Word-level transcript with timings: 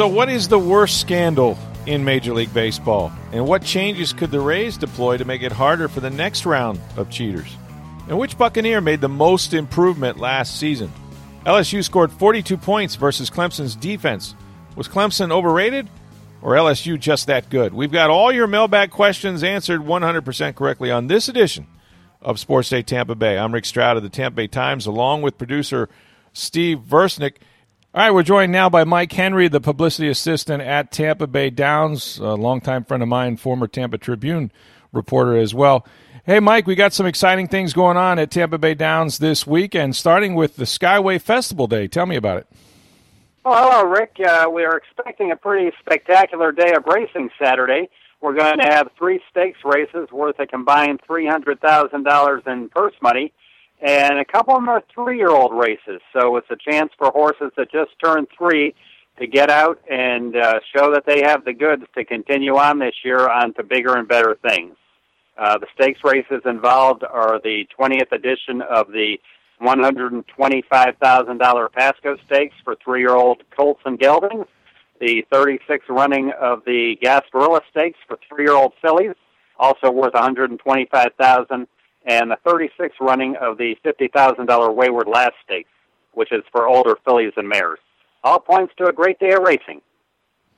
So, 0.00 0.08
what 0.08 0.30
is 0.30 0.48
the 0.48 0.58
worst 0.58 0.98
scandal 0.98 1.58
in 1.84 2.02
Major 2.02 2.32
League 2.32 2.54
Baseball? 2.54 3.12
And 3.32 3.46
what 3.46 3.62
changes 3.62 4.14
could 4.14 4.30
the 4.30 4.40
Rays 4.40 4.78
deploy 4.78 5.18
to 5.18 5.26
make 5.26 5.42
it 5.42 5.52
harder 5.52 5.88
for 5.88 6.00
the 6.00 6.08
next 6.08 6.46
round 6.46 6.80
of 6.96 7.10
cheaters? 7.10 7.54
And 8.08 8.18
which 8.18 8.38
Buccaneer 8.38 8.80
made 8.80 9.02
the 9.02 9.10
most 9.10 9.52
improvement 9.52 10.18
last 10.18 10.58
season? 10.58 10.90
LSU 11.44 11.84
scored 11.84 12.10
42 12.12 12.56
points 12.56 12.94
versus 12.94 13.28
Clemson's 13.28 13.76
defense. 13.76 14.34
Was 14.74 14.88
Clemson 14.88 15.30
overrated 15.30 15.90
or 16.40 16.54
LSU 16.54 16.98
just 16.98 17.26
that 17.26 17.50
good? 17.50 17.74
We've 17.74 17.92
got 17.92 18.08
all 18.08 18.32
your 18.32 18.46
mailbag 18.46 18.90
questions 18.90 19.44
answered 19.44 19.82
100% 19.82 20.54
correctly 20.54 20.90
on 20.90 21.08
this 21.08 21.28
edition 21.28 21.66
of 22.22 22.40
Sports 22.40 22.70
Day 22.70 22.80
Tampa 22.80 23.16
Bay. 23.16 23.36
I'm 23.36 23.52
Rick 23.52 23.66
Stroud 23.66 23.98
of 23.98 24.02
the 24.02 24.08
Tampa 24.08 24.36
Bay 24.36 24.46
Times, 24.46 24.86
along 24.86 25.20
with 25.20 25.36
producer 25.36 25.90
Steve 26.32 26.78
Versnick. 26.78 27.34
All 27.92 28.00
right, 28.00 28.12
we're 28.12 28.22
joined 28.22 28.52
now 28.52 28.70
by 28.70 28.84
Mike 28.84 29.10
Henry, 29.10 29.48
the 29.48 29.60
publicity 29.60 30.08
assistant 30.08 30.62
at 30.62 30.92
Tampa 30.92 31.26
Bay 31.26 31.50
Downs, 31.50 32.18
a 32.18 32.34
longtime 32.34 32.84
friend 32.84 33.02
of 33.02 33.08
mine, 33.08 33.36
former 33.36 33.66
Tampa 33.66 33.98
Tribune 33.98 34.52
reporter 34.92 35.36
as 35.36 35.52
well. 35.52 35.84
Hey, 36.24 36.38
Mike, 36.38 36.68
we 36.68 36.76
got 36.76 36.92
some 36.92 37.04
exciting 37.04 37.48
things 37.48 37.72
going 37.72 37.96
on 37.96 38.20
at 38.20 38.30
Tampa 38.30 38.58
Bay 38.58 38.74
Downs 38.74 39.18
this 39.18 39.44
weekend, 39.44 39.96
starting 39.96 40.36
with 40.36 40.54
the 40.54 40.66
Skyway 40.66 41.20
Festival 41.20 41.66
Day. 41.66 41.88
Tell 41.88 42.06
me 42.06 42.14
about 42.14 42.36
it. 42.36 42.46
Well, 43.44 43.56
hello, 43.60 43.90
Rick. 43.90 44.18
Uh, 44.24 44.48
we 44.54 44.62
are 44.62 44.76
expecting 44.76 45.32
a 45.32 45.36
pretty 45.36 45.76
spectacular 45.80 46.52
day 46.52 46.72
of 46.74 46.84
racing 46.86 47.30
Saturday. 47.42 47.88
We're 48.20 48.36
going 48.36 48.60
to 48.60 48.66
have 48.66 48.90
three 48.96 49.20
stakes 49.28 49.58
races 49.64 50.12
worth 50.12 50.38
a 50.38 50.46
combined 50.46 51.00
$300,000 51.10 52.46
in 52.46 52.68
purse 52.68 52.94
money, 53.02 53.32
and 53.82 54.18
a 54.18 54.24
couple 54.24 54.54
of 54.54 54.60
them 54.60 54.68
are 54.68 54.82
three-year-old 54.94 55.52
races. 55.54 56.00
So 56.12 56.36
it's 56.36 56.50
a 56.50 56.56
chance 56.56 56.92
for 56.98 57.10
horses 57.10 57.50
that 57.56 57.72
just 57.72 57.90
turned 58.02 58.28
three 58.36 58.74
to 59.18 59.26
get 59.26 59.50
out 59.50 59.80
and 59.90 60.36
uh, 60.36 60.60
show 60.74 60.92
that 60.92 61.04
they 61.06 61.22
have 61.22 61.44
the 61.44 61.52
goods 61.52 61.82
to 61.94 62.04
continue 62.04 62.56
on 62.56 62.78
this 62.78 62.94
year 63.04 63.28
on 63.28 63.52
to 63.54 63.62
bigger 63.62 63.96
and 63.96 64.08
better 64.08 64.36
things. 64.42 64.76
Uh, 65.38 65.58
the 65.58 65.66
stakes 65.74 66.00
races 66.04 66.42
involved 66.44 67.04
are 67.04 67.40
the 67.42 67.66
20th 67.78 68.12
edition 68.12 68.62
of 68.62 68.88
the 68.88 69.18
$125,000 69.62 71.72
Pasco 71.72 72.16
Stakes 72.26 72.56
for 72.64 72.76
three-year-old 72.82 73.42
colts 73.56 73.82
and 73.84 73.98
geldings, 73.98 74.46
the 75.00 75.24
36th 75.32 75.88
running 75.88 76.32
of 76.40 76.62
the 76.64 76.98
Gasparilla 77.02 77.60
Stakes 77.70 77.98
for 78.06 78.18
three-year-old 78.28 78.72
fillies, 78.82 79.14
also 79.58 79.90
worth 79.90 80.14
125,000, 80.14 81.66
and 82.06 82.30
the 82.30 82.38
36th 82.44 83.00
running 83.00 83.36
of 83.36 83.58
the 83.58 83.76
$50,000 83.84 84.74
Wayward 84.74 85.08
Lass 85.08 85.32
Stakes, 85.44 85.70
which 86.12 86.32
is 86.32 86.42
for 86.52 86.66
older 86.66 86.96
fillies 87.04 87.32
and 87.36 87.48
mares. 87.48 87.78
All 88.24 88.40
points 88.40 88.72
to 88.78 88.86
a 88.86 88.92
great 88.92 89.18
day 89.18 89.32
of 89.32 89.42
racing. 89.42 89.80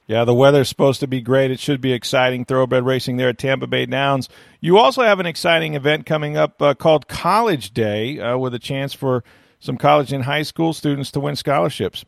Yeah, 0.06 0.24
the 0.24 0.34
weather's 0.34 0.68
supposed 0.68 1.00
to 1.00 1.06
be 1.06 1.20
great. 1.20 1.50
It 1.50 1.60
should 1.60 1.80
be 1.80 1.92
exciting. 1.92 2.44
Thoroughbred 2.44 2.84
racing 2.84 3.16
there 3.16 3.28
at 3.28 3.38
Tampa 3.38 3.66
Bay 3.66 3.86
Downs. 3.86 4.28
You 4.60 4.76
also 4.78 5.02
have 5.02 5.20
an 5.20 5.26
exciting 5.26 5.74
event 5.74 6.06
coming 6.06 6.36
up 6.36 6.60
uh, 6.60 6.74
called 6.74 7.06
College 7.06 7.72
Day 7.72 8.18
uh, 8.18 8.36
with 8.36 8.52
a 8.52 8.58
chance 8.58 8.92
for 8.92 9.22
some 9.60 9.76
college 9.76 10.12
and 10.12 10.24
high 10.24 10.42
school 10.42 10.72
students 10.72 11.12
to 11.12 11.20
win 11.20 11.36
scholarships. 11.36 12.04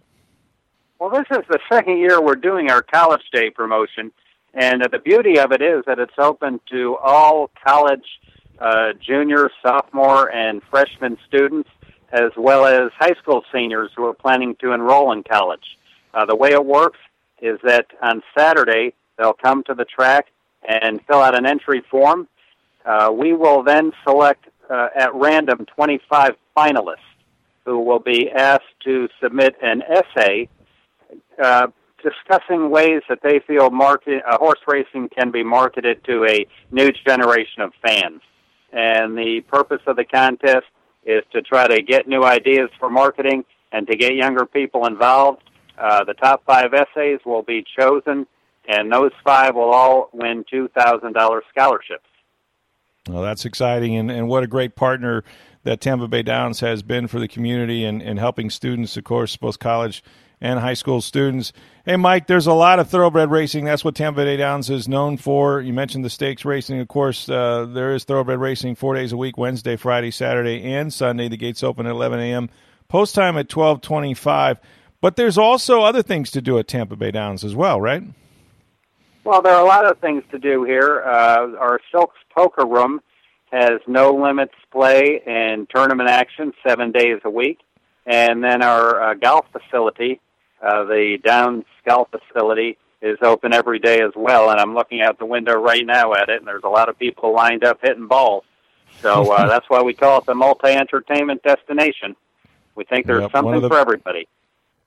Well, 0.98 1.10
this 1.10 1.26
is 1.30 1.44
the 1.48 1.60
second 1.70 1.98
year 1.98 2.20
we're 2.20 2.34
doing 2.34 2.70
our 2.70 2.82
College 2.82 3.22
Day 3.32 3.50
promotion, 3.50 4.10
and 4.54 4.82
uh, 4.82 4.88
the 4.90 4.98
beauty 4.98 5.38
of 5.38 5.52
it 5.52 5.62
is 5.62 5.84
that 5.86 5.98
it's 5.98 6.18
open 6.18 6.60
to 6.72 6.96
all 6.96 7.50
college 7.64 8.06
uh, 8.60 8.92
junior, 9.00 9.50
sophomore, 9.62 10.30
and 10.30 10.62
freshman 10.70 11.16
students, 11.26 11.68
as 12.12 12.30
well 12.36 12.64
as 12.64 12.90
high 12.98 13.14
school 13.20 13.42
seniors 13.52 13.90
who 13.96 14.04
are 14.06 14.14
planning 14.14 14.56
to 14.60 14.72
enroll 14.72 15.12
in 15.12 15.22
college. 15.22 15.78
Uh, 16.12 16.24
the 16.24 16.36
way 16.36 16.50
it 16.50 16.64
works 16.64 16.98
is 17.42 17.58
that 17.64 17.86
on 18.02 18.22
Saturday 18.36 18.94
they'll 19.18 19.34
come 19.34 19.62
to 19.64 19.74
the 19.74 19.84
track 19.84 20.26
and 20.66 21.00
fill 21.06 21.18
out 21.18 21.36
an 21.36 21.46
entry 21.46 21.82
form. 21.90 22.28
Uh, 22.84 23.10
we 23.12 23.32
will 23.32 23.62
then 23.62 23.92
select 24.06 24.46
uh, 24.70 24.88
at 24.94 25.14
random 25.14 25.66
25 25.74 26.36
finalists 26.56 26.96
who 27.64 27.78
will 27.78 27.98
be 27.98 28.30
asked 28.30 28.62
to 28.84 29.08
submit 29.22 29.56
an 29.62 29.82
essay 29.82 30.48
uh, 31.42 31.66
discussing 32.02 32.70
ways 32.70 33.02
that 33.08 33.20
they 33.22 33.40
feel 33.46 33.70
market, 33.70 34.22
uh, 34.26 34.36
horse 34.36 34.60
racing 34.66 35.08
can 35.08 35.30
be 35.30 35.42
marketed 35.42 36.04
to 36.04 36.24
a 36.26 36.46
new 36.70 36.92
generation 36.92 37.62
of 37.62 37.72
fans. 37.82 38.20
And 38.74 39.16
the 39.16 39.40
purpose 39.42 39.80
of 39.86 39.94
the 39.94 40.04
contest 40.04 40.66
is 41.06 41.22
to 41.32 41.42
try 41.42 41.68
to 41.68 41.80
get 41.80 42.08
new 42.08 42.24
ideas 42.24 42.70
for 42.78 42.90
marketing 42.90 43.44
and 43.70 43.86
to 43.86 43.96
get 43.96 44.14
younger 44.14 44.44
people 44.44 44.86
involved. 44.86 45.42
Uh, 45.78 46.02
the 46.04 46.14
top 46.14 46.44
five 46.44 46.74
essays 46.74 47.20
will 47.24 47.42
be 47.42 47.64
chosen, 47.78 48.26
and 48.68 48.92
those 48.92 49.12
five 49.24 49.54
will 49.54 49.70
all 49.70 50.10
win 50.12 50.44
$2,000 50.52 51.40
scholarships. 51.50 52.04
Well, 53.08 53.22
that's 53.22 53.44
exciting, 53.44 53.96
and, 53.96 54.10
and 54.10 54.28
what 54.28 54.42
a 54.42 54.46
great 54.46 54.74
partner 54.74 55.22
that 55.62 55.80
Tampa 55.80 56.08
Bay 56.08 56.22
Downs 56.22 56.60
has 56.60 56.82
been 56.82 57.06
for 57.06 57.20
the 57.20 57.28
community 57.28 57.84
and, 57.84 58.02
and 58.02 58.18
helping 58.18 58.50
students, 58.50 58.96
of 58.96 59.04
course, 59.04 59.36
both 59.36 59.58
college 59.58 60.02
and 60.44 60.60
high 60.60 60.74
school 60.74 61.00
students. 61.00 61.54
Hey, 61.86 61.96
Mike, 61.96 62.26
there's 62.26 62.46
a 62.46 62.52
lot 62.52 62.78
of 62.78 62.90
thoroughbred 62.90 63.30
racing. 63.30 63.64
That's 63.64 63.82
what 63.82 63.94
Tampa 63.94 64.24
Bay 64.24 64.36
Downs 64.36 64.68
is 64.68 64.86
known 64.86 65.16
for. 65.16 65.62
You 65.62 65.72
mentioned 65.72 66.04
the 66.04 66.10
stakes 66.10 66.44
racing. 66.44 66.80
Of 66.80 66.88
course, 66.88 67.30
uh, 67.30 67.64
there 67.64 67.94
is 67.94 68.04
thoroughbred 68.04 68.38
racing 68.38 68.74
four 68.74 68.94
days 68.94 69.10
a 69.10 69.16
week 69.16 69.38
Wednesday, 69.38 69.76
Friday, 69.76 70.10
Saturday, 70.10 70.62
and 70.62 70.92
Sunday. 70.92 71.28
The 71.28 71.38
gates 71.38 71.62
open 71.62 71.86
at 71.86 71.92
11 71.92 72.20
a.m., 72.20 72.50
post 72.88 73.14
time 73.14 73.38
at 73.38 73.50
1225. 73.50 74.58
But 75.00 75.16
there's 75.16 75.38
also 75.38 75.82
other 75.82 76.02
things 76.02 76.30
to 76.32 76.42
do 76.42 76.58
at 76.58 76.68
Tampa 76.68 76.94
Bay 76.94 77.10
Downs 77.10 77.42
as 77.42 77.54
well, 77.54 77.80
right? 77.80 78.02
Well, 79.24 79.40
there 79.40 79.54
are 79.54 79.64
a 79.64 79.66
lot 79.66 79.90
of 79.90 79.98
things 79.98 80.24
to 80.30 80.38
do 80.38 80.64
here. 80.64 81.02
Uh, 81.02 81.56
our 81.58 81.80
Silks 81.90 82.18
Poker 82.36 82.66
Room 82.66 83.00
has 83.50 83.80
no 83.86 84.10
limits 84.10 84.54
play 84.70 85.22
and 85.26 85.66
tournament 85.74 86.10
action 86.10 86.52
seven 86.66 86.92
days 86.92 87.20
a 87.24 87.30
week. 87.30 87.60
And 88.04 88.44
then 88.44 88.62
our 88.62 89.02
uh, 89.02 89.14
golf 89.14 89.46
facility, 89.50 90.20
uh, 90.64 90.84
the 90.84 91.18
Downs 91.24 91.64
Golf 91.86 92.08
Facility, 92.10 92.78
is 93.02 93.18
open 93.22 93.52
every 93.52 93.78
day 93.78 94.00
as 94.00 94.12
well. 94.16 94.50
And 94.50 94.58
I'm 94.58 94.74
looking 94.74 95.02
out 95.02 95.18
the 95.18 95.26
window 95.26 95.52
right 95.54 95.84
now 95.84 96.14
at 96.14 96.30
it, 96.30 96.38
and 96.38 96.46
there's 96.46 96.64
a 96.64 96.68
lot 96.70 96.88
of 96.88 96.98
people 96.98 97.34
lined 97.34 97.62
up 97.62 97.78
hitting 97.82 98.06
balls. 98.08 98.44
So 99.02 99.30
uh, 99.30 99.46
that's 99.50 99.68
why 99.68 99.82
we 99.82 99.92
call 99.92 100.18
it 100.20 100.26
the 100.26 100.34
multi-entertainment 100.34 101.42
destination. 101.42 102.16
We 102.74 102.84
think 102.84 103.06
there's 103.06 103.22
Yep, 103.22 103.32
something 103.32 103.60
the- 103.60 103.68
for 103.68 103.78
everybody. 103.78 104.26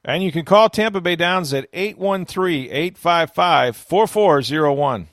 And 0.04 0.24
you 0.24 0.32
can 0.32 0.46
call 0.46 0.70
Tampa 0.70 1.02
Bay 1.02 1.16
Downs 1.18 1.54
at 1.54 1.68
813 1.74 2.70
855 2.72 3.76
4401. 3.76 5.08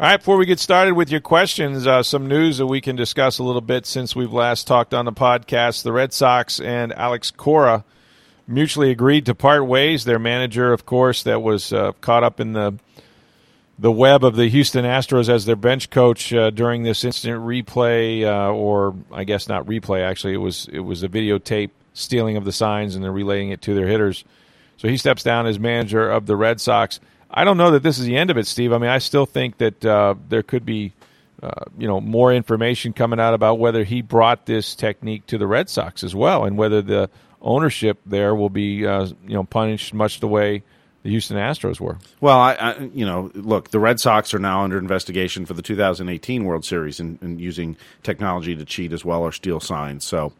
All 0.00 0.08
right, 0.08 0.16
before 0.18 0.36
we 0.36 0.44
get 0.46 0.58
started 0.60 0.94
with 0.94 1.10
your 1.10 1.20
questions, 1.20 1.86
uh, 1.86 2.02
some 2.02 2.26
news 2.26 2.58
that 2.58 2.66
we 2.66 2.80
can 2.80 2.94
discuss 2.94 3.38
a 3.38 3.42
little 3.42 3.60
bit 3.60 3.86
since 3.86 4.14
we've 4.14 4.32
last 4.32 4.66
talked 4.66 4.92
on 4.92 5.06
the 5.06 5.12
podcast. 5.12 5.82
The 5.82 5.92
Red 5.92 6.12
Sox 6.12 6.60
and 6.60 6.92
Alex 6.92 7.30
Cora 7.30 7.84
mutually 8.46 8.90
agreed 8.90 9.26
to 9.26 9.34
part 9.34 9.66
ways. 9.66 10.04
Their 10.04 10.18
manager, 10.18 10.72
of 10.72 10.86
course, 10.86 11.22
that 11.24 11.42
was 11.42 11.72
uh, 11.72 11.92
caught 12.00 12.24
up 12.24 12.40
in 12.40 12.52
the 12.52 12.78
the 13.78 13.90
web 13.90 14.22
of 14.22 14.36
the 14.36 14.48
Houston 14.48 14.84
Astros 14.84 15.28
as 15.28 15.44
their 15.44 15.56
bench 15.56 15.90
coach 15.90 16.32
uh, 16.32 16.50
during 16.50 16.84
this 16.84 17.02
instant 17.04 17.40
replay, 17.42 18.22
uh, 18.24 18.52
or 18.52 18.94
I 19.10 19.24
guess 19.24 19.48
not 19.48 19.66
replay. 19.66 20.02
Actually, 20.02 20.34
it 20.34 20.38
was 20.38 20.68
it 20.72 20.80
was 20.80 21.02
a 21.02 21.08
videotape 21.08 21.70
stealing 21.94 22.36
of 22.36 22.44
the 22.44 22.52
signs 22.52 22.94
and 22.94 23.04
then 23.04 23.12
relaying 23.12 23.50
it 23.50 23.62
to 23.62 23.74
their 23.74 23.86
hitters. 23.86 24.24
So 24.76 24.88
he 24.88 24.96
steps 24.96 25.22
down 25.22 25.46
as 25.46 25.58
manager 25.58 26.10
of 26.10 26.26
the 26.26 26.36
Red 26.36 26.60
Sox. 26.60 27.00
I 27.30 27.44
don't 27.44 27.56
know 27.56 27.70
that 27.72 27.82
this 27.82 27.98
is 27.98 28.04
the 28.04 28.16
end 28.16 28.30
of 28.30 28.36
it, 28.36 28.46
Steve. 28.46 28.72
I 28.72 28.78
mean, 28.78 28.90
I 28.90 28.98
still 28.98 29.26
think 29.26 29.58
that 29.58 29.84
uh, 29.84 30.14
there 30.28 30.42
could 30.42 30.66
be, 30.66 30.92
uh, 31.42 31.64
you 31.78 31.86
know, 31.86 32.00
more 32.00 32.32
information 32.32 32.92
coming 32.92 33.18
out 33.18 33.32
about 33.32 33.58
whether 33.58 33.84
he 33.84 34.02
brought 34.02 34.44
this 34.46 34.74
technique 34.74 35.26
to 35.28 35.38
the 35.38 35.46
Red 35.46 35.70
Sox 35.70 36.04
as 36.04 36.14
well, 36.14 36.44
and 36.44 36.58
whether 36.58 36.82
the 36.82 37.10
ownership 37.42 37.98
there 38.06 38.34
will 38.34 38.48
be, 38.50 38.86
uh, 38.86 39.06
you 39.26 39.34
know, 39.34 39.44
punished 39.44 39.92
much 39.92 40.20
the 40.20 40.28
way 40.28 40.62
the 41.02 41.10
Houston 41.10 41.36
Astros 41.36 41.80
were. 41.80 41.98
Well, 42.20 42.38
I, 42.38 42.54
I, 42.54 42.78
you 42.94 43.04
know, 43.04 43.30
look, 43.34 43.70
the 43.70 43.80
Red 43.80 43.98
Sox 44.00 44.32
are 44.32 44.38
now 44.38 44.62
under 44.62 44.78
investigation 44.78 45.44
for 45.46 45.54
the 45.54 45.62
2018 45.62 46.44
World 46.44 46.64
Series 46.64 47.00
and, 47.00 47.18
and 47.20 47.40
using 47.40 47.76
technology 48.02 48.54
to 48.54 48.64
cheat 48.64 48.92
as 48.92 49.04
well 49.04 49.22
or 49.22 49.32
steal 49.32 49.58
signs. 49.60 50.04
So, 50.04 50.32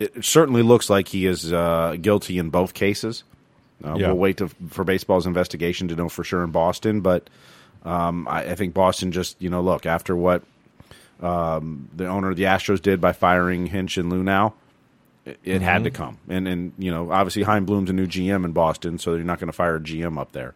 it 0.00 0.24
certainly 0.24 0.62
looks 0.62 0.90
like 0.90 1.08
he 1.08 1.26
is 1.26 1.52
uh, 1.52 1.96
guilty 2.00 2.38
in 2.38 2.50
both 2.50 2.74
cases. 2.74 3.22
Uh, 3.84 3.96
Yeah. 3.96 4.08
We'll 4.08 4.16
wait 4.16 4.38
to, 4.38 4.48
for 4.68 4.82
baseball's 4.82 5.26
investigation 5.26 5.88
to 5.88 5.94
know 5.96 6.08
for 6.08 6.24
sure 6.24 6.42
in 6.42 6.50
Boston, 6.50 7.02
but 7.02 7.28
um, 7.84 8.26
I, 8.26 8.50
I 8.50 8.54
think 8.54 8.74
Boston 8.74 9.12
just 9.12 9.40
you 9.40 9.50
know 9.50 9.60
look 9.60 9.86
after 9.86 10.16
what 10.16 10.42
um, 11.22 11.88
the 11.94 12.06
owner 12.06 12.30
of 12.30 12.36
the 12.36 12.44
Astros 12.44 12.80
did 12.82 13.00
by 13.00 13.12
firing 13.12 13.66
Hinch 13.66 13.96
and 13.98 14.10
Luhnow. 14.10 14.54
It, 15.24 15.38
it 15.44 15.62
had 15.62 15.76
Mm-hmm. 15.76 15.84
to 15.84 15.90
come, 15.90 16.18
and 16.28 16.48
and 16.48 16.72
you 16.78 16.90
know 16.90 17.10
obviously 17.12 17.42
Chaim 17.42 17.64
Bloom's 17.66 17.90
a 17.90 17.92
new 17.92 18.06
GM 18.06 18.44
in 18.44 18.52
Boston, 18.52 18.98
so 18.98 19.14
you're 19.14 19.24
not 19.24 19.38
going 19.38 19.48
to 19.48 19.52
fire 19.56 19.76
a 19.76 19.80
GM 19.80 20.18
up 20.18 20.32
there. 20.32 20.54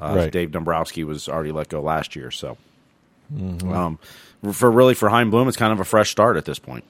Uh, 0.00 0.14
Right. 0.16 0.32
Dave 0.32 0.52
Dombrowski 0.52 1.02
was 1.04 1.28
already 1.28 1.50
let 1.52 1.68
go 1.68 1.80
last 1.82 2.14
year, 2.16 2.30
so 2.30 2.56
Mm-hmm. 3.34 3.72
um, 3.72 3.98
for 4.52 4.70
really 4.70 4.94
for 4.94 5.08
Chaim 5.10 5.30
Bloom, 5.30 5.48
it's 5.48 5.56
kind 5.56 5.72
of 5.72 5.80
a 5.80 5.84
fresh 5.84 6.10
start 6.10 6.36
at 6.36 6.44
this 6.46 6.58
point. 6.58 6.84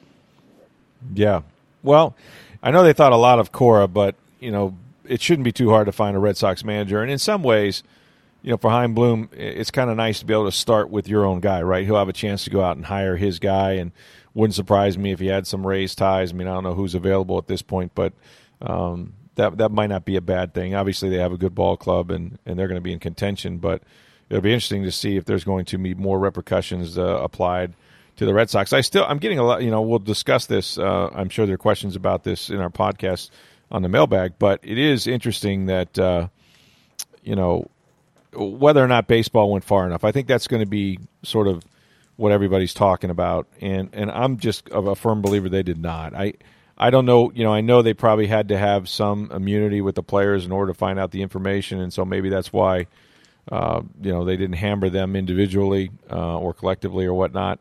Yeah. 1.15 1.43
Well, 1.83 2.15
I 2.63 2.71
know 2.71 2.83
they 2.83 2.93
thought 2.93 3.13
a 3.13 3.17
lot 3.17 3.39
of 3.39 3.53
Cora, 3.53 3.89
but 3.89 4.15
you 4.41 4.51
know 4.51 4.77
it 5.05 5.21
shouldn't 5.23 5.45
be 5.45 5.53
too 5.53 5.71
hard 5.71 5.87
to 5.87 5.93
find 5.93 6.15
a 6.17 6.21
Red 6.21 6.37
Sox 6.37 6.63
manager. 6.65 7.01
And 7.03 7.11
in 7.11 7.19
some 7.19 7.43
ways, 7.43 7.83
you 8.43 8.51
know, 8.51 8.57
for 8.59 8.71
Chaim 8.71 8.95
Bloom, 8.95 9.31
it's 9.33 9.71
kind 9.71 9.89
of 9.91 9.97
nice 9.97 10.19
to 10.21 10.27
be 10.27 10.35
able 10.35 10.45
to 10.45 10.53
start 10.53 10.91
with 10.91 11.09
your 11.09 11.25
own 11.25 11.41
guy, 11.41 11.63
right? 11.63 11.85
He'll 11.87 11.97
have 11.97 12.11
a 12.11 12.13
chance 12.13 12.45
to 12.45 12.51
go 12.51 12.61
out 12.63 12.77
and 12.77 12.85
hire 12.85 13.17
his 13.17 13.39
guy, 13.39 13.73
and 13.73 13.91
wouldn't 14.35 14.55
surprise 14.55 14.97
me 14.99 15.13
if 15.13 15.21
he 15.21 15.27
had 15.27 15.47
some 15.47 15.67
Rays 15.67 15.95
ties. 15.95 16.33
I 16.33 16.35
mean, 16.35 16.49
I 16.49 16.55
don't 16.55 16.65
know 16.65 16.75
who's 16.75 16.95
available 16.95 17.39
at 17.39 17.47
this 17.47 17.63
point, 17.63 17.93
but 17.95 18.13
um, 18.61 19.15
that 19.37 19.59
that 19.59 19.71
might 19.71 19.89
not 19.89 20.05
be 20.05 20.17
a 20.17 20.21
bad 20.21 20.55
thing. 20.55 20.75
Obviously, 20.75 21.09
they 21.09 21.19
have 21.19 21.33
a 21.33 21.39
good 21.39 21.55
ball 21.55 21.77
club, 21.77 22.11
and 22.11 22.39
and 22.45 22.59
they're 22.59 22.69
going 22.69 22.81
to 22.81 22.83
be 22.83 22.93
in 22.93 22.99
contention, 22.99 23.59
but 23.59 23.83
it'll 24.29 24.43
be 24.43 24.53
interesting 24.53 24.85
to 24.85 24.93
see 24.93 25.17
if 25.17 25.25
there's 25.25 25.45
going 25.45 25.65
to 25.67 25.79
be 25.79 25.95
more 25.95 26.19
repercussions 26.19 26.99
uh, 26.99 27.21
applied 27.23 27.75
to 28.17 28.27
the 28.27 28.35
Red 28.35 28.51
Sox. 28.51 28.73
I 28.73 28.81
still 28.81 29.05
I'm 29.09 29.19
getting 29.19 29.39
a 29.39 29.45
lot. 29.45 29.63
You 29.63 29.71
know, 29.71 29.81
we'll 29.81 30.01
discuss 30.01 30.47
this. 30.47 30.77
Uh, 30.79 31.09
I'm 31.15 31.29
sure 31.29 31.47
there 31.47 31.55
are 31.55 31.59
questions 31.59 31.97
about 31.97 32.25
this 32.25 32.51
in 32.51 32.59
our 32.59 32.71
podcast 32.71 33.31
on 33.71 33.83
the 33.83 33.89
mailbag, 33.89 34.35
but 34.39 34.61
it 34.63 34.79
is 34.79 35.07
interesting 35.07 35.67
that 35.67 35.99
uh, 35.99 36.29
you 37.23 37.37
know 37.37 37.71
whether 38.35 38.83
or 38.83 38.89
not 38.89 39.07
baseball 39.07 39.51
went 39.51 39.65
far 39.65 39.87
enough. 39.87 40.05
I 40.05 40.13
think 40.13 40.27
that's 40.27 40.49
going 40.49 40.61
to 40.61 40.69
be 40.69 40.99
sort 41.23 41.49
of 41.49 41.65
what 42.19 42.33
everybody's 42.33 42.75
talking 42.75 43.11
about, 43.11 43.47
and 43.61 43.91
and 43.93 44.11
I'm 44.11 44.39
just 44.39 44.69
of 44.71 44.89
a 44.89 44.97
firm 44.97 45.23
believer 45.23 45.49
they 45.49 45.63
did 45.63 45.81
not. 45.81 46.15
I 46.15 46.35
I 46.77 46.91
don't 46.91 47.07
know. 47.07 47.31
You 47.33 47.45
know, 47.45 47.55
I 47.55 47.61
know 47.61 47.81
they 47.81 47.95
probably 47.95 48.27
had 48.27 48.49
to 48.49 48.59
have 48.59 48.89
some 48.89 49.31
immunity 49.31 49.81
with 49.81 49.95
the 49.95 50.03
players 50.03 50.45
in 50.45 50.51
order 50.51 50.73
to 50.73 50.77
find 50.77 50.99
out 50.99 51.13
the 51.13 51.23
information, 51.23 51.81
and 51.81 51.93
so 51.93 52.05
maybe 52.05 52.29
that's 52.29 52.53
why 52.53 52.89
uh, 53.53 53.83
you 54.03 54.11
know 54.11 54.25
they 54.25 54.37
didn't 54.37 54.57
hammer 54.57 54.91
them 54.91 55.15
individually 55.15 55.93
uh, 56.11 56.39
or 56.39 56.53
collectively 56.53 57.07
or 57.07 57.15
whatnot. 57.15 57.61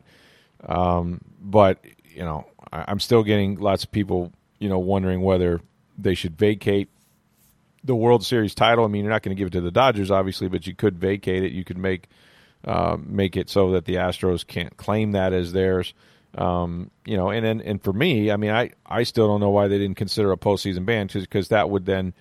Um, 0.66 1.20
but 1.40 1.78
you 2.12 2.24
know, 2.24 2.44
I, 2.72 2.86
I'm 2.88 2.98
still 2.98 3.22
getting 3.22 3.60
lots 3.60 3.84
of 3.84 3.92
people 3.92 4.32
you 4.58 4.68
know 4.68 4.80
wondering 4.80 5.22
whether 5.22 5.60
they 5.96 6.16
should 6.16 6.36
vacate 6.36 6.88
the 7.84 7.94
World 7.94 8.26
Series 8.26 8.56
title. 8.56 8.84
I 8.84 8.88
mean, 8.88 9.04
you're 9.04 9.12
not 9.12 9.22
going 9.22 9.36
to 9.36 9.38
give 9.38 9.46
it 9.46 9.52
to 9.52 9.60
the 9.60 9.70
Dodgers, 9.70 10.10
obviously, 10.10 10.48
but 10.48 10.66
you 10.66 10.74
could 10.74 10.98
vacate 10.98 11.44
it. 11.44 11.52
You 11.52 11.62
could 11.62 11.78
make 11.78 12.08
uh, 12.64 12.96
make 13.00 13.36
it 13.36 13.48
so 13.48 13.70
that 13.72 13.84
the 13.84 13.94
Astros 13.94 14.46
can't 14.46 14.76
claim 14.76 15.12
that 15.12 15.32
as 15.32 15.52
theirs. 15.52 15.94
Um, 16.36 16.90
you 17.06 17.16
know, 17.16 17.30
and, 17.30 17.44
and 17.46 17.60
and 17.62 17.82
for 17.82 17.92
me, 17.92 18.30
I 18.30 18.36
mean, 18.36 18.50
I, 18.50 18.72
I 18.86 19.02
still 19.04 19.26
don't 19.28 19.40
know 19.40 19.50
why 19.50 19.66
they 19.68 19.78
didn't 19.78 19.96
consider 19.96 20.30
a 20.30 20.36
postseason 20.36 20.84
ban 20.84 21.08
because 21.12 21.48
that 21.48 21.70
would 21.70 21.86
then 21.86 22.12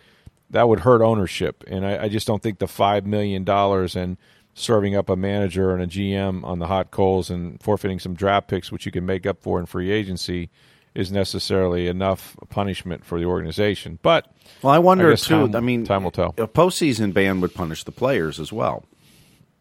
that 0.49 0.69
would 0.69 0.79
hurt 0.81 1.01
ownership, 1.01 1.63
and 1.67 1.85
I, 1.85 2.03
I 2.03 2.09
just 2.09 2.25
don't 2.25 2.41
think 2.41 2.59
the 2.59 2.67
five 2.67 3.05
million 3.05 3.43
dollars 3.43 3.95
and 3.97 4.17
serving 4.53 4.95
up 4.95 5.09
a 5.09 5.15
manager 5.15 5.73
and 5.73 5.83
a 5.83 5.87
GM 5.87 6.43
on 6.45 6.59
the 6.59 6.67
hot 6.67 6.89
coals 6.89 7.29
and 7.29 7.61
forfeiting 7.61 7.99
some 7.99 8.15
draft 8.15 8.47
picks, 8.47 8.71
which 8.71 8.85
you 8.85 8.91
can 8.91 9.05
make 9.05 9.25
up 9.25 9.41
for 9.41 9.59
in 9.59 9.65
free 9.67 9.91
agency, 9.91 10.49
is 10.95 11.11
necessarily 11.11 11.87
enough 11.87 12.35
punishment 12.49 13.05
for 13.05 13.19
the 13.19 13.25
organization. 13.25 13.99
But 14.01 14.31
Well, 14.63 14.73
I 14.73 14.79
wonder 14.79 15.11
I 15.11 15.15
too. 15.15 15.47
time- 15.47 15.55
I 15.55 15.59
mean, 15.59 15.83
time 15.85 16.03
will 16.03 16.09
tell. 16.11 16.33
A 16.39 16.47
postseason 16.47 17.13
ban 17.13 17.39
would 17.41 17.53
punish 17.53 17.83
the 17.83 17.91
players 17.91 18.39
as 18.39 18.51
well, 18.51 18.85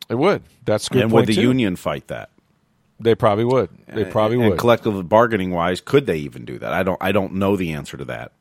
it 0.09 0.17
would. 0.17 0.43
That's 0.65 0.89
good 0.89 1.03
and 1.03 1.13
would 1.13 1.27
the 1.27 1.35
too. 1.35 1.43
union 1.43 1.77
fight 1.77 2.09
that? 2.09 2.31
They 2.99 3.15
probably 3.15 3.45
would. 3.45 3.69
They 3.89 4.05
probably 4.05 4.39
and 4.41 4.51
would. 4.51 4.59
collective 4.59 5.09
bargaining 5.09 5.51
wise, 5.51 5.81
could 5.81 6.07
they 6.07 6.19
even 6.19 6.45
do 6.45 6.59
that? 6.59 6.73
I 6.73 6.83
don't. 6.83 6.99
I 7.01 7.13
don't 7.13 7.35
know 7.35 7.57
the 7.57 7.73
answer 7.73 7.97
to 7.97 8.05
that. 8.07 8.33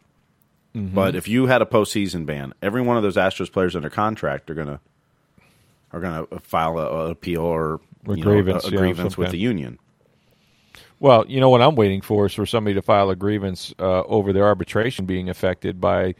Mm-hmm. 0.75 0.93
But 0.93 1.15
if 1.15 1.27
you 1.27 1.47
had 1.47 1.61
a 1.61 1.65
postseason 1.65 2.25
ban, 2.25 2.53
every 2.61 2.81
one 2.81 2.97
of 2.97 3.03
those 3.03 3.15
Astros 3.15 3.51
players 3.51 3.75
under 3.75 3.89
contract 3.89 4.49
are 4.49 4.53
gonna 4.53 4.79
are 5.91 5.99
gonna 5.99 6.25
file 6.39 6.77
a, 6.77 6.85
a 6.85 7.09
appeal 7.11 7.41
or 7.41 7.81
A 8.07 8.11
you 8.11 8.17
know, 8.17 8.23
grievance, 8.23 8.65
a, 8.65 8.67
a 8.67 8.71
yeah, 8.71 8.77
grievance 8.77 9.17
with 9.17 9.31
the 9.31 9.37
union. 9.37 9.79
Well, 10.99 11.25
you 11.27 11.39
know 11.39 11.49
what 11.49 11.61
I'm 11.61 11.75
waiting 11.75 12.01
for 12.01 12.25
is 12.25 12.33
for 12.33 12.45
somebody 12.45 12.73
to 12.75 12.81
file 12.81 13.09
a 13.09 13.15
grievance 13.15 13.73
uh, 13.79 14.03
over 14.03 14.31
their 14.31 14.45
arbitration 14.45 15.05
being 15.05 15.29
affected 15.29 15.81
by 15.81 16.15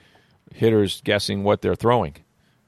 hitters 0.54 1.02
guessing 1.02 1.44
what 1.44 1.62
they're 1.62 1.76
throwing, 1.76 2.16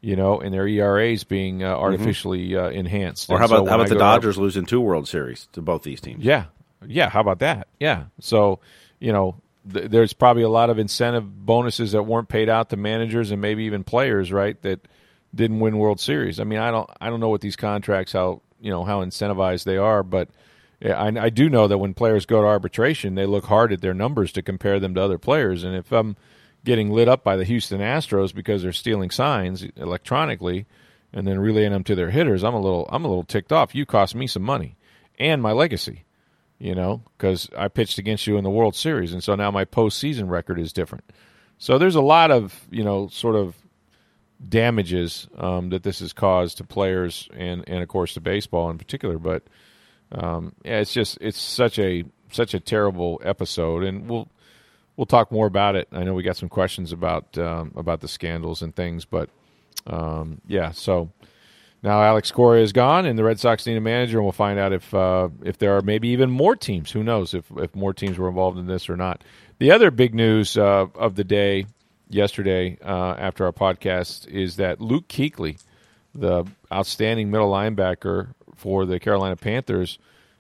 you 0.08 0.16
know, 0.16 0.40
and 0.40 0.54
their 0.54 0.66
ERAs 0.66 1.26
being 1.26 1.66
uh, 1.66 1.76
artificially 1.76 2.56
uh, 2.56 2.70
enhanced. 2.70 3.26
Mm-hmm. 3.26 3.34
Or 3.34 3.40
how 3.40 3.46
about 3.46 3.64
when 3.64 3.68
how 3.68 3.74
I 3.74 3.76
about 3.82 3.90
the 3.90 3.96
to 3.96 4.00
arbit- 4.00 4.14
Dodgers 4.14 4.38
losing 4.38 4.66
two 4.66 4.80
World 4.80 5.06
Series 5.06 5.50
to 5.52 5.62
both 5.62 5.84
these 5.84 6.00
teams? 6.00 6.24
Yeah, 6.24 6.46
yeah. 6.86 7.10
How 7.10 7.20
about 7.20 7.40
that? 7.40 7.68
Yeah. 7.78 8.06
So 8.22 8.62
you 9.02 9.12
know, 9.12 9.36
th- 9.70 9.92
there's 9.92 10.14
probably 10.14 10.44
a 10.44 10.50
lot 10.50 10.70
of 10.70 10.80
incentive 10.80 11.46
bonuses 11.46 11.92
that 11.92 12.04
weren't 12.04 12.30
paid 12.30 12.48
out 12.48 12.70
to 12.70 12.78
managers 12.78 13.32
and 13.32 13.42
maybe 13.42 13.66
even 13.66 13.84
players, 13.84 14.32
right? 14.32 14.60
That 14.62 14.88
didn't 15.36 15.60
win 15.60 15.78
World 15.78 16.00
Series. 16.00 16.40
I 16.40 16.46
mean, 16.46 16.60
I 16.60 16.72
don't, 16.72 16.90
I 17.02 17.10
don't 17.10 17.20
know 17.20 17.28
what 17.28 17.42
these 17.42 17.58
contracts 17.58 18.14
how 18.14 18.42
you 18.62 18.72
know 18.72 18.86
how 18.86 19.04
incentivized 19.04 19.66
they 19.66 19.76
are, 19.76 20.04
but 20.04 20.30
yeah, 20.80 20.98
I, 20.98 21.08
I 21.26 21.30
do 21.30 21.50
know 21.50 21.68
that 21.68 21.80
when 21.80 21.94
players 21.94 22.26
go 22.26 22.42
to 22.42 22.48
arbitration, 22.48 23.16
they 23.16 23.26
look 23.26 23.44
hard 23.44 23.74
at 23.74 23.82
their 23.82 23.94
numbers 23.94 24.32
to 24.32 24.42
compare 24.42 24.80
them 24.80 24.96
to 24.96 25.02
other 25.02 25.18
players. 25.18 25.66
And 25.66 25.76
if 25.76 25.92
I'm 25.92 26.16
getting 26.64 26.92
lit 26.92 27.08
up 27.08 27.24
by 27.24 27.36
the 27.36 27.46
Houston 27.46 27.80
Astros 27.80 28.34
because 28.34 28.62
they're 28.62 28.74
stealing 28.74 29.10
signs 29.10 29.64
electronically 29.76 30.66
and 31.14 31.26
then 31.26 31.40
relaying 31.40 31.72
them 31.72 31.84
to 31.86 31.96
their 31.96 32.12
hitters, 32.12 32.44
I'm 32.44 32.54
a 32.54 32.60
little, 32.60 32.88
I'm 32.92 33.06
a 33.06 33.08
little 33.08 33.24
ticked 33.24 33.52
off. 33.52 33.74
You 33.74 33.86
cost 33.86 34.16
me 34.16 34.28
some 34.28 34.44
money 34.44 34.76
and 35.18 35.42
my 35.42 35.52
legacy 35.54 36.06
you 36.60 36.74
know, 36.74 37.04
because 37.18 37.50
I 37.56 37.68
pitched 37.68 37.98
against 37.98 38.26
you 38.26 38.38
in 38.38 38.44
the 38.44 38.50
World 38.50 38.76
Series, 38.76 39.14
and 39.14 39.24
so 39.24 39.36
now 39.36 39.52
my 39.52 39.66
postseason 39.66 40.30
record 40.30 40.60
is 40.60 40.74
different. 40.74 41.04
So 41.60 41.78
there's 41.78 41.96
a 41.96 42.02
lot 42.02 42.32
of 42.32 42.68
you 42.72 42.84
know 42.84 43.08
sort 43.10 43.36
of 43.36 43.56
damages 44.48 45.28
um, 45.38 45.70
that 45.70 45.84
this 45.84 46.00
has 46.00 46.14
caused 46.14 46.58
to 46.58 46.64
players 46.64 47.28
and 47.36 47.64
and 47.68 47.82
of 47.82 47.90
course 47.90 48.14
to 48.16 48.22
baseball 48.22 48.70
in 48.70 48.78
particular. 48.78 49.20
But 49.20 49.44
um, 50.12 50.54
yeah, 50.64 50.80
it's 50.80 50.94
just 50.94 51.18
it's 51.22 51.40
such 51.40 51.78
a 51.80 52.04
such 52.32 52.54
a 52.54 52.60
terrible 52.60 53.22
episode, 53.24 53.84
and 53.84 54.10
we'll 54.10 54.28
we'll 54.98 55.06
talk 55.06 55.32
more 55.32 55.48
about 55.48 55.76
it. 55.76 55.88
I 55.92 56.04
know 56.04 56.14
we 56.14 56.24
got 56.24 56.36
some 56.36 56.50
questions 56.50 56.92
about 56.92 57.38
um, 57.38 57.72
about 57.76 58.02
the 58.02 58.08
scandals 58.08 58.62
and 58.62 58.76
things, 58.76 59.06
but 59.06 59.30
um, 59.86 60.42
yeah, 60.48 60.72
so. 60.72 61.12
Now 61.84 62.02
Alex 62.02 62.32
Cora 62.32 62.60
is 62.60 62.74
gone, 62.74 63.06
and 63.06 63.20
the 63.20 63.24
Red 63.24 63.40
Sox 63.40 63.68
need 63.68 63.78
a 63.78 63.82
manager, 63.82 64.18
and 64.18 64.26
we'll 64.26 64.32
find 64.32 64.58
out 64.58 64.74
if 64.74 64.92
uh, 64.96 65.30
if 65.46 65.60
there 65.60 65.78
are 65.78 65.82
maybe 65.84 66.10
even 66.10 66.32
more 66.32 66.56
teams. 66.56 66.92
Who 66.92 67.04
knows 67.04 67.36
if 67.36 67.46
if 67.56 67.76
more 67.76 67.94
teams 67.94 68.18
were 68.18 68.28
involved 68.28 68.58
in 68.58 68.66
this 68.66 68.90
or 68.90 68.98
not? 68.98 69.24
The 69.60 69.72
other 69.72 69.92
big 69.92 70.16
news 70.16 70.58
uh, 70.58 70.88
of 70.96 71.16
the 71.16 71.24
day 71.24 71.68
yesterday 72.10 72.78
uh, 72.84 73.16
after 73.18 73.46
our 73.46 73.52
podcast 73.52 74.28
is 74.28 74.56
that 74.56 74.82
Luke 74.82 75.08
Kuechly, 75.08 75.62
the 76.16 76.46
outstanding 76.72 77.30
middle 77.30 77.52
linebacker 77.52 78.34
for 78.56 78.86
the 78.86 79.00
Carolina 79.00 79.36
Panthers, 79.36 80.00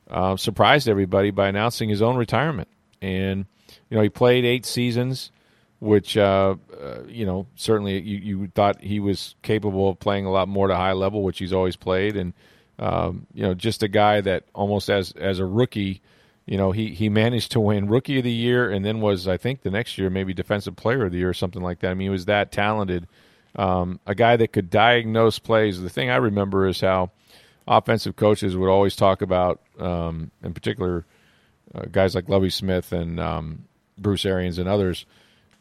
uh, 0.10 0.38
surprised 0.38 0.89
everybody 0.89 1.31
by 1.31 1.48
announcing 1.48 1.88
his 1.88 2.01
own 2.01 2.17
retirement. 2.17 2.67
And 3.01 3.46
you 3.89 3.98
know 3.98 4.03
he 4.03 4.10
played 4.10 4.46
eight 4.46 4.65
seasons 4.65 5.32
which 5.79 6.17
uh, 6.17 6.56
uh, 6.82 7.03
you 7.08 7.25
know 7.25 7.48
certainly 7.56 8.00
you, 8.01 8.17
you 8.17 8.48
thought 8.56 8.82
he 8.82 9.00
was 9.00 9.36
capable 9.41 9.89
of 9.89 10.00
playing 10.00 10.25
a 10.25 10.32
lot 10.32 10.48
more 10.48 10.67
to 10.67 10.75
high 10.75 10.94
level, 10.94 11.24
which 11.24 11.39
he's 11.39 11.53
always 11.53 11.75
played, 11.75 12.15
and 12.15 12.34
um, 12.79 13.27
you 13.34 13.44
know 13.44 13.53
just 13.53 13.84
a 13.84 13.88
guy 13.88 14.22
that 14.22 14.44
almost 14.53 14.89
as 14.89 15.12
as 15.13 15.39
a 15.39 15.46
rookie, 15.46 16.01
you 16.46 16.58
know 16.58 16.72
he 16.72 16.94
he 16.94 17.10
managed 17.10 17.51
to 17.51 17.60
win 17.60 17.88
rookie 17.88 18.17
of 18.17 18.24
the 18.24 18.32
year, 18.32 18.70
and 18.72 18.84
then 18.84 19.01
was 19.01 19.27
I 19.27 19.38
think 19.38 19.62
the 19.62 19.72
next 19.72 19.98
year 19.98 20.10
maybe 20.10 20.34
defensive 20.34 20.75
player 20.75 21.06
of 21.06 21.12
the 21.12 21.20
year 21.20 21.29
or 21.29 21.36
something 21.36 21.62
like 21.62 21.79
that. 21.79 21.91
I 21.91 21.94
mean 21.94 22.08
he 22.08 22.10
was 22.10 22.25
that 22.25 22.51
talented, 22.51 23.08
um, 23.56 24.00
a 24.08 24.15
guy 24.15 24.36
that 24.36 24.51
could 24.51 24.70
diagnose 24.70 25.38
plays. 25.38 25.79
The 25.79 25.89
thing 25.89 26.10
I 26.10 26.17
remember 26.17 26.67
is 26.67 26.82
how 26.82 27.12
offensive 27.67 28.15
coaches 28.15 28.56
would 28.58 28.70
always 28.70 28.96
talk 28.96 29.22
about, 29.22 29.60
um, 29.77 30.32
in 30.41 30.53
particular, 30.53 31.06
uh, 31.75 31.84
guys 31.91 32.15
like 32.15 32.29
Lovie 32.29 32.50
Smith 32.50 32.94
and 32.94 33.20
um, 33.20 33.65
Bruce 33.98 34.25
Arians 34.25 34.58
and 34.58 34.68
others 34.68 35.06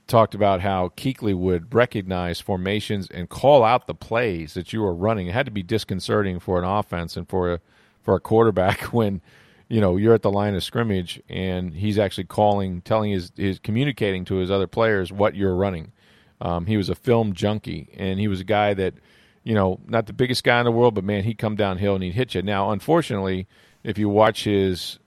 talked 0.07 0.35
about 0.35 0.61
how 0.61 0.91
Kuechly 0.91 1.35
would 1.35 1.75
recognize 1.75 2.41
formations 2.41 3.09
and 3.11 3.29
call 3.29 3.65
out 3.65 3.87
the 3.87 3.95
plays 3.95 4.55
that 4.55 4.73
you 4.73 4.83
were 4.83 4.95
running. 4.95 5.27
It 5.27 5.33
had 5.33 5.47
to 5.47 5.53
be 5.53 5.63
disconcerting 5.63 6.39
for 6.39 6.59
an 6.59 6.65
offense 6.65 7.17
and 7.17 7.29
for 7.29 7.55
a 7.55 7.61
for 8.03 8.15
a 8.15 8.21
quarterback 8.21 8.81
when 8.93 9.21
you 9.69 9.81
know 9.81 9.97
you're 9.97 10.15
at 10.15 10.23
the 10.23 10.31
line 10.31 10.55
of 10.55 10.63
scrimmage 10.63 11.21
and 11.29 11.75
he's 11.75 11.99
actually 11.99 12.25
calling, 12.25 12.81
telling 12.83 13.11
his, 13.11 13.33
his 13.37 13.59
communicating 13.59 14.25
to 14.27 14.37
his 14.37 14.51
other 14.51 14.67
players 14.67 15.13
what 15.13 15.35
you're 15.35 15.57
running. 15.57 15.93
Um, 16.41 16.67
he 16.67 16.77
was 16.77 16.89
a 16.89 16.95
film 16.95 17.33
junkie, 17.33 17.89
and 17.97 18.21
he 18.21 18.29
was 18.29 18.41
a 18.41 18.45
guy 18.45 18.75
that 18.75 18.95
you 19.43 19.55
know 19.55 19.81
not 19.87 20.07
the 20.07 20.13
biggest 20.13 20.45
guy 20.45 20.59
in 20.61 20.65
the 20.65 20.73
world, 20.73 20.95
but 20.95 21.05
man, 21.05 21.25
he'd 21.25 21.39
come 21.39 21.57
downhill 21.57 21.95
and 21.95 22.05
he'd 22.05 22.15
hit 22.15 22.35
you. 22.35 22.43
Now, 22.43 22.71
unfortunately, 22.71 23.49
if 23.83 23.99
you 23.99 24.09
watch 24.09 24.45
his 24.45 24.99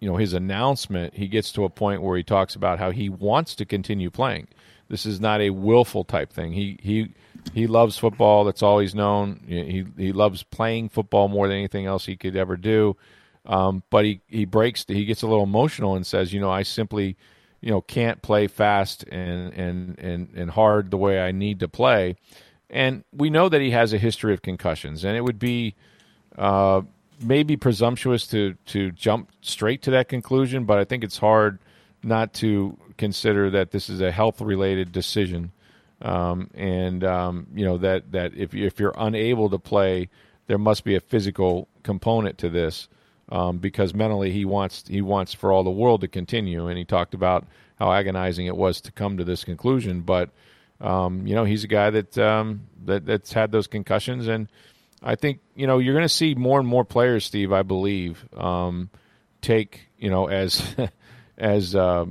you 0.00 0.08
know 0.08 0.16
his 0.16 0.32
announcement, 0.32 1.14
he 1.14 1.26
gets 1.26 1.52
to 1.52 1.64
a 1.64 1.68
point 1.68 2.02
where 2.02 2.16
he 2.16 2.22
talks 2.22 2.54
about 2.54 2.78
how 2.78 2.90
he 2.90 3.08
wants 3.08 3.54
to 3.56 3.64
continue 3.64 4.10
playing. 4.10 4.48
This 4.88 5.04
is 5.04 5.20
not 5.20 5.40
a 5.40 5.50
willful 5.50 6.04
type 6.04 6.32
thing. 6.32 6.52
He 6.52 6.78
he 6.82 7.12
he 7.52 7.66
loves 7.66 7.98
football. 7.98 8.44
That's 8.44 8.62
all 8.62 8.78
he's 8.78 8.94
known. 8.94 9.40
He 9.46 9.84
he 9.96 10.12
loves 10.12 10.42
playing 10.42 10.88
football 10.88 11.28
more 11.28 11.48
than 11.48 11.56
anything 11.56 11.86
else 11.86 12.06
he 12.06 12.16
could 12.16 12.36
ever 12.36 12.56
do. 12.56 12.96
Um, 13.44 13.82
but 13.90 14.04
he 14.04 14.20
he 14.28 14.44
breaks. 14.44 14.84
He 14.86 15.04
gets 15.04 15.22
a 15.22 15.26
little 15.26 15.44
emotional 15.44 15.94
and 15.94 16.06
says, 16.06 16.32
you 16.32 16.40
know, 16.40 16.50
I 16.50 16.62
simply, 16.62 17.16
you 17.60 17.70
know, 17.70 17.80
can't 17.80 18.22
play 18.22 18.46
fast 18.46 19.04
and 19.04 19.52
and 19.52 19.98
and 19.98 20.28
and 20.34 20.50
hard 20.50 20.90
the 20.90 20.96
way 20.96 21.20
I 21.20 21.32
need 21.32 21.60
to 21.60 21.68
play. 21.68 22.16
And 22.70 23.04
we 23.12 23.30
know 23.30 23.48
that 23.48 23.60
he 23.60 23.70
has 23.70 23.92
a 23.92 23.98
history 23.98 24.32
of 24.32 24.42
concussions, 24.42 25.04
and 25.04 25.16
it 25.16 25.22
would 25.22 25.38
be. 25.38 25.74
Uh, 26.36 26.82
maybe 27.20 27.56
presumptuous 27.56 28.26
to 28.28 28.54
to 28.66 28.90
jump 28.92 29.30
straight 29.40 29.82
to 29.82 29.90
that 29.92 30.08
conclusion, 30.08 30.64
but 30.64 30.78
I 30.78 30.84
think 30.84 31.04
it's 31.04 31.18
hard 31.18 31.58
not 32.02 32.32
to 32.34 32.76
consider 32.96 33.50
that 33.50 33.70
this 33.70 33.88
is 33.88 34.00
a 34.00 34.10
health 34.10 34.40
related 34.40 34.92
decision, 34.92 35.52
um, 36.02 36.50
and 36.54 37.04
um, 37.04 37.46
you 37.54 37.64
know 37.64 37.78
that 37.78 38.12
that 38.12 38.34
if 38.34 38.54
if 38.54 38.78
you're 38.78 38.94
unable 38.96 39.50
to 39.50 39.58
play, 39.58 40.08
there 40.46 40.58
must 40.58 40.84
be 40.84 40.94
a 40.94 41.00
physical 41.00 41.68
component 41.82 42.38
to 42.38 42.48
this. 42.48 42.88
Um, 43.30 43.58
because 43.58 43.92
mentally 43.92 44.30
he 44.30 44.46
wants 44.46 44.84
he 44.88 45.02
wants 45.02 45.34
for 45.34 45.52
all 45.52 45.62
the 45.62 45.70
world 45.70 46.00
to 46.00 46.08
continue, 46.08 46.66
and 46.66 46.78
he 46.78 46.84
talked 46.86 47.12
about 47.12 47.46
how 47.78 47.92
agonizing 47.92 48.46
it 48.46 48.56
was 48.56 48.80
to 48.80 48.92
come 48.92 49.18
to 49.18 49.24
this 49.24 49.44
conclusion. 49.44 50.00
But 50.00 50.30
um, 50.80 51.26
you 51.26 51.34
know 51.34 51.44
he's 51.44 51.62
a 51.62 51.68
guy 51.68 51.90
that 51.90 52.16
um, 52.16 52.62
that 52.86 53.04
that's 53.04 53.34
had 53.34 53.52
those 53.52 53.66
concussions, 53.66 54.28
and 54.28 54.48
I 55.02 55.14
think 55.14 55.40
you 55.54 55.66
know 55.66 55.78
you're 55.78 55.94
going 55.94 56.04
to 56.04 56.08
see 56.08 56.34
more 56.34 56.58
and 56.58 56.68
more 56.68 56.84
players, 56.84 57.24
Steve. 57.24 57.52
I 57.52 57.62
believe 57.62 58.24
um, 58.36 58.90
take 59.40 59.88
you 59.98 60.10
know 60.10 60.26
as 60.26 60.62
as 61.38 61.74
uh, 61.74 62.06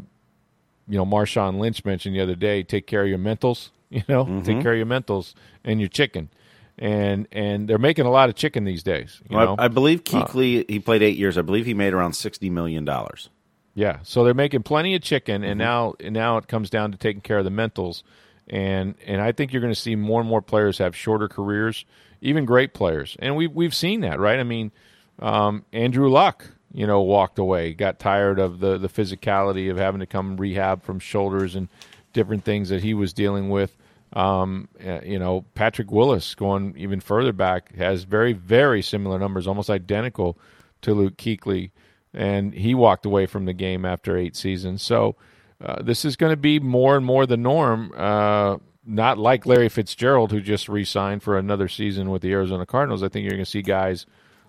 you 0.88 0.98
know 0.98 1.06
Marshawn 1.06 1.60
Lynch 1.60 1.84
mentioned 1.86 2.16
the 2.16 2.22
other 2.22 2.36
day. 2.36 2.64
Take 2.64 2.88
care 2.88 3.04
of 3.04 3.10
your 3.10 3.20
mentals. 3.20 3.70
You 3.90 4.04
know, 4.10 4.26
mm-hmm. 4.26 4.42
take 4.42 4.62
care 4.62 4.74
of 4.74 4.78
your 4.78 4.86
mentals 4.86 5.34
and 5.64 5.80
your 5.80 5.88
chicken. 5.88 6.30
And 6.78 7.26
and 7.32 7.70
they're 7.70 7.78
making 7.78 8.06
a 8.06 8.12
lot 8.12 8.28
of 8.28 8.36
chicken 8.36 8.66
these 8.66 8.84
days. 8.84 9.22
You 9.30 9.38
well, 9.38 9.46
know? 9.46 9.56
I, 9.58 9.66
I 9.66 9.68
believe 9.70 10.04
Kuechly. 10.04 10.60
Uh, 10.60 10.66
he 10.68 10.80
played 10.80 11.02
eight 11.02 11.16
years. 11.18 11.38
I 11.38 11.42
believe 11.42 11.66
he 11.66 11.74
made 11.74 11.94
around 11.94 12.12
sixty 12.12 12.50
million 12.50 12.84
dollars. 12.84 13.30
Yeah, 13.76 14.00
so 14.04 14.26
they're 14.26 14.34
making 14.34 14.64
plenty 14.64 14.94
of 14.94 15.02
chicken, 15.02 15.44
and 15.44 15.52
mm-hmm. 15.54 15.58
now 15.60 15.94
and 16.02 16.14
now 16.14 16.36
it 16.36 16.50
comes 16.50 16.70
down 16.70 16.92
to 16.92 16.98
taking 16.98 17.22
care 17.22 17.38
of 17.38 17.46
the 17.46 17.50
mentals. 17.50 18.04
And 18.50 18.96
and 19.06 19.22
I 19.22 19.32
think 19.32 19.52
you're 19.52 19.62
going 19.62 19.74
to 19.74 19.80
see 19.80 19.96
more 19.96 20.22
and 20.22 20.30
more 20.30 20.42
players 20.42 20.78
have 20.78 20.96
shorter 20.96 21.28
careers 21.28 21.86
even 22.22 22.46
great 22.46 22.74
players. 22.74 23.16
And 23.20 23.36
we 23.36 23.48
we've 23.48 23.76
seen 23.76 24.02
that, 24.02 24.20
right? 24.20 24.40
I 24.40 24.44
mean, 24.44 24.72
um, 25.20 25.66
Andrew 25.74 26.10
Luck, 26.10 26.46
you 26.74 26.88
know, 26.88 27.02
walked 27.02 27.40
away, 27.40 27.74
got 27.74 28.00
tired 28.00 28.40
of 28.40 28.60
the 28.60 28.78
the 28.78 28.90
physicality 28.90 29.70
of 29.70 29.78
having 29.78 30.00
to 30.00 30.06
come 30.06 30.38
rehab 30.38 30.84
from 30.84 31.00
shoulders 31.00 31.56
and 31.56 31.68
different 32.14 32.44
things 32.44 32.70
that 32.70 32.84
he 32.84 32.94
was 32.94 33.14
dealing 33.14 33.50
with. 33.50 33.76
Um, 34.14 34.70
uh, 34.86 35.02
you 35.04 35.20
know, 35.20 35.46
Patrick 35.54 35.92
Willis, 35.92 36.34
going 36.34 36.74
even 36.78 37.02
further 37.02 37.34
back, 37.34 37.76
has 37.76 38.04
very 38.04 38.34
very 38.34 38.82
similar 38.82 39.20
numbers, 39.20 39.48
almost 39.48 39.70
identical 39.70 40.38
to 40.82 40.94
Luke 40.94 41.18
Kuechly, 41.18 41.72
and 42.14 42.54
he 42.54 42.74
walked 42.74 43.06
away 43.06 43.26
from 43.26 43.46
the 43.46 43.54
game 43.54 43.86
after 43.86 44.18
eight 44.18 44.36
seasons. 44.36 44.82
So. 44.82 45.16
Uh, 45.64 45.82
this 45.82 46.06
is 46.06 46.16
going 46.16 46.32
to 46.32 46.38
be 46.38 46.60
more 46.60 46.96
and 46.96 47.06
more 47.06 47.26
the 47.26 47.38
norm 47.38 47.92
uh, 47.96 48.58
not 48.86 49.18
like 49.18 49.46
Larry 49.46 49.70
Fitzgerald, 49.70 50.32
who 50.32 50.40
just 50.40 50.70
re 50.70 50.86
signed 50.86 51.22
for 51.22 51.38
another 51.38 51.68
season 51.68 52.10
with 52.10 52.22
the 52.22 52.32
Arizona 52.32 52.66
Cardinals. 52.66 53.04
I 53.04 53.10
think 53.10 53.24
you're 53.24 53.34
going 53.34 53.44
to 53.44 53.50
see 53.50 53.62
guys 53.62 54.06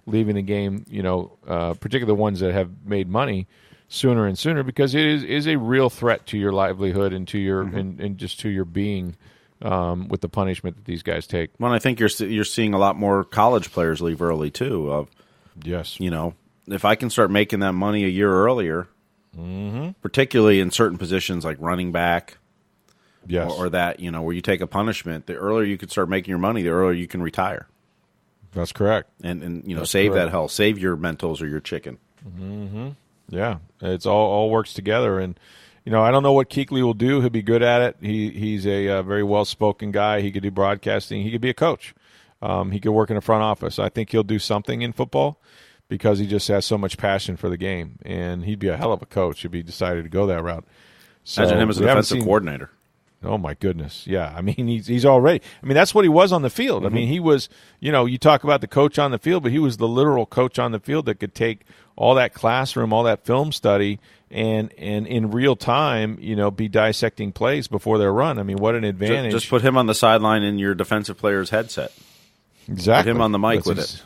leaving 0.07 0.37
the 0.37 0.43
game, 0.43 0.85
you 0.89 1.03
know, 1.03 1.39
uh, 1.47 1.75
particularly 1.75 2.17
the 2.17 2.21
ones 2.21 2.41
that 2.41 2.53
have 2.53 2.71
made 2.85 3.09
money 3.09 3.47
sooner 3.89 4.27
and 4.27 4.39
sooner 4.39 4.63
because 4.63 4.95
it 4.95 5.05
is, 5.05 5.25
is 5.25 5.49
a 5.49 5.57
real 5.57 5.91
threat 5.91 6.27
to 6.27 6.39
your 6.39 6.53
livelihood 6.53 7.13
and 7.13 7.27
to 7.29 7.39
your 7.39 7.65
mm-hmm. 7.65 7.77
and, 7.77 8.01
and, 8.01 8.19
just 8.19 8.39
to 8.41 8.49
your 8.49 8.65
being 8.65 9.17
um, 9.63 10.09
with 10.09 10.21
the 10.21 10.29
punishment 10.29 10.77
that 10.77 10.85
these 10.85 11.03
guys 11.03 11.27
take. 11.27 11.51
Well, 11.59 11.73
I 11.73 11.79
think 11.79 11.99
you're 11.99 12.11
you're 12.21 12.45
seeing 12.45 12.75
a 12.75 12.79
lot 12.79 12.97
more 12.97 13.25
college 13.25 13.73
players 13.73 14.01
leave 14.01 14.23
early 14.23 14.51
too. 14.51 14.91
Of 14.91 15.09
yes, 15.63 15.99
you 15.99 16.11
know, 16.11 16.35
if 16.67 16.85
I 16.85 16.95
can 16.95 17.11
start 17.11 17.31
making 17.31 17.61
that 17.61 17.73
money 17.73 18.05
a 18.05 18.09
year 18.09 18.31
earlier, 18.31 18.89
mm-hmm. 19.39 19.91
particularly 20.03 20.61
in 20.61 20.71
certain 20.71 20.99
positions 20.99 21.45
like 21.45 21.57
running 21.61 21.93
back, 21.93 22.39
yes. 23.27 23.51
or, 23.51 23.67
or, 23.67 23.71
that 23.71 24.01
you 24.01 24.11
know 24.11 24.23
where 24.23 24.35
you 24.35 24.41
take 24.41 24.61
a 24.61 24.67
punishment. 24.67 25.27
The 25.27 25.35
earlier 25.35 25.65
you 25.65 25.79
can 25.79 25.89
start 25.89 26.09
making 26.09 26.31
your 26.31 26.39
money, 26.39 26.63
the 26.63 26.71
earlier 26.71 26.93
you 26.93 27.07
can 27.07 27.23
retire. 27.23 27.69
That's 28.53 28.73
correct. 28.73 29.11
And 29.23 29.43
and 29.43 29.65
you 29.67 29.75
know 29.75 29.83
That's 29.83 29.91
save 29.91 30.13
correct. 30.13 30.27
that 30.27 30.31
health, 30.31 30.51
save 30.51 30.79
your 30.79 30.97
mentals 30.97 31.41
or 31.41 31.47
your 31.47 31.61
chicken. 31.61 31.99
Mm-hmm. 32.27 32.89
Yeah, 33.29 33.59
it's 33.81 34.07
all 34.07 34.27
all 34.31 34.51
works 34.51 34.73
together, 34.73 35.19
and 35.19 35.39
you 35.85 35.93
know 35.93 36.03
I 36.03 36.11
don't 36.11 36.23
know 36.23 36.33
what 36.33 36.51
Kuechly 36.51 36.83
will 36.83 36.95
do. 36.95 37.21
He'll 37.21 37.31
be 37.31 37.43
good 37.43 37.63
at 37.63 37.83
it. 37.83 37.97
He 38.01 38.31
he's 38.31 38.67
a 38.67 38.89
uh, 38.89 39.03
very 39.03 39.23
well 39.23 39.45
spoken 39.45 39.93
guy. 39.93 40.21
He 40.21 40.33
could 40.33 40.43
do 40.43 40.51
broadcasting. 40.51 41.23
He 41.23 41.31
could 41.31 41.41
be 41.41 41.51
a 41.51 41.55
coach. 41.55 41.95
Um, 42.41 42.71
he 42.71 42.79
could 42.79 42.93
work 42.93 43.11
in 43.11 43.17
a 43.17 43.21
front 43.21 43.43
office. 43.43 43.79
I 43.81 43.89
think 43.89 44.11
he'll 44.11 44.23
do 44.23 44.39
something 44.39 44.83
in 44.83 44.93
football 44.93 45.41
because 45.89 46.19
he 46.19 46.27
just 46.27 46.49
has 46.49 46.67
so 46.67 46.79
much 46.79 46.99
passion 46.99 47.37
for 47.37 47.49
the 47.49 47.57
game, 47.57 47.99
and 48.05 48.45
he'd 48.45 48.59
be 48.59 48.69
a 48.69 48.77
hell 48.77 48.93
of 48.93 49.03
a 49.03 49.07
coach 49.07 49.45
if 49.45 49.53
he 49.53 49.63
decided 49.63 50.05
to 50.05 50.09
go 50.09 50.27
that 50.27 50.43
route. 50.43 50.65
So 51.25 51.43
Imagine 51.43 51.61
him 51.61 51.71
as 51.71 51.79
a 51.79 51.81
defensive 51.83 52.21
coordinator. 52.21 52.71
Oh 53.25 53.37
my 53.37 53.55
goodness, 53.55 54.07
yeah. 54.07 54.33
I 54.37 54.43
mean, 54.43 54.69
he's 54.69 54.87
he's 54.87 55.05
already. 55.05 55.43
I 55.63 55.67
mean, 55.67 55.75
that's 55.75 55.93
what 55.93 56.05
he 56.05 56.09
was 56.09 56.33
on 56.33 56.43
the 56.43 56.51
field. 56.51 56.85
Mm-hmm. 56.85 56.95
I 56.95 56.97
mean, 56.97 57.09
he 57.09 57.19
was. 57.19 57.49
You 57.81 57.91
know, 57.91 58.07
you 58.07 58.17
talk 58.17 58.45
about 58.45 58.61
the 58.61 58.69
coach 58.69 58.99
on 58.99 59.11
the 59.11 59.19
field, 59.19 59.43
but 59.43 59.51
he 59.51 59.59
was 59.59 59.79
the 59.79 59.89
literal 59.89 60.25
coach 60.25 60.59
on 60.59 60.71
the 60.71 60.79
field 60.79 61.07
that 61.07 61.17
could 61.17 61.35
take 61.35 61.63
all 61.97 62.15
that 62.15 62.33
classroom, 62.33 62.93
all 62.93 63.03
that 63.03 63.25
film 63.25 63.51
study, 63.51 63.99
and 64.31 64.73
and 64.79 65.07
in 65.09 65.33
real 65.33 65.57
time, 65.57 66.17
you 66.21 66.37
know, 66.37 66.53
be 66.53 66.69
dissecting 66.69 67.33
plays 67.33 67.67
before 67.67 67.99
they're 67.99 68.13
run. 68.13 68.39
I 68.39 68.45
mean, 68.45 68.59
what 68.59 68.77
an 68.77 68.85
advantage! 68.85 69.33
Just, 69.33 69.45
just 69.45 69.51
put 69.51 69.63
him 69.63 69.77
on 69.77 69.87
the 69.87 69.95
sideline 69.95 70.45
in 70.45 70.61
your 70.61 70.75
defensive 70.75 71.19
player's 71.19 71.51
headset. 71.51 71.93
Exactly. 72.69 73.11
Put 73.11 73.17
him 73.17 73.23
on 73.23 73.33
the 73.33 73.39
mic 73.41 73.65
that's 73.65 73.67
with 73.67 73.79
it. 73.81 74.03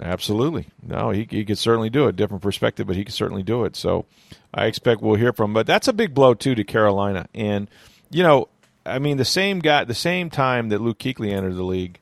Absolutely. 0.00 0.66
No, 0.82 1.10
he 1.10 1.26
he 1.30 1.44
could 1.44 1.58
certainly 1.58 1.88
do 1.88 2.06
it. 2.06 2.16
Different 2.16 2.42
perspective, 2.42 2.86
but 2.86 2.96
he 2.96 3.04
could 3.04 3.14
certainly 3.14 3.42
do 3.42 3.64
it. 3.64 3.76
So, 3.76 4.04
I 4.52 4.66
expect 4.66 5.00
we'll 5.00 5.16
hear 5.16 5.32
from. 5.32 5.50
Him. 5.50 5.54
But 5.54 5.66
that's 5.66 5.88
a 5.88 5.92
big 5.92 6.12
blow 6.14 6.34
too 6.34 6.54
to 6.54 6.64
Carolina 6.64 7.28
and 7.34 7.68
you 8.10 8.22
know, 8.22 8.48
I 8.84 8.98
mean, 8.98 9.16
the 9.16 9.24
same 9.24 9.58
guy, 9.58 9.84
the 9.84 9.94
same 9.94 10.30
time 10.30 10.68
that 10.68 10.80
Luke 10.80 10.98
Kuechly 10.98 11.32
entered 11.32 11.56
the 11.56 11.64
league, 11.64 11.98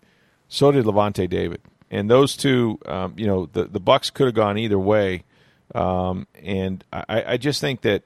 so 0.49 0.71
did 0.71 0.85
Lavonte 0.85 1.29
David, 1.29 1.61
and 1.91 2.11
those 2.11 2.37
two, 2.37 2.79
um, 2.87 3.15
you 3.17 3.27
know, 3.27 3.47
the 3.47 3.65
the 3.65 3.81
Bucks 3.81 4.11
could 4.11 4.27
have 4.27 4.35
gone 4.35 4.59
either 4.59 4.79
way, 4.79 5.25
um, 5.75 6.27
and 6.43 6.85
I, 6.93 7.25
I, 7.27 7.37
just 7.39 7.61
think 7.61 7.81
that, 7.83 8.03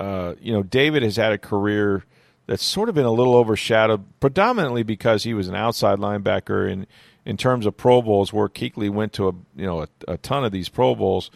uh, 0.00 0.34
you 0.40 0.52
know, 0.52 0.62
David 0.62 1.02
has 1.02 1.16
had 1.16 1.32
a 1.32 1.38
career 1.38 2.04
that's 2.46 2.64
sort 2.64 2.88
of 2.88 2.94
been 2.94 3.04
a 3.04 3.12
little 3.12 3.34
overshadowed, 3.34 4.04
predominantly 4.20 4.82
because 4.82 5.24
he 5.24 5.34
was 5.34 5.48
an 5.48 5.54
outside 5.54 5.98
linebacker, 5.98 6.70
and 6.70 6.86
in 7.28 7.36
terms 7.36 7.66
of 7.66 7.76
Pro 7.76 8.00
Bowls, 8.00 8.32
where 8.32 8.48
Kuechly 8.48 8.88
went 8.88 9.12
to 9.12 9.28
a 9.28 9.32
you 9.54 9.66
know 9.66 9.82
a, 9.82 9.88
a 10.08 10.16
ton 10.16 10.44
of 10.44 10.50
these 10.50 10.70
Pro 10.70 10.94
Bowls. 10.94 11.30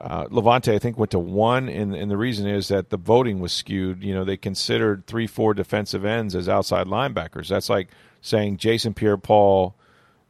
Uh, 0.00 0.24
Lavonte, 0.26 0.72
I 0.72 0.78
think, 0.78 0.96
went 0.96 1.10
to 1.10 1.18
one, 1.18 1.68
and, 1.68 1.94
and 1.94 2.10
the 2.10 2.16
reason 2.16 2.46
is 2.46 2.68
that 2.68 2.88
the 2.88 2.96
voting 2.96 3.38
was 3.40 3.52
skewed. 3.52 4.02
You 4.02 4.14
know, 4.14 4.24
they 4.24 4.36
considered 4.38 5.06
three, 5.06 5.26
four 5.26 5.52
defensive 5.52 6.04
ends 6.04 6.34
as 6.34 6.48
outside 6.48 6.86
linebackers. 6.86 7.48
That's 7.48 7.68
like 7.68 7.88
saying 8.22 8.56
Jason 8.56 8.94
Pierre-Paul, 8.94 9.74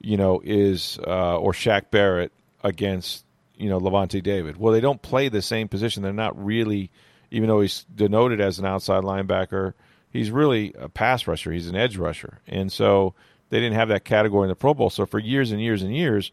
you 0.01 0.17
know, 0.17 0.41
is 0.43 0.99
uh, 1.07 1.39
or 1.39 1.53
Shaq 1.53 1.91
Barrett 1.93 2.33
against 2.65 3.25
you 3.55 3.69
know 3.69 3.79
Lavonte 3.79 4.21
David. 4.21 4.57
Well, 4.57 4.73
they 4.73 4.81
don't 4.81 5.01
play 5.01 5.29
the 5.29 5.43
same 5.43 5.69
position. 5.69 6.03
They're 6.03 6.13
not 6.13 6.45
really, 6.45 6.91
even 7.31 7.49
though 7.49 7.61
he's 7.61 7.85
denoted 7.95 8.41
as 8.41 8.59
an 8.59 8.65
outside 8.65 9.05
linebacker, 9.05 9.75
he's 10.11 10.33
really 10.33 10.75
a 10.77 10.89
pass 10.89 11.29
rusher. 11.29 11.53
He's 11.53 11.69
an 11.69 11.77
edge 11.77 11.97
rusher, 11.99 12.41
and 12.49 12.73
so 12.73 13.15
they 13.51 13.61
didn't 13.61 13.77
have 13.77 13.89
that 13.89 14.05
category 14.05 14.45
in 14.45 14.49
the 14.49 14.57
Pro 14.57 14.75
Bowl. 14.75 14.91
So 14.91 15.07
for 15.07 15.19
years 15.19 15.53
and 15.53 15.61
years 15.61 15.83
and 15.83 15.95
years, 15.95 16.33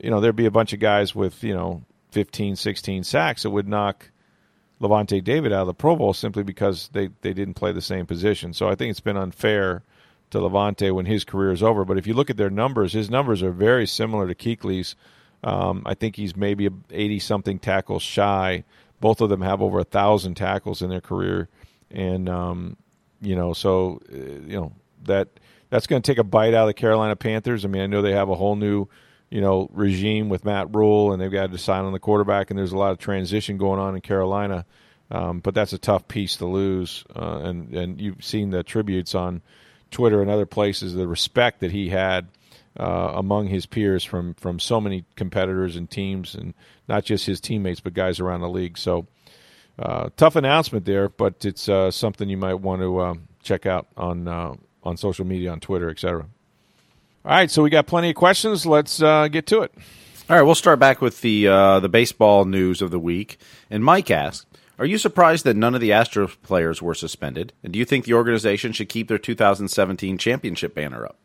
you 0.00 0.10
know, 0.10 0.20
there'd 0.20 0.36
be 0.36 0.46
a 0.46 0.50
bunch 0.50 0.72
of 0.72 0.80
guys 0.80 1.14
with 1.14 1.42
you 1.42 1.54
know 1.54 1.82
15, 2.12 2.56
16 2.56 3.04
sacks, 3.04 3.42
that 3.42 3.50
would 3.50 3.68
knock 3.68 4.10
Lavonte 4.80 5.22
David 5.22 5.52
out 5.52 5.62
of 5.62 5.66
the 5.66 5.74
Pro 5.74 5.96
Bowl 5.96 6.12
simply 6.12 6.42
because 6.42 6.88
they, 6.88 7.10
they 7.22 7.32
didn't 7.32 7.54
play 7.54 7.72
the 7.72 7.82
same 7.82 8.06
position. 8.06 8.52
So 8.52 8.68
I 8.68 8.74
think 8.74 8.90
it's 8.90 9.00
been 9.00 9.16
unfair 9.16 9.82
to 10.30 10.38
Lavonte 10.38 10.94
when 10.94 11.06
his 11.06 11.24
career 11.24 11.52
is 11.52 11.62
over. 11.62 11.84
But 11.84 11.98
if 11.98 12.06
you 12.06 12.14
look 12.14 12.30
at 12.30 12.36
their 12.36 12.50
numbers, 12.50 12.92
his 12.92 13.10
numbers 13.10 13.42
are 13.42 13.52
very 13.52 13.86
similar 13.86 14.26
to 14.26 14.34
Kuechly's. 14.34 14.96
Um, 15.44 15.82
I 15.86 15.94
think 15.94 16.16
he's 16.16 16.36
maybe 16.36 16.68
80 16.90 17.18
something 17.20 17.58
tackles 17.58 18.02
shy. 18.02 18.64
Both 19.00 19.20
of 19.20 19.28
them 19.28 19.42
have 19.42 19.62
over 19.62 19.78
a 19.78 19.84
thousand 19.84 20.34
tackles 20.34 20.82
in 20.82 20.88
their 20.88 21.02
career, 21.02 21.48
and 21.90 22.30
um, 22.30 22.76
you 23.20 23.36
know, 23.36 23.52
so 23.52 24.00
uh, 24.10 24.16
you 24.16 24.58
know 24.58 24.72
that 25.04 25.28
that's 25.70 25.86
going 25.86 26.02
to 26.02 26.10
take 26.10 26.18
a 26.18 26.24
bite 26.24 26.54
out 26.54 26.62
of 26.62 26.68
the 26.68 26.74
Carolina 26.74 27.16
Panthers. 27.16 27.64
I 27.64 27.68
mean, 27.68 27.82
I 27.82 27.86
know 27.86 28.02
they 28.02 28.12
have 28.12 28.28
a 28.28 28.34
whole 28.34 28.56
new 28.56 28.88
you 29.30 29.40
know, 29.40 29.68
regime 29.72 30.28
with 30.28 30.44
Matt 30.44 30.74
Rhule, 30.74 31.12
and 31.12 31.20
they've 31.20 31.32
got 31.32 31.42
to 31.42 31.48
decide 31.48 31.80
on 31.80 31.92
the 31.92 31.98
quarterback, 31.98 32.50
and 32.50 32.58
there's 32.58 32.72
a 32.72 32.78
lot 32.78 32.92
of 32.92 32.98
transition 32.98 33.58
going 33.58 33.80
on 33.80 33.94
in 33.94 34.00
Carolina. 34.00 34.64
Um, 35.10 35.40
but 35.40 35.54
that's 35.54 35.72
a 35.72 35.78
tough 35.78 36.08
piece 36.08 36.36
to 36.36 36.46
lose, 36.46 37.04
uh, 37.14 37.40
and 37.44 37.72
and 37.74 38.00
you've 38.00 38.24
seen 38.24 38.50
the 38.50 38.64
tributes 38.64 39.14
on 39.14 39.40
Twitter 39.92 40.20
and 40.20 40.28
other 40.28 40.46
places, 40.46 40.94
the 40.94 41.06
respect 41.06 41.60
that 41.60 41.70
he 41.70 41.90
had 41.90 42.26
uh, 42.78 43.12
among 43.14 43.46
his 43.46 43.66
peers 43.66 44.02
from 44.02 44.34
from 44.34 44.58
so 44.58 44.80
many 44.80 45.04
competitors 45.14 45.76
and 45.76 45.88
teams, 45.88 46.34
and 46.34 46.54
not 46.88 47.04
just 47.04 47.24
his 47.24 47.40
teammates, 47.40 47.78
but 47.78 47.94
guys 47.94 48.18
around 48.18 48.40
the 48.40 48.48
league. 48.48 48.76
So 48.76 49.06
uh, 49.78 50.08
tough 50.16 50.34
announcement 50.34 50.86
there, 50.86 51.08
but 51.08 51.44
it's 51.44 51.68
uh, 51.68 51.92
something 51.92 52.28
you 52.28 52.36
might 52.36 52.54
want 52.54 52.82
to 52.82 52.98
uh, 52.98 53.14
check 53.44 53.64
out 53.64 53.86
on 53.96 54.26
uh, 54.26 54.54
on 54.86 54.96
social 54.96 55.26
media, 55.26 55.50
on 55.50 55.60
Twitter, 55.60 55.90
etc. 55.90 56.26
All 57.24 57.32
right, 57.32 57.50
so 57.50 57.62
we 57.62 57.70
got 57.70 57.86
plenty 57.86 58.10
of 58.10 58.16
questions. 58.16 58.64
Let's 58.64 59.02
uh, 59.02 59.28
get 59.28 59.46
to 59.48 59.62
it. 59.62 59.72
All 60.28 60.36
right, 60.36 60.42
we'll 60.42 60.54
start 60.54 60.78
back 60.78 61.00
with 61.00 61.20
the 61.20 61.48
uh, 61.48 61.80
the 61.80 61.88
baseball 61.88 62.44
news 62.44 62.82
of 62.82 62.90
the 62.90 62.98
week. 62.98 63.38
And 63.70 63.84
Mike 63.84 64.10
asks, 64.10 64.46
"Are 64.78 64.86
you 64.86 64.98
surprised 64.98 65.44
that 65.44 65.56
none 65.56 65.74
of 65.74 65.80
the 65.80 65.90
Astros 65.90 66.40
players 66.42 66.80
were 66.80 66.94
suspended? 66.94 67.52
And 67.62 67.72
do 67.72 67.78
you 67.78 67.84
think 67.84 68.04
the 68.04 68.14
organization 68.14 68.72
should 68.72 68.88
keep 68.88 69.08
their 69.08 69.18
2017 69.18 70.18
championship 70.18 70.74
banner 70.74 71.04
up?" 71.04 71.16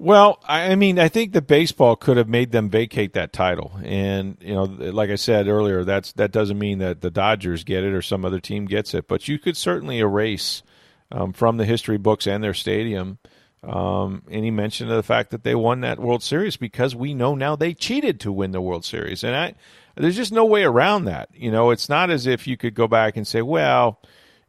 Well, 0.00 0.40
I 0.46 0.76
mean, 0.76 1.00
I 1.00 1.08
think 1.08 1.32
the 1.32 1.42
baseball 1.42 1.96
could 1.96 2.16
have 2.18 2.28
made 2.28 2.52
them 2.52 2.70
vacate 2.70 3.14
that 3.14 3.32
title, 3.32 3.72
and 3.82 4.36
you 4.40 4.54
know, 4.54 4.62
like 4.62 5.10
I 5.10 5.16
said 5.16 5.48
earlier, 5.48 5.82
that's 5.82 6.12
that 6.12 6.30
doesn't 6.30 6.58
mean 6.58 6.78
that 6.78 7.00
the 7.00 7.10
Dodgers 7.10 7.64
get 7.64 7.82
it 7.82 7.92
or 7.92 8.02
some 8.02 8.24
other 8.24 8.38
team 8.38 8.66
gets 8.66 8.94
it, 8.94 9.08
but 9.08 9.26
you 9.26 9.40
could 9.40 9.56
certainly 9.56 9.98
erase 9.98 10.62
um, 11.10 11.32
from 11.32 11.56
the 11.56 11.64
history 11.64 11.98
books 11.98 12.26
and 12.26 12.42
their 12.42 12.54
stadium 12.54 13.18
um, 13.64 14.22
any 14.30 14.52
mention 14.52 14.88
of 14.88 14.96
the 14.96 15.02
fact 15.02 15.32
that 15.32 15.42
they 15.42 15.54
won 15.54 15.80
that 15.80 15.98
World 15.98 16.22
Series 16.22 16.56
because 16.56 16.94
we 16.94 17.12
know 17.12 17.34
now 17.34 17.56
they 17.56 17.74
cheated 17.74 18.20
to 18.20 18.30
win 18.30 18.52
the 18.52 18.60
World 18.60 18.84
Series, 18.84 19.24
and 19.24 19.34
I, 19.34 19.54
there's 19.96 20.14
just 20.14 20.32
no 20.32 20.44
way 20.44 20.62
around 20.62 21.06
that. 21.06 21.28
You 21.34 21.50
know, 21.50 21.70
it's 21.70 21.88
not 21.88 22.08
as 22.08 22.28
if 22.28 22.46
you 22.46 22.56
could 22.56 22.74
go 22.74 22.86
back 22.86 23.16
and 23.16 23.26
say, 23.26 23.42
well 23.42 24.00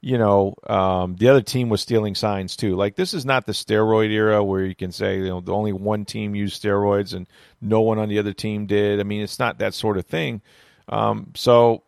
you 0.01 0.17
know, 0.17 0.55
um, 0.67 1.15
the 1.17 1.27
other 1.27 1.41
team 1.41 1.69
was 1.69 1.81
stealing 1.81 2.15
signs 2.15 2.55
too. 2.55 2.75
Like 2.75 2.95
this 2.95 3.13
is 3.13 3.25
not 3.25 3.45
the 3.45 3.51
steroid 3.51 4.11
era 4.11 4.43
where 4.43 4.63
you 4.63 4.75
can 4.75 4.91
say, 4.91 5.17
you 5.17 5.27
know, 5.27 5.41
the 5.41 5.53
only 5.53 5.73
one 5.73 6.05
team 6.05 6.35
used 6.35 6.61
steroids 6.61 7.13
and 7.13 7.27
no 7.59 7.81
one 7.81 7.99
on 7.99 8.07
the 8.07 8.19
other 8.19 8.33
team 8.33 8.65
did. 8.65 8.99
I 8.99 9.03
mean, 9.03 9.21
it's 9.21 9.39
not 9.39 9.59
that 9.59 9.73
sort 9.73 9.97
of 9.97 10.05
thing. 10.05 10.41
Um, 10.87 11.31
so, 11.35 11.83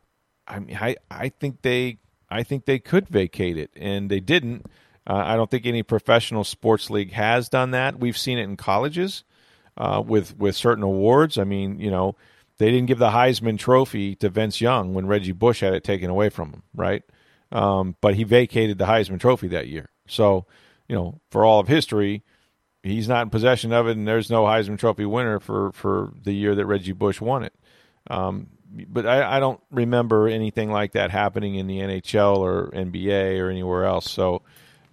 I 0.45 0.59
mean, 0.59 0.77
I, 0.79 0.97
I 1.09 1.29
think 1.29 1.61
they, 1.61 1.99
I 2.31 2.43
think 2.43 2.65
they 2.65 2.79
could 2.79 3.07
vacate 3.07 3.57
it, 3.57 3.71
and 3.75 4.09
they 4.09 4.19
didn't. 4.19 4.65
Uh, 5.05 5.23
I 5.25 5.35
don't 5.35 5.51
think 5.51 5.65
any 5.65 5.83
professional 5.83 6.43
sports 6.43 6.89
league 6.89 7.11
has 7.11 7.49
done 7.49 7.71
that. 7.71 7.99
We've 7.99 8.17
seen 8.17 8.37
it 8.37 8.43
in 8.43 8.55
colleges 8.55 9.23
uh, 9.77 10.01
with 10.05 10.37
with 10.37 10.55
certain 10.55 10.83
awards. 10.83 11.37
I 11.37 11.43
mean, 11.43 11.79
you 11.79 11.91
know, 11.91 12.15
they 12.57 12.71
didn't 12.71 12.87
give 12.87 12.99
the 12.99 13.09
Heisman 13.09 13.59
Trophy 13.59 14.15
to 14.17 14.29
Vince 14.29 14.61
Young 14.61 14.93
when 14.93 15.07
Reggie 15.07 15.31
Bush 15.31 15.61
had 15.61 15.73
it 15.73 15.83
taken 15.83 16.09
away 16.09 16.29
from 16.29 16.51
him, 16.51 16.63
right? 16.73 17.03
Um, 17.51 17.95
but 18.01 18.15
he 18.15 18.23
vacated 18.23 18.77
the 18.77 18.85
Heisman 18.85 19.19
Trophy 19.19 19.47
that 19.49 19.67
year. 19.67 19.89
So, 20.07 20.45
you 20.87 20.95
know, 20.95 21.19
for 21.31 21.43
all 21.43 21.59
of 21.59 21.67
history, 21.67 22.23
he's 22.83 23.07
not 23.07 23.23
in 23.23 23.29
possession 23.29 23.73
of 23.73 23.87
it, 23.87 23.97
and 23.97 24.07
there's 24.07 24.29
no 24.29 24.43
Heisman 24.43 24.77
Trophy 24.79 25.05
winner 25.05 25.39
for, 25.39 25.71
for 25.73 26.13
the 26.23 26.33
year 26.33 26.55
that 26.55 26.65
Reggie 26.65 26.93
Bush 26.93 27.19
won 27.19 27.43
it. 27.43 27.53
Um, 28.09 28.47
but 28.87 29.05
I, 29.05 29.37
I, 29.37 29.39
don't 29.39 29.59
remember 29.71 30.27
anything 30.27 30.71
like 30.71 30.93
that 30.93 31.11
happening 31.11 31.55
in 31.55 31.67
the 31.67 31.79
NHL 31.79 32.37
or 32.37 32.71
NBA 32.71 33.39
or 33.39 33.49
anywhere 33.49 33.85
else. 33.85 34.09
So 34.09 34.41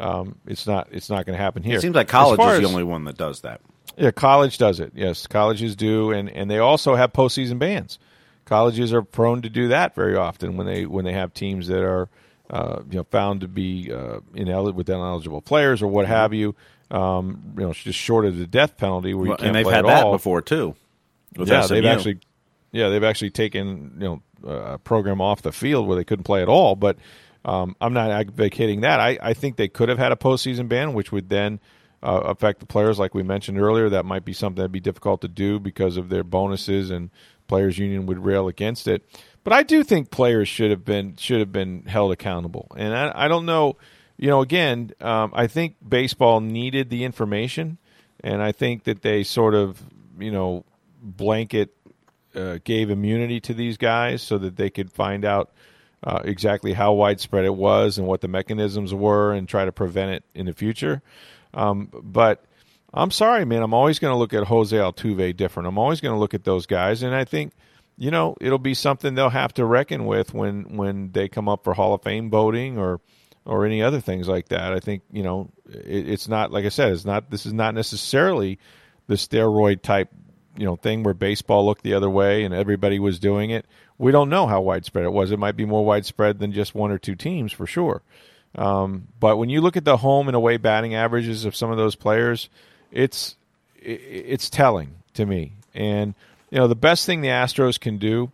um, 0.01 0.37
it's 0.47 0.67
not 0.67 0.89
it's 0.91 1.11
not 1.11 1.27
going 1.27 1.37
to 1.37 1.43
happen 1.43 1.63
here. 1.63 1.79
It 1.79 1.83
seems 1.83 1.95
like 1.95 2.09
college 2.09 2.41
is 2.41 2.61
the 2.61 2.69
only 2.69 2.85
one 2.85 3.05
that 3.05 3.17
does 3.17 3.43
that. 3.43 3.61
Yeah, 3.97 4.11
college 4.11 4.59
does 4.59 4.81
it. 4.81 4.93
Yes, 4.95 5.27
colleges 5.27 5.75
do, 5.75 6.13
and, 6.13 6.31
and 6.31 6.51
they 6.51 6.59
also 6.59 6.95
have 6.95 7.13
postseason 7.13 7.59
bans. 7.59 7.99
Colleges 8.45 8.93
are 8.93 9.03
prone 9.03 9.43
to 9.43 9.51
do 9.51 9.69
that 9.69 9.95
very 9.95 10.17
often 10.17 10.57
when 10.57 10.67
they 10.67 10.87
when 10.87 11.05
they 11.05 11.13
have 11.13 11.35
teams 11.35 11.67
that 11.69 11.83
are 11.83 12.09
uh, 12.51 12.81
you 12.91 12.97
know, 12.97 13.05
found 13.05 13.43
to 13.43 13.49
be 13.49 13.93
uh, 13.93 14.21
inel- 14.35 14.75
with 14.75 14.89
ineligible 14.89 15.43
players 15.43 15.83
or 15.83 15.89
what 15.89 16.05
mm-hmm. 16.05 16.15
have 16.15 16.35
you. 16.35 16.55
Um, 16.91 17.53
you 17.59 17.65
know, 17.65 17.73
just 17.75 17.99
short 17.99 18.25
of 18.25 18.39
the 18.39 18.47
death 18.47 18.79
penalty 18.79 19.13
where 19.13 19.27
you 19.27 19.37
can't 19.37 19.49
and 19.49 19.55
they've 19.55 19.65
play 19.65 19.75
had 19.75 19.85
that 19.85 20.05
all. 20.05 20.13
before 20.13 20.41
too. 20.41 20.75
yeah, 21.37 21.61
SMU. 21.61 21.75
they've 21.75 21.85
actually, 21.85 22.21
yeah, 22.73 22.89
they've 22.89 23.05
actually 23.05 23.31
taken 23.31 23.97
you 23.99 24.07
know 24.09 24.23
a 24.45 24.79
program 24.79 25.21
off 25.21 25.43
the 25.43 25.53
field 25.53 25.87
where 25.87 25.97
they 25.97 26.05
couldn't 26.05 26.25
play 26.25 26.43
at 26.43 26.49
all. 26.49 26.77
But 26.77 26.99
um, 27.45 27.77
I'm 27.81 27.93
not 27.93 28.11
advocating 28.11 28.83
that. 28.83 29.01
I, 29.01 29.19
I 29.21 29.35
think 29.35 29.57
they 29.57 29.69
could 29.69 29.89
have 29.89 29.99
had 29.99 30.13
a 30.13 30.17
postseason 30.17 30.69
ban, 30.69 30.93
which 30.93 31.13
would 31.13 31.29
then 31.29 31.61
uh, 32.03 32.21
affect 32.25 32.61
the 32.61 32.67
players, 32.67 32.99
like 32.99 33.15
we 33.15 33.23
mentioned 33.23 33.61
earlier. 33.61 33.89
That 33.89 34.05
might 34.05 34.25
be 34.25 34.33
something 34.33 34.57
that'd 34.57 34.73
be 34.73 34.81
difficult 34.81 35.21
to 35.23 35.29
do 35.29 35.59
because 35.59 35.97
of 35.97 36.09
their 36.09 36.25
bonuses, 36.25 36.91
and 36.91 37.11
players' 37.47 37.79
union 37.79 38.07
would 38.07 38.25
rail 38.25 38.49
against 38.49 38.87
it. 38.87 39.03
But 39.45 39.53
I 39.53 39.63
do 39.63 39.83
think 39.83 40.11
players 40.11 40.49
should 40.49 40.71
have 40.71 40.85
been 40.85 41.17
should 41.17 41.41
have 41.41 41.53
been 41.53 41.85
held 41.87 42.13
accountable, 42.13 42.69
and 42.77 42.95
I, 42.95 43.13
I 43.15 43.29
don't 43.29 43.47
know. 43.47 43.77
You 44.21 44.27
know, 44.29 44.43
again, 44.43 44.91
um, 45.01 45.33
I 45.33 45.47
think 45.47 45.77
baseball 45.87 46.41
needed 46.41 46.91
the 46.91 47.05
information, 47.05 47.79
and 48.23 48.43
I 48.43 48.51
think 48.51 48.83
that 48.85 49.03
they 49.03 49.23
sort 49.23 49.55
of, 49.55 49.81
you 50.19 50.33
know, 50.33 50.65
blanket 51.01 51.78
uh, 52.39 52.59
gave 52.65 52.91
immunity 52.91 53.41
to 53.41 53.55
these 53.55 53.77
guys 53.77 54.23
so 54.23 54.39
that 54.39 54.57
they 54.57 54.71
could 54.71 54.91
find 54.93 55.25
out 55.25 55.51
uh, 56.03 56.21
exactly 56.25 56.73
how 56.73 56.93
widespread 56.93 57.45
it 57.45 57.55
was 57.55 57.99
and 57.99 58.07
what 58.07 58.21
the 58.21 58.29
mechanisms 58.29 58.95
were, 58.95 59.33
and 59.33 59.49
try 59.49 59.65
to 59.65 59.73
prevent 59.73 60.13
it 60.13 60.25
in 60.35 60.47
the 60.47 60.53
future. 60.53 61.03
Um, 61.53 61.91
but 61.93 62.45
I'm 62.95 63.11
sorry, 63.11 63.45
man. 63.45 63.63
I'm 63.63 63.75
always 63.75 63.99
going 63.99 64.13
to 64.13 64.19
look 64.19 64.33
at 64.33 64.45
Jose 64.45 64.77
Altuve 64.77 65.37
different. 65.37 65.67
I'm 65.67 65.79
always 65.79 66.01
going 66.01 66.15
to 66.15 66.19
look 66.19 66.35
at 66.35 66.45
those 66.45 66.67
guys, 66.67 67.03
and 67.03 67.15
I 67.15 67.25
think 67.25 67.53
you 67.99 68.13
know, 68.13 68.37
it'll 68.41 68.59
be 68.59 68.75
something 68.75 69.15
they'll 69.15 69.29
have 69.29 69.53
to 69.55 69.65
reckon 69.65 70.07
with 70.07 70.33
when 70.33 70.77
when 70.77 71.11
they 71.11 71.29
come 71.29 71.49
up 71.49 71.65
for 71.65 71.75
Hall 71.75 71.95
of 71.95 72.03
Fame 72.03 72.31
voting 72.31 72.79
or 72.79 73.01
or 73.45 73.67
any 73.67 73.83
other 73.83 74.01
things 74.01 74.29
like 74.29 74.49
that. 74.49 74.73
I 74.73 74.79
think 74.79 75.03
you 75.11 75.25
know 75.25 75.51
it, 75.69 76.09
it's 76.09 76.29
not 76.29 76.53
like 76.53 76.65
I 76.65 76.69
said. 76.69 76.93
It's 76.93 77.05
not. 77.05 77.31
This 77.31 77.45
is 77.45 77.53
not 77.53 77.75
necessarily 77.75 78.61
the 79.09 79.17
steroid 79.17 79.83
type 79.83 80.11
you 80.59 80.67
know 80.67 80.77
thing 80.77 81.03
where 81.05 81.15
baseball 81.15 81.65
looked 81.65 81.83
the 81.83 81.95
other 81.95 82.11
way 82.11 82.45
and 82.45 82.53
everybody 82.53 82.99
was 82.99 83.19
doing 83.19 83.51
it. 83.51 83.65
We 83.97 84.13
don't 84.13 84.29
know 84.29 84.47
how 84.47 84.61
widespread 84.61 85.05
it 85.05 85.13
was. 85.13 85.31
It 85.31 85.39
might 85.39 85.57
be 85.57 85.65
more 85.65 85.85
widespread 85.85 86.39
than 86.39 86.53
just 86.53 86.75
one 86.75 86.91
or 86.91 86.99
two 86.99 87.15
teams 87.15 87.53
for 87.53 87.67
sure. 87.67 88.03
Um, 88.55 89.09
but 89.21 89.37
when 89.37 89.49
you 89.49 89.61
look 89.61 89.77
at 89.77 89.85
the 89.85 89.99
home 89.99 90.29
and 90.29 90.35
away 90.35 90.57
batting 90.57 90.95
averages 90.95 91.45
of 91.45 91.55
some 91.55 91.71
of 91.71 91.77
those 91.77 91.95
players, 91.95 92.49
it's 92.91 93.37
it's 93.81 94.51
telling 94.51 94.97
to 95.15 95.25
me. 95.25 95.53
And 95.75 96.15
you 96.51 96.59
know, 96.59 96.67
the 96.67 96.75
best 96.75 97.07
thing 97.07 97.21
the 97.21 97.29
Astros 97.29 97.79
can 97.79 97.99
do 97.99 98.31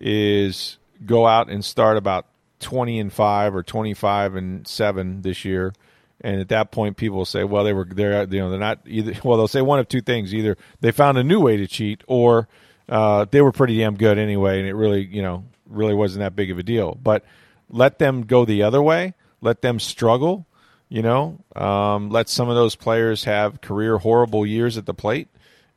is 0.00 0.78
go 1.04 1.26
out 1.26 1.50
and 1.50 1.64
start 1.64 1.96
about 1.96 2.26
20 2.60 3.00
and 3.00 3.12
5 3.12 3.54
or 3.54 3.62
25 3.62 4.36
and 4.36 4.68
7 4.68 5.22
this 5.22 5.44
year. 5.44 5.72
And 6.20 6.40
at 6.40 6.48
that 6.50 6.70
point, 6.70 6.96
people 6.96 7.24
say, 7.24 7.44
well, 7.44 7.64
they 7.64 7.72
were, 7.72 7.84
they're, 7.84 8.22
you 8.24 8.40
know, 8.40 8.50
they're 8.50 8.58
not 8.58 8.80
either, 8.86 9.14
well, 9.24 9.38
they'll 9.38 9.48
say 9.48 9.62
one 9.62 9.78
of 9.78 9.88
two 9.88 10.00
things. 10.00 10.34
Either 10.34 10.56
they 10.80 10.92
found 10.92 11.18
a 11.18 11.24
new 11.24 11.40
way 11.40 11.56
to 11.56 11.66
cheat 11.66 12.02
or 12.06 12.48
uh, 12.88 13.26
they 13.30 13.40
were 13.40 13.52
pretty 13.52 13.78
damn 13.78 13.96
good 13.96 14.18
anyway. 14.18 14.58
And 14.58 14.68
it 14.68 14.74
really, 14.74 15.04
you 15.04 15.22
know, 15.22 15.44
really 15.66 15.94
wasn't 15.94 16.20
that 16.20 16.36
big 16.36 16.50
of 16.50 16.58
a 16.58 16.62
deal. 16.62 16.94
But 16.94 17.24
let 17.68 17.98
them 17.98 18.22
go 18.22 18.44
the 18.44 18.62
other 18.62 18.82
way. 18.82 19.14
Let 19.40 19.62
them 19.62 19.80
struggle, 19.80 20.46
you 20.90 21.00
know, 21.00 21.38
um, 21.56 22.10
let 22.10 22.28
some 22.28 22.50
of 22.50 22.56
those 22.56 22.76
players 22.76 23.24
have 23.24 23.62
career 23.62 23.96
horrible 23.96 24.44
years 24.44 24.76
at 24.76 24.84
the 24.84 24.92
plate 24.92 25.28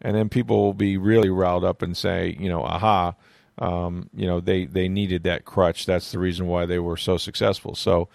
and 0.04 0.16
then 0.16 0.30
people 0.30 0.62
will 0.62 0.74
be 0.74 0.98
really 0.98 1.30
riled 1.30 1.64
up 1.64 1.82
and 1.82 1.96
say, 1.96 2.36
you 2.40 2.50
know, 2.50 2.62
aha, 2.62 3.16
um, 3.58 4.10
you 4.14 4.28
know, 4.28 4.40
they 4.42 4.66
they 4.66 4.90
needed 4.90 5.24
that 5.24 5.46
crutch. 5.46 5.86
That's 5.86 6.12
the 6.12 6.20
reason 6.20 6.48
why 6.48 6.66
they 6.66 6.80
were 6.80 6.98
so 6.98 7.18
successful. 7.18 7.74
So, 7.74 8.10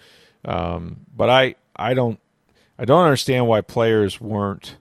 um, 0.45 0.99
but 1.17 1.31
I 1.31 1.55
I 1.79 1.95
don't 1.95 2.19
I 2.79 2.85
don't 2.85 3.05
understand 3.05 3.47
why 3.47 3.61
players 3.61 4.21
weren't 4.21 4.77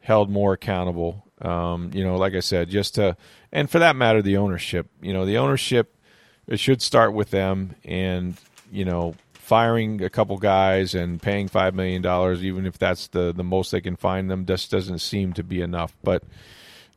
held 0.00 0.30
more 0.30 0.52
accountable. 0.52 1.24
Um, 1.40 1.90
you 1.94 2.04
know, 2.04 2.16
like 2.16 2.34
I 2.34 2.40
said, 2.40 2.68
just 2.68 2.96
to 2.96 3.16
and 3.52 3.70
for 3.70 3.78
that 3.78 3.96
matter, 3.96 4.22
the 4.22 4.36
ownership. 4.36 4.88
You 5.00 5.12
know, 5.12 5.24
the 5.24 5.38
ownership 5.38 5.96
it 6.46 6.58
should 6.58 6.82
start 6.82 7.14
with 7.14 7.30
them, 7.30 7.74
and 7.84 8.36
you 8.72 8.84
know, 8.84 9.14
firing 9.32 10.02
a 10.02 10.10
couple 10.10 10.36
guys 10.36 10.94
and 10.94 11.20
paying 11.20 11.48
five 11.48 11.74
million 11.74 12.02
dollars, 12.02 12.44
even 12.44 12.66
if 12.66 12.78
that's 12.78 13.08
the 13.08 13.32
the 13.32 13.44
most 13.44 13.70
they 13.70 13.80
can 13.80 13.96
find 13.96 14.30
them, 14.30 14.46
just 14.46 14.70
doesn't 14.70 14.98
seem 14.98 15.32
to 15.34 15.42
be 15.42 15.60
enough. 15.60 15.96
But 16.02 16.24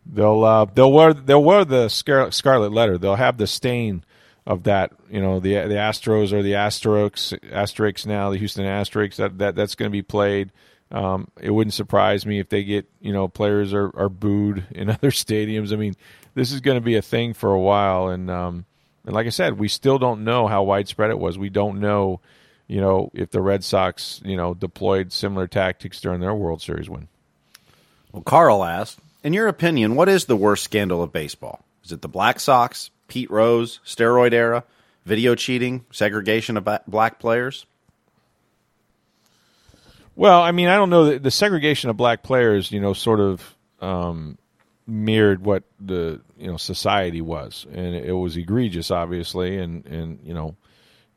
they'll 0.05 0.43
uh, 0.43 0.65
they'll 0.65 0.91
wear 0.91 1.13
they'll 1.13 1.43
wear 1.43 1.65
the 1.65 1.87
scarlet 1.87 2.71
letter. 2.71 2.97
They'll 2.97 3.15
have 3.15 3.37
the 3.37 3.47
stain 3.47 4.03
of 4.45 4.63
that. 4.63 4.91
You 5.09 5.21
know, 5.21 5.39
the 5.39 5.53
the 5.53 5.75
Astros 5.75 6.31
or 6.33 6.41
the 6.41 6.53
Asterix 6.53 7.37
Asterix 7.49 8.05
now, 8.05 8.29
the 8.29 8.37
Houston 8.37 8.65
Asterix. 8.65 9.15
That 9.17 9.37
that 9.39 9.55
that's 9.55 9.75
going 9.75 9.89
to 9.89 9.93
be 9.93 10.01
played. 10.01 10.51
Um, 10.91 11.29
it 11.41 11.49
wouldn't 11.49 11.73
surprise 11.73 12.25
me 12.25 12.39
if 12.39 12.49
they 12.49 12.63
get 12.63 12.87
you 13.01 13.13
know 13.13 13.27
players 13.27 13.73
are, 13.73 13.91
are 13.95 14.09
booed 14.09 14.65
in 14.71 14.89
other 14.89 15.11
stadiums. 15.11 15.73
I 15.73 15.75
mean, 15.75 15.95
this 16.33 16.51
is 16.51 16.61
going 16.61 16.77
to 16.77 16.81
be 16.81 16.95
a 16.95 17.01
thing 17.01 17.33
for 17.33 17.51
a 17.51 17.59
while, 17.59 18.09
and 18.09 18.29
um, 18.29 18.65
and 19.05 19.13
like 19.13 19.27
I 19.27 19.31
said, 19.31 19.59
we 19.59 19.67
still 19.67 19.99
don't 19.99 20.23
know 20.23 20.47
how 20.47 20.63
widespread 20.63 21.09
it 21.09 21.19
was. 21.19 21.37
We 21.37 21.49
don't 21.49 21.79
know 21.79 22.21
you 22.67 22.81
know, 22.81 23.11
if 23.13 23.31
the 23.31 23.41
Red 23.41 23.63
Sox, 23.63 24.21
you 24.23 24.37
know, 24.37 24.53
deployed 24.53 25.11
similar 25.11 25.47
tactics 25.47 25.99
during 26.01 26.21
their 26.21 26.33
World 26.33 26.61
Series 26.61 26.89
win. 26.89 27.07
Well, 28.11 28.23
Carl 28.23 28.63
asked, 28.63 28.99
in 29.23 29.33
your 29.33 29.47
opinion, 29.47 29.95
what 29.95 30.09
is 30.09 30.25
the 30.25 30.35
worst 30.35 30.63
scandal 30.63 31.03
of 31.03 31.11
baseball? 31.11 31.63
Is 31.83 31.91
it 31.91 32.01
the 32.01 32.07
Black 32.07 32.39
Sox, 32.39 32.89
Pete 33.13 33.29
Rose, 33.29 33.79
steroid 33.85 34.33
era, 34.33 34.63
video 35.05 35.35
cheating, 35.35 35.85
segregation 35.91 36.57
of 36.57 36.67
black 36.87 37.19
players? 37.19 37.67
Well, 40.15 40.41
I 40.41 40.51
mean, 40.51 40.67
I 40.67 40.77
don't 40.77 40.89
know 40.89 41.19
the 41.19 41.29
segregation 41.29 41.91
of 41.91 41.97
black 41.97 42.23
players. 42.23 42.71
You 42.71 42.79
know, 42.79 42.93
sort 42.93 43.19
of 43.19 43.55
um, 43.81 44.39
mirrored 44.87 45.45
what 45.45 45.61
the 45.79 46.21
you 46.39 46.47
know 46.47 46.57
society 46.57 47.21
was, 47.21 47.67
and 47.71 47.93
it 47.93 48.13
was 48.13 48.35
egregious, 48.35 48.89
obviously, 48.89 49.59
and 49.59 49.85
and 49.85 50.19
you 50.23 50.33
know 50.33 50.55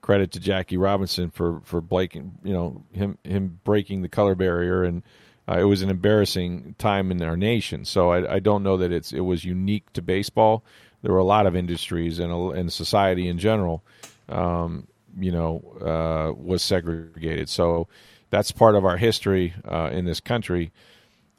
credit 0.02 0.32
to 0.32 0.40
Jackie 0.40 0.76
Robinson 0.76 1.30
for 1.30 1.62
for 1.64 1.80
breaking 1.80 2.32
you 2.44 2.52
know 2.52 2.84
him 2.92 3.16
him 3.24 3.58
breaking 3.64 4.02
the 4.02 4.10
color 4.10 4.34
barrier 4.34 4.84
and. 4.84 5.02
Uh, 5.48 5.58
it 5.60 5.62
was 5.62 5.80
an 5.80 5.90
embarrassing 5.90 6.74
time 6.76 7.12
in 7.12 7.22
our 7.22 7.36
nation, 7.36 7.84
so 7.84 8.10
I, 8.10 8.34
I 8.34 8.38
don't 8.40 8.64
know 8.64 8.78
that 8.78 8.90
it's 8.90 9.12
it 9.12 9.20
was 9.20 9.44
unique 9.44 9.92
to 9.92 10.02
baseball. 10.02 10.64
There 11.02 11.12
were 11.12 11.18
a 11.18 11.24
lot 11.24 11.46
of 11.46 11.54
industries 11.54 12.18
and 12.18 12.72
society 12.72 13.28
in 13.28 13.38
general, 13.38 13.84
um, 14.28 14.86
you 15.18 15.30
know, 15.30 15.62
uh, 15.80 16.32
was 16.40 16.62
segregated. 16.62 17.48
So 17.48 17.88
that's 18.30 18.52
part 18.52 18.74
of 18.74 18.84
our 18.84 18.96
history 18.96 19.54
uh, 19.64 19.90
in 19.92 20.04
this 20.04 20.20
country. 20.20 20.72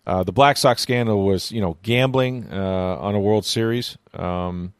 Uh, 0.05 0.23
the 0.23 0.31
Black 0.31 0.55
Sox 0.55 0.81
scandal 0.81 1.25
was, 1.25 1.51
you 1.51 1.59
know, 1.59 1.77
gambling 1.83 2.47
uh, 2.51 2.97
on 2.99 3.13
a 3.13 3.19
World 3.19 3.45
Series, 3.45 3.97
um, 4.13 4.73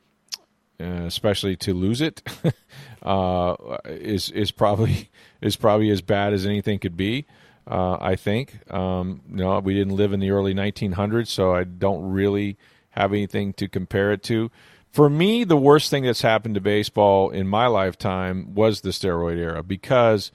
uh, 0.79 0.85
especially 0.85 1.57
to 1.57 1.73
lose 1.73 1.99
it, 1.99 2.21
uh, 3.03 3.55
is 3.85 4.29
is 4.31 4.51
probably 4.51 5.09
is 5.41 5.57
probably 5.57 5.89
as 5.89 6.01
bad 6.01 6.33
as 6.33 6.45
anything 6.45 6.79
could 6.79 6.95
be. 6.95 7.25
I 7.69 8.15
think. 8.15 8.71
Um, 8.73 9.19
no, 9.27 9.59
we 9.59 9.73
didn't 9.73 9.97
live 9.97 10.13
in 10.13 10.21
the 10.21 10.31
early 10.31 10.53
1900s, 10.53 11.27
so 11.27 11.53
I 11.53 11.65
don't 11.65 12.09
really 12.09 12.55
have 12.97 13.13
anything 13.13 13.53
to 13.53 13.67
compare 13.67 14.11
it 14.11 14.23
to. 14.23 14.51
For 14.91 15.09
me, 15.09 15.43
the 15.43 15.57
worst 15.57 15.89
thing 15.89 16.03
that's 16.03 16.21
happened 16.21 16.55
to 16.55 16.61
baseball 16.61 17.29
in 17.29 17.47
my 17.47 17.67
lifetime 17.67 18.55
was 18.55 18.81
the 18.81 18.89
steroid 18.89 19.37
era 19.37 19.61
because 19.63 20.31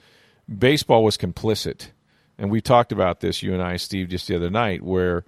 baseball 0.49 1.03
was 1.05 1.17
complicit. 1.17 1.89
And 2.39 2.51
we 2.51 2.61
talked 2.61 2.93
about 2.93 3.21
this, 3.21 3.43
you 3.43 3.53
and 3.55 3.63
I, 3.63 3.77
Steve, 3.77 4.09
just 4.09 4.29
the 4.29 4.37
other 4.37 4.51
night, 4.51 4.83
where 4.83 5.25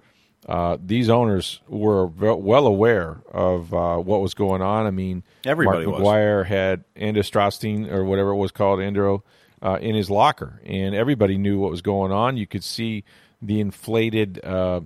uh, 0.47 0.77
these 0.83 1.09
owners 1.09 1.61
were 1.67 2.05
well 2.05 2.67
aware 2.67 3.21
of 3.31 3.73
uh, 3.73 3.97
what 3.97 4.21
was 4.21 4.33
going 4.33 4.61
on. 4.61 4.85
I 4.85 4.91
mean, 4.91 5.23
Everybody 5.43 5.85
Mark 5.85 5.99
was. 5.99 6.07
McGwire 6.07 6.45
had 6.45 6.83
Andrew 6.95 7.91
or 7.91 8.03
whatever 8.03 8.31
it 8.31 8.35
was 8.35 8.51
called, 8.51 8.79
Andro, 8.79 9.23
uh, 9.61 9.79
in 9.81 9.95
his 9.95 10.09
locker, 10.09 10.61
and 10.65 10.93
everybody 10.93 11.37
knew 11.37 11.59
what 11.59 11.71
was 11.71 11.81
going 11.81 12.11
on. 12.11 12.37
You 12.37 12.45
could 12.45 12.63
see 12.63 13.03
the 13.41 13.59
inflated, 13.59 14.43
uh, 14.43 14.81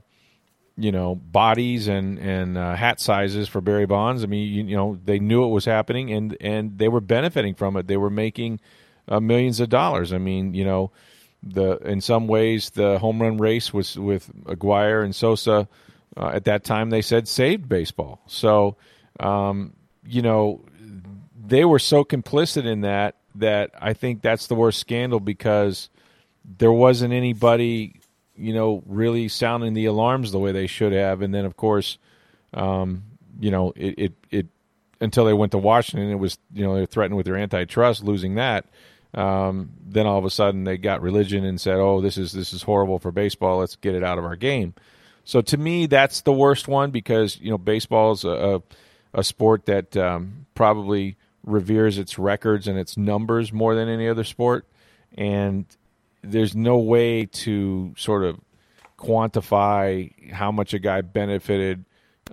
you 0.79 0.91
know, 0.91 1.15
bodies 1.15 1.87
and 1.87 2.17
and 2.19 2.57
uh, 2.57 2.75
hat 2.75 2.99
sizes 2.99 3.47
for 3.47 3.61
Barry 3.61 3.85
Bonds. 3.85 4.23
I 4.23 4.27
mean, 4.27 4.47
you, 4.51 4.63
you 4.63 4.75
know, 4.75 4.99
they 5.03 5.19
knew 5.19 5.43
it 5.43 5.49
was 5.49 5.65
happening, 5.65 6.11
and 6.11 6.35
and 6.39 6.77
they 6.77 6.87
were 6.87 7.01
benefiting 7.01 7.55
from 7.55 7.75
it. 7.77 7.87
They 7.87 7.97
were 7.97 8.09
making 8.09 8.59
uh, 9.07 9.19
millions 9.19 9.59
of 9.59 9.69
dollars. 9.69 10.13
I 10.13 10.17
mean, 10.17 10.53
you 10.53 10.63
know, 10.63 10.91
the 11.43 11.77
in 11.77 12.01
some 12.01 12.27
ways 12.27 12.71
the 12.71 12.99
home 12.99 13.21
run 13.21 13.37
race 13.37 13.73
was 13.73 13.97
with 13.97 14.31
McGwire 14.43 15.03
and 15.03 15.15
Sosa 15.15 15.67
uh, 16.17 16.31
at 16.33 16.45
that 16.45 16.63
time. 16.63 16.89
They 16.89 17.01
said 17.01 17.27
saved 17.27 17.67
baseball. 17.67 18.21
So, 18.27 18.77
um, 19.19 19.73
you 20.05 20.21
know, 20.21 20.65
they 21.45 21.65
were 21.65 21.79
so 21.79 22.03
complicit 22.03 22.65
in 22.65 22.81
that 22.81 23.15
that 23.35 23.71
I 23.79 23.93
think 23.93 24.21
that's 24.21 24.47
the 24.47 24.55
worst 24.55 24.79
scandal 24.79 25.19
because 25.19 25.89
there 26.57 26.71
wasn't 26.71 27.13
anybody, 27.13 27.98
you 28.39 28.54
know, 28.54 28.84
really 28.86 29.28
sounding 29.28 29.73
the 29.73 29.86
alarms 29.86 30.32
the 30.32 30.39
way 30.39 30.52
they 30.52 30.67
should 30.67 30.93
have. 30.93 31.21
And 31.21 31.34
then, 31.34 31.45
of 31.45 31.58
course, 31.58 31.97
um, 32.54 33.04
you 33.39 33.52
know, 33.52 33.73
it, 33.75 33.95
it, 33.97 34.13
it 34.32 34.47
until 35.02 35.25
they 35.25 35.34
went 35.34 35.52
to 35.52 35.58
Washington, 35.58 36.10
it 36.10 36.15
was 36.15 36.38
you 36.54 36.63
know 36.63 36.75
they 36.75 36.82
were 36.82 36.86
threatened 36.86 37.17
with 37.17 37.25
their 37.25 37.38
antitrust, 37.38 38.04
losing 38.04 38.36
that. 38.36 38.65
Um, 39.13 39.71
then 39.82 40.06
all 40.06 40.19
of 40.19 40.25
a 40.25 40.30
sudden 40.30 40.65
they 40.65 40.78
got 40.78 41.02
religion 41.02 41.43
and 41.43 41.60
said, 41.60 41.75
"Oh, 41.75 42.02
this 42.02 42.17
is 42.17 42.32
this 42.32 42.54
is 42.54 42.63
horrible 42.63 42.99
for 42.99 43.12
baseball. 43.12 43.60
Let's 43.60 43.75
get 43.75 43.95
it 43.95 44.04
out 44.04 44.17
of 44.17 44.25
our 44.25 44.36
game." 44.36 44.73
So 45.23 45.41
to 45.41 45.58
me, 45.58 45.86
that's 45.86 46.21
the 46.21 46.34
worst 46.34 46.67
one 46.67 46.91
because 46.91 47.39
you 47.39 47.49
know 47.49 47.58
baseball 47.58 48.12
is 48.12 48.23
a, 48.23 48.30
a, 49.13 49.19
a 49.19 49.23
sport 49.23 49.65
that 49.65 49.95
um, 49.97 50.45
probably 50.54 51.17
reveres 51.43 51.97
its 51.97 52.19
records 52.19 52.67
and 52.67 52.78
its 52.78 52.97
numbers 52.97 53.52
more 53.52 53.73
than 53.73 53.88
any 53.88 54.08
other 54.08 54.23
sport, 54.23 54.65
and 55.17 55.65
there's 56.21 56.55
no 56.55 56.77
way 56.77 57.25
to 57.25 57.93
sort 57.97 58.23
of 58.23 58.39
quantify 58.97 60.32
how 60.32 60.51
much 60.51 60.73
a 60.73 60.79
guy 60.79 61.01
benefited 61.01 61.86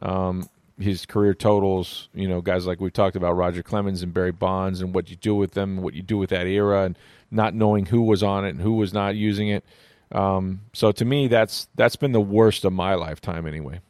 um, 0.03 0.49
his 0.79 1.07
career 1.07 1.35
totals. 1.35 2.09
You 2.15 2.29
know, 2.29 2.41
guys 2.41 2.67
like 2.67 2.81
we've 2.81 2.93
talked 2.93 3.17
about 3.17 3.33
Roger 3.33 3.63
Clemens 3.63 4.03
and 4.03 4.13
Barry 4.13 4.33
Bonds, 4.33 4.81
and 4.81 4.95
what 4.95 5.09
you 5.11 5.17
do 5.17 5.35
with 5.35 5.53
them, 5.53 5.79
what 5.79 5.95
you 5.95 6.03
do 6.03 6.19
with 6.19 6.31
that 6.31 6.47
era, 6.47 6.85
and 6.85 6.99
not 7.31 7.55
knowing 7.55 7.87
who 7.87 8.03
was 8.03 8.23
on 8.23 8.45
it 8.45 8.51
and 8.51 8.61
who 8.61 8.75
was 8.75 8.93
not 8.93 9.15
using 9.17 9.49
it. 9.49 9.65
Um, 10.13 10.61
so 10.73 10.93
to 10.93 11.05
me, 11.05 11.29
that's 11.29 11.69
that's 11.75 11.97
been 11.97 12.13
the 12.13 12.21
worst 12.21 12.65
of 12.65 12.73
my 12.73 12.95
lifetime, 12.95 13.47
anyway. 13.47 13.81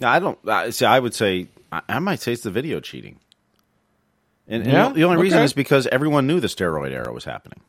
No, 0.00 0.08
I 0.08 0.18
don't 0.20 0.38
uh, 0.46 0.70
see. 0.70 0.84
I 0.86 0.98
would 1.00 1.14
say 1.14 1.48
I, 1.72 1.82
I 1.88 1.98
might 1.98 2.20
say 2.20 2.32
it's 2.32 2.42
the 2.42 2.50
video 2.52 2.78
cheating, 2.80 3.18
and, 4.46 4.62
and 4.62 4.72
Yeah? 4.72 4.88
the 4.92 5.04
only 5.04 5.16
reason 5.20 5.42
is 5.42 5.52
because 5.52 5.86
everyone 5.88 6.26
knew 6.26 6.38
the 6.38 6.46
steroid 6.46 6.92
era 6.92 7.12
was 7.12 7.24
happening. 7.24 7.60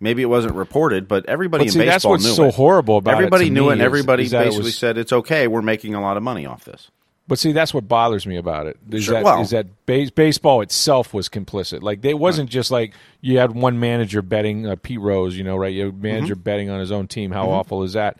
Maybe 0.00 0.22
it 0.22 0.26
wasn't 0.26 0.54
reported, 0.54 1.08
but 1.08 1.26
everybody 1.26 1.62
But 1.64 1.66
in 1.68 1.72
see, 1.72 1.84
that's 1.84 2.04
what's 2.04 2.24
knew 2.24 2.30
so 2.32 2.44
it. 2.46 2.54
horrible 2.54 2.98
about 2.98 3.12
it 3.14 3.16
everybody 3.16 3.46
to 3.46 3.50
knew 3.50 3.70
it, 3.70 3.74
and 3.74 3.82
everybody 3.82 4.24
is 4.24 4.32
it 4.32 4.38
basically 4.38 4.64
was- 4.66 4.78
said 4.78 4.96
it's 4.96 5.12
okay. 5.12 5.48
We're 5.48 5.62
making 5.62 5.94
a 5.94 6.00
lot 6.00 6.16
of 6.16 6.22
money 6.22 6.46
off 6.46 6.64
this. 6.64 6.90
But 7.26 7.38
see, 7.38 7.52
that's 7.52 7.74
what 7.74 7.86
bothers 7.88 8.26
me 8.26 8.36
about 8.36 8.66
it. 8.68 8.78
Is 8.90 9.04
Sure, 9.04 9.14
that 9.14 9.24
well- 9.24 9.42
is 9.42 9.50
that 9.50 9.84
base, 9.86 10.08
baseball 10.10 10.62
itself 10.62 11.12
was 11.12 11.28
complicit. 11.28 11.82
Like 11.82 12.02
it 12.04 12.18
wasn't 12.18 12.48
just 12.48 12.70
like 12.70 12.94
you 13.20 13.38
had 13.38 13.54
one 13.54 13.78
manager 13.80 14.22
betting 14.22 14.66
uh, 14.66 14.76
Pete 14.80 15.00
Rose, 15.00 15.36
you 15.36 15.44
know, 15.44 15.56
right? 15.56 15.72
You 15.74 15.86
had 15.86 16.02
manager 16.02 16.34
Mm-hmm. 16.34 16.42
betting 16.42 16.70
on 16.70 16.80
his 16.80 16.90
own 16.92 17.06
team. 17.08 17.30
How 17.32 17.50
awful 17.50 17.82
is 17.82 17.92
that? 17.94 18.18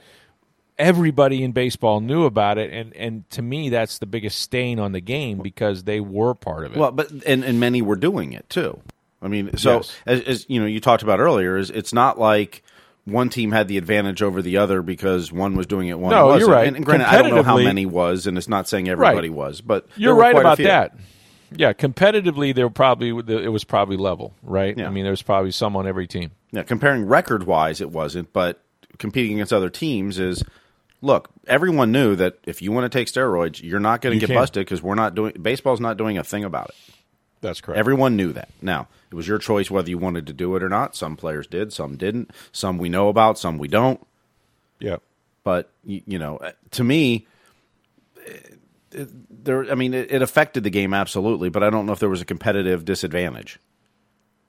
Everybody 0.79 1.43
in 1.43 1.51
baseball 1.53 2.01
knew 2.01 2.25
about 2.25 2.57
it, 2.59 2.73
and 2.73 2.95
and 2.95 3.29
to 3.31 3.43
me, 3.43 3.69
that's 3.69 3.99
the 3.99 4.07
biggest 4.07 4.39
stain 4.41 4.79
on 4.79 4.93
the 4.93 5.01
game 5.01 5.39
because 5.39 5.85
they 5.85 5.99
were 6.01 6.35
part 6.35 6.67
of 6.67 6.73
it. 6.77 6.79
Well, 6.79 6.93
but 6.93 7.11
and, 7.27 7.43
and 7.45 7.59
many 7.59 7.83
were 7.83 7.97
doing 7.97 8.33
it 8.33 8.49
too. 8.51 8.81
I 9.21 9.29
mean, 9.29 9.57
so 9.57 9.77
Yes. 9.77 9.97
as, 10.07 10.21
as 10.23 10.47
you 10.49 10.61
know, 10.61 10.67
you 10.67 10.81
talked 10.81 11.03
about 11.03 11.21
earlier, 11.21 11.57
is 11.57 11.71
it's 11.71 11.93
not 11.93 12.19
like 12.19 12.63
one 13.05 13.29
team 13.31 13.53
had 13.53 13.69
the 13.69 13.79
advantage 13.79 14.23
over 14.23 14.43
the 14.43 14.59
other 14.59 14.83
because 14.83 15.33
one 15.33 15.57
was 15.57 15.67
doing 15.67 15.89
it, 15.89 15.99
one 15.99 16.11
No, 16.11 16.27
wasn't. 16.27 16.41
you're 16.49 16.57
right. 16.57 16.67
And, 16.69 16.77
and 16.77 16.85
granted, 16.85 17.09
I 17.09 17.23
don't 17.23 17.35
know 17.35 17.43
how 17.43 17.57
many 17.59 17.87
was, 17.87 18.27
and 18.27 18.37
it's 18.39 18.49
not 18.49 18.69
saying 18.69 18.89
everybody 18.89 19.29
Right. 19.31 19.37
was, 19.37 19.61
but 19.61 19.87
You're 19.97 20.15
right 20.15 20.37
about 20.37 20.59
that. 20.59 20.95
Yeah, 21.51 21.73
competitively, 21.73 22.55
there 22.55 22.69
probably 22.69 23.09
it 23.09 23.49
was 23.51 23.65
probably 23.65 23.97
level, 23.97 24.35
right? 24.43 24.77
Yeah. 24.77 24.87
I 24.87 24.91
mean, 24.91 25.05
there 25.05 25.13
was 25.13 25.23
probably 25.23 25.51
some 25.51 25.77
on 25.77 25.87
every 25.87 26.07
team. 26.07 26.33
Yeah, 26.53 26.63
comparing 26.63 27.07
record 27.07 27.45
wise, 27.45 27.81
it 27.81 27.91
wasn't, 27.91 28.33
but 28.35 28.63
competing 28.99 29.35
against 29.37 29.53
other 29.53 29.71
teams 29.71 30.19
is. 30.19 30.45
Look, 31.01 31.29
everyone 31.47 31.93
knew 31.93 32.17
that 32.17 32.39
if 32.45 32.61
you 32.61 32.73
want 32.73 32.91
to 32.91 32.99
take 32.99 33.07
steroids, 33.07 33.63
you're 33.63 33.79
not 33.79 34.01
going 34.01 34.15
You 34.15 34.21
to 34.21 34.27
get 34.27 34.33
can. 34.33 34.43
busted 34.43 34.67
because 34.67 34.83
we're 34.83 34.97
not 34.97 35.15
doing 35.15 35.33
baseball's 35.41 35.79
not 35.79 35.97
doing 35.97 36.19
a 36.19 36.25
thing 36.25 36.43
about 36.43 36.71
it. 36.71 36.75
That's 37.41 37.61
correct. 37.61 37.79
Everyone 37.79 38.17
knew 38.17 38.33
that. 38.33 38.49
Now, 38.61 38.89
it 39.11 39.15
was 39.15 39.29
your 39.29 39.39
choice 39.39 39.71
whether 39.71 39.89
you 39.89 39.99
wanted 39.99 40.27
to 40.27 40.33
do 40.33 40.57
it 40.57 40.63
or 40.63 40.69
not. 40.69 40.97
Some 40.97 41.17
players 41.17 41.47
did, 41.47 41.73
some 41.73 41.97
didn't. 41.97 42.31
Some 42.53 42.79
we 42.79 42.89
know 42.89 43.09
about, 43.09 43.39
some 43.39 43.59
we 43.59 43.69
don't. 43.69 44.05
yeah. 44.81 44.97
But 45.45 45.71
you, 45.85 46.03
you 46.07 46.19
know, 46.19 46.37
uh, 46.39 46.53
to 46.73 46.85
me, 46.85 47.27
it, 48.27 48.59
it- 48.93 49.45
there. 49.45 49.71
I 49.71 49.75
mean, 49.77 49.95
it, 49.95 50.11
it 50.11 50.21
affected 50.23 50.65
the 50.65 50.71
game 50.71 50.93
absolutely, 50.93 51.49
but 51.49 51.63
I 51.63 51.71
don't 51.71 51.87
know 51.87 51.93
if 51.93 52.01
there 52.01 52.09
was 52.09 52.21
a 52.21 52.25
competitive 52.27 52.85
disadvantage. 52.85 53.59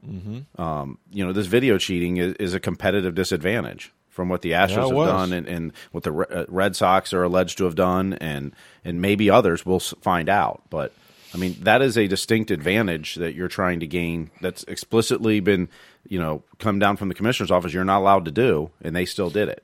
Mm-hmm. 0.05 0.59
Um, 0.61 0.97
you 1.11 1.25
know, 1.25 1.31
this 1.33 1.45
video 1.47 1.77
cheating 1.77 2.17
is, 2.17 2.33
is 2.35 2.53
a 2.53 2.59
competitive 2.59 3.15
disadvantage 3.15 3.91
from 4.07 4.29
what 4.29 4.41
the 4.41 4.51
Astros 4.51 4.89
Yeah, 4.91 4.97
have 4.97 5.07
done 5.07 5.33
and, 5.33 5.47
and 5.47 5.73
what 5.91 6.03
the 6.03 6.13
uh, 6.13 6.45
Red 6.49 6.75
Sox 6.75 7.13
are 7.13 7.23
alleged 7.23 7.57
to 7.59 7.65
have 7.65 7.75
done, 7.75 8.13
and 8.13 8.53
and 8.83 9.01
maybe 9.01 9.29
others. 9.29 9.65
We'll 9.65 9.79
find 9.79 10.27
out, 10.27 10.63
but. 10.69 10.91
I 11.33 11.37
mean, 11.37 11.57
that 11.61 11.81
is 11.81 11.97
a 11.97 12.07
distinct 12.07 12.49
advantage 12.51 13.15
that 13.15 13.35
you're 13.35 13.47
trying 13.47 13.79
to 13.81 13.87
gain. 13.87 14.31
That's 14.41 14.63
explicitly 14.63 15.39
been, 15.39 15.69
you 16.07 16.19
know, 16.19 16.43
come 16.57 16.79
down 16.79 16.97
from 16.97 17.09
the 17.09 17.15
commissioner's 17.15 17.51
office. 17.51 17.73
You're 17.73 17.85
not 17.85 17.99
allowed 17.99 18.25
to 18.25 18.31
do, 18.31 18.71
and 18.81 18.95
they 18.95 19.05
still 19.05 19.29
did 19.29 19.47
it. 19.49 19.63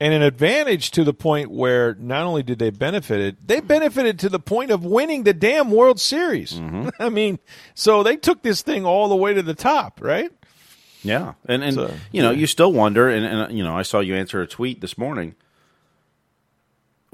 and 0.00 0.12
an 0.14 0.22
advantage 0.22 0.90
to 0.92 1.04
the 1.04 1.14
point 1.14 1.50
where 1.50 1.94
not 2.00 2.24
only 2.24 2.42
did 2.42 2.58
they 2.58 2.70
benefit, 2.70 3.36
they 3.46 3.60
benefited 3.60 4.18
to 4.20 4.28
the 4.28 4.40
point 4.40 4.70
of 4.70 4.84
winning 4.84 5.22
the 5.24 5.32
damn 5.34 5.70
World 5.70 6.00
Series. 6.00 6.54
Mm-hmm. 6.54 6.88
I 6.98 7.08
mean, 7.10 7.38
so 7.74 8.02
they 8.02 8.16
took 8.16 8.42
this 8.42 8.62
thing 8.62 8.84
all 8.84 9.08
the 9.08 9.16
way 9.16 9.34
to 9.34 9.42
the 9.42 9.54
top, 9.54 10.00
right? 10.02 10.30
Yeah, 11.02 11.34
and 11.44 11.62
and 11.62 11.74
So, 11.74 11.94
you 12.12 12.22
know, 12.22 12.30
you 12.30 12.46
still 12.46 12.72
wonder, 12.72 13.10
and, 13.10 13.26
and 13.26 13.56
you 13.56 13.62
know, 13.62 13.76
I 13.76 13.82
saw 13.82 14.00
you 14.00 14.14
answer 14.14 14.40
a 14.40 14.46
tweet 14.46 14.80
this 14.80 14.96
morning. 14.96 15.34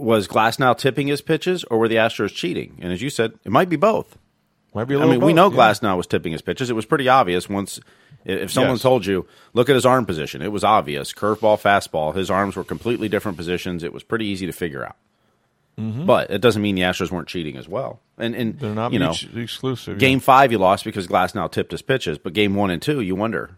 Was 0.00 0.26
Glasnow 0.28 0.76
tipping 0.78 1.08
his 1.08 1.20
pitches, 1.20 1.62
or 1.64 1.78
were 1.78 1.88
the 1.88 1.96
Astros 1.96 2.34
cheating? 2.34 2.78
And 2.80 2.92
as 2.92 3.02
you 3.02 3.10
said, 3.10 3.32
it 3.44 3.52
might 3.52 3.68
be 3.68 3.76
both. 3.76 4.16
Might 4.74 4.84
be 4.84 4.94
a 4.94 5.00
I 5.00 5.06
mean, 5.06 5.20
we 5.20 5.32
know 5.32 5.48
yeah. 5.48 5.54
Glass 5.54 5.82
now 5.82 5.96
was 5.96 6.06
tipping 6.06 6.32
his 6.32 6.42
pitches. 6.42 6.70
It 6.70 6.74
was 6.76 6.86
pretty 6.86 7.08
obvious 7.08 7.48
once. 7.48 7.80
If 8.24 8.50
someone 8.52 8.74
Yes. 8.74 8.82
told 8.82 9.04
you, 9.06 9.26
look 9.52 9.68
at 9.68 9.74
his 9.74 9.84
arm 9.86 10.06
position, 10.06 10.42
it 10.42 10.52
was 10.52 10.62
obvious. 10.64 11.12
Curveball, 11.12 11.60
fastball, 11.60 12.14
his 12.14 12.30
arms 12.30 12.54
were 12.56 12.64
completely 12.64 13.08
different 13.08 13.36
positions. 13.36 13.82
It 13.82 13.92
was 13.92 14.02
pretty 14.02 14.26
easy 14.26 14.46
to 14.46 14.52
figure 14.52 14.84
out. 14.84 14.96
But 15.76 16.30
it 16.30 16.42
doesn't 16.42 16.60
mean 16.60 16.74
the 16.74 16.82
Astros 16.82 17.10
weren't 17.10 17.26
cheating 17.28 17.56
as 17.56 17.66
well. 17.66 18.00
And 18.18 18.34
and 18.34 18.52
Mm-hmm. 18.54 18.64
They're 18.64 18.74
not 18.74 18.92
you 18.92 18.98
know, 18.98 19.14
exclusive. 19.34 19.94
yeah. 19.96 19.98
Game 20.08 20.20
five, 20.20 20.52
you 20.52 20.58
lost 20.58 20.84
because 20.84 21.06
Glasnow 21.08 21.50
tipped 21.50 21.72
his 21.72 21.80
pitches. 21.82 22.18
But 22.18 22.34
game 22.34 22.54
one 22.54 22.70
and 22.70 22.82
two, 22.82 23.00
you 23.00 23.14
wonder. 23.16 23.56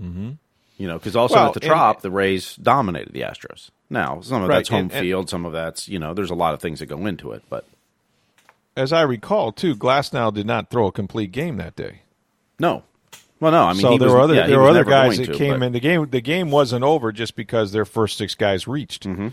You 0.00 0.86
know, 0.86 0.98
because 0.98 1.16
also 1.16 1.34
Well, 1.34 1.48
at 1.48 1.54
the 1.54 1.60
and- 1.60 1.68
Trop, 1.68 2.02
the 2.02 2.10
Rays 2.10 2.54
dominated 2.56 3.12
the 3.12 3.22
Astros. 3.22 3.70
Now, 3.90 4.20
some 4.20 4.42
of 4.42 4.48
Right, 4.48 4.56
that's 4.56 4.68
home 4.68 4.80
and- 4.80 4.92
and- 4.92 5.00
field, 5.02 5.30
some 5.30 5.44
of 5.46 5.52
that's 5.52 5.88
you 5.88 5.98
know, 5.98 6.12
there's 6.14 6.30
a 6.30 6.34
lot 6.34 6.54
of 6.54 6.60
things 6.60 6.80
that 6.80 6.86
go 6.86 7.06
into 7.06 7.32
it, 7.32 7.42
but 7.48 7.64
As 8.76 8.92
I 8.92 9.02
recall, 9.02 9.50
too, 9.50 9.74
Glasnow 9.74 10.32
did 10.32 10.46
not 10.46 10.70
throw 10.70 10.86
a 10.86 10.92
complete 10.92 11.32
game 11.32 11.56
that 11.56 11.74
day. 11.76 12.02
no. 12.58 12.82
Well, 13.40 13.52
no, 13.52 13.62
I 13.64 13.72
mean, 13.72 13.82
so 13.82 13.92
he 13.92 13.98
there 13.98 14.08
was, 14.08 14.14
were 14.14 14.20
other 14.20 14.34
yeah, 14.34 14.46
there 14.48 14.58
were 14.58 14.68
other 14.68 14.82
guys 14.84 15.16
that 15.16 15.26
to, 15.26 15.32
came 15.34 15.60
but- 15.60 15.66
in 15.66 15.72
the 15.72 15.78
game. 15.78 16.08
The 16.10 16.20
game 16.20 16.50
wasn't 16.50 16.82
over 16.84 17.12
just 17.12 17.36
because 17.36 17.70
their 17.70 17.84
first 17.84 18.18
six 18.18 18.34
guys 18.34 18.66
reached. 18.66 19.04
Mm-hmm. 19.06 19.28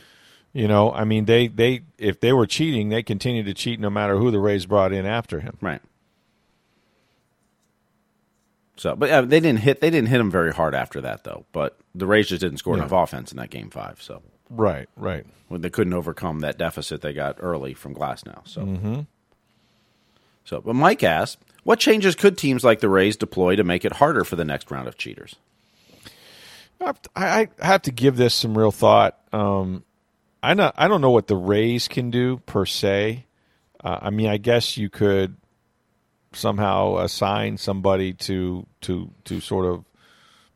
You 0.54 0.68
know, 0.68 0.92
I 0.92 1.06
mean, 1.06 1.26
they 1.26 1.48
they 1.48 1.82
if 1.98 2.20
they 2.20 2.32
were 2.32 2.46
cheating, 2.46 2.90
they 2.90 3.02
continued 3.02 3.48
to 3.48 3.56
cheat 3.56 3.80
no 3.80 3.90
matter 3.90 4.18
who 4.18 4.30
the 4.30 4.38
Rays 4.40 4.68
brought 4.68 4.94
in 4.94 5.08
after 5.08 5.40
him. 5.40 5.58
Right. 5.60 5.82
So, 8.78 8.96
but 8.96 9.10
uh, 9.10 9.22
they 9.22 9.40
didn't 9.40 9.62
hit. 9.62 9.82
They 9.82 9.90
didn't 9.90 10.10
hit 10.10 10.20
him 10.20 10.30
very 10.30 10.54
hard 10.54 10.76
after 10.76 11.02
that, 11.02 11.24
though. 11.24 11.46
But 11.52 11.78
the 11.96 12.06
Rays 12.06 12.28
just 12.28 12.42
didn't 12.42 12.58
score 12.58 12.76
Yeah. 12.76 12.84
enough 12.84 12.92
offense 12.92 13.32
in 13.32 13.38
that 13.38 13.50
game 13.50 13.70
five. 13.70 14.02
So 14.02 14.22
Right, 14.50 14.88
right. 14.96 15.26
when 15.48 15.62
they 15.62 15.70
couldn't 15.70 15.94
overcome 15.94 16.40
that 16.42 16.58
deficit 16.58 17.02
they 17.02 17.14
got 17.14 17.38
early 17.40 17.74
from 17.74 17.96
Glasnow. 17.96 18.48
So, 18.48 18.62
Mm-hmm. 18.62 19.00
so, 20.44 20.62
but 20.62 20.74
Mike 20.76 21.04
asked, 21.04 21.40
what 21.64 21.80
changes 21.80 22.16
could 22.16 22.38
teams 22.38 22.64
like 22.64 22.80
the 22.80 22.90
Rays 22.90 23.16
deploy 23.18 23.56
to 23.56 23.64
make 23.64 23.86
it 23.86 23.94
harder 23.94 24.24
for 24.24 24.36
the 24.36 24.46
next 24.46 24.70
round 24.70 24.88
of 24.88 24.98
cheaters? 24.98 25.36
I 26.80 26.86
have 26.86 27.02
to, 27.02 27.10
I 27.16 27.48
I 27.62 27.66
have 27.66 27.82
to 27.84 27.92
give 27.92 28.18
this 28.18 28.34
some 28.36 28.56
real 28.58 28.72
thought. 28.72 29.18
Um, 29.34 29.84
I 30.44 30.54
not 30.54 30.76
I 30.78 30.88
don't 30.88 31.02
know 31.02 31.10
what 31.10 31.28
the 31.28 31.36
Rays 31.38 31.88
can 31.88 32.12
do 32.12 32.38
per 32.46 32.66
se. 32.66 33.26
Uh, 33.84 33.98
I 34.02 34.10
mean, 34.12 34.28
I 34.28 34.38
guess 34.38 34.78
you 34.78 34.90
could 34.90 35.38
somehow 36.34 36.98
assign 36.98 37.58
somebody 37.58 38.14
to 38.14 38.66
to 38.82 39.10
to 39.24 39.40
sort 39.40 39.66
of 39.66 39.86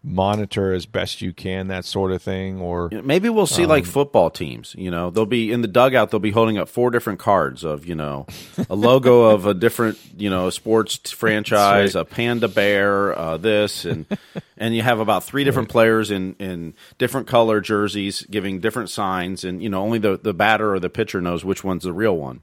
monitor 0.01 0.73
as 0.73 0.85
best 0.85 1.21
you 1.21 1.33
can 1.33 1.67
that 1.67 1.83
sort 1.83 2.11
of 2.11 2.21
thing, 2.21 2.61
or 2.61 2.89
Maybe 2.91 3.27
we'll 3.29 3.45
see 3.45 3.63
Um, 3.63 3.69
like 3.69 3.85
football 3.85 4.29
teams. 4.29 4.73
You 4.77 4.89
know, 4.89 5.09
they'll 5.09 5.25
be 5.25 5.51
in 5.51 5.61
the 5.61 5.67
dugout. 5.67 6.11
They'll 6.11 6.19
be 6.19 6.31
holding 6.31 6.57
up 6.57 6.69
four 6.69 6.89
different 6.89 7.19
cards 7.19 7.63
of 7.63 7.85
you 7.85 7.95
know 7.95 8.25
a 8.69 8.75
logo 8.75 9.23
of 9.33 9.45
a 9.45 9.53
different 9.53 9.97
you 10.17 10.29
know 10.29 10.49
sports 10.49 11.11
franchise, 11.11 11.95
right. 11.95 12.01
a 12.01 12.05
panda 12.05 12.47
bear, 12.47 13.17
uh, 13.17 13.37
this 13.37 13.85
and 13.85 14.05
and 14.57 14.75
you 14.75 14.81
have 14.81 14.99
about 14.99 15.23
three 15.23 15.43
different 15.43 15.69
players 15.69 16.11
in 16.11 16.35
in 16.39 16.73
different 16.97 17.27
color 17.27 17.59
jerseys 17.59 18.21
giving 18.29 18.59
different 18.59 18.89
signs, 18.89 19.43
and 19.43 19.61
you 19.61 19.69
know 19.69 19.81
only 19.81 19.99
the 19.99 20.17
the 20.17 20.33
batter 20.33 20.73
or 20.73 20.79
the 20.79 20.89
pitcher 20.89 21.19
knows 21.19 21.43
which 21.43 21.63
one's 21.63 21.83
the 21.83 21.93
real 21.93 22.15
one. 22.15 22.41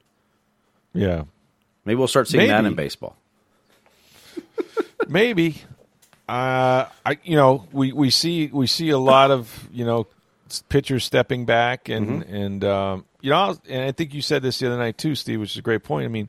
yeah, 0.92 1.25
Maybe 1.87 1.97
we'll 1.97 2.09
start 2.09 2.29
seeing 2.29 2.49
that 2.49 2.64
in 2.64 2.75
baseball. 2.75 3.16
maybe. 5.09 5.62
Uh, 6.29 6.89
I 7.05 7.19
you 7.23 7.37
know 7.37 7.69
we, 7.73 7.93
we 7.93 8.11
see 8.11 8.49
we 8.49 8.67
see 8.67 8.91
a 8.91 8.99
lot 8.99 9.31
of 9.31 9.69
you 9.73 9.85
know 9.85 10.07
pitchers 10.69 11.05
stepping 11.05 11.45
back 11.45 11.89
and 11.89 12.23
and 12.25 12.65
um, 12.65 13.05
you 13.21 13.31
know 13.31 13.57
and 13.69 13.85
I 13.85 13.93
think 13.93 14.12
you 14.12 14.23
said 14.23 14.43
this 14.43 14.59
the 14.59 14.67
other 14.67 14.79
night 14.79 14.99
too, 14.99 15.15
Steve, 15.15 15.39
which 15.41 15.53
is 15.53 15.59
a 15.59 15.62
great 15.62 15.85
point. 15.85 16.05
I 16.05 16.09
mean, 16.09 16.29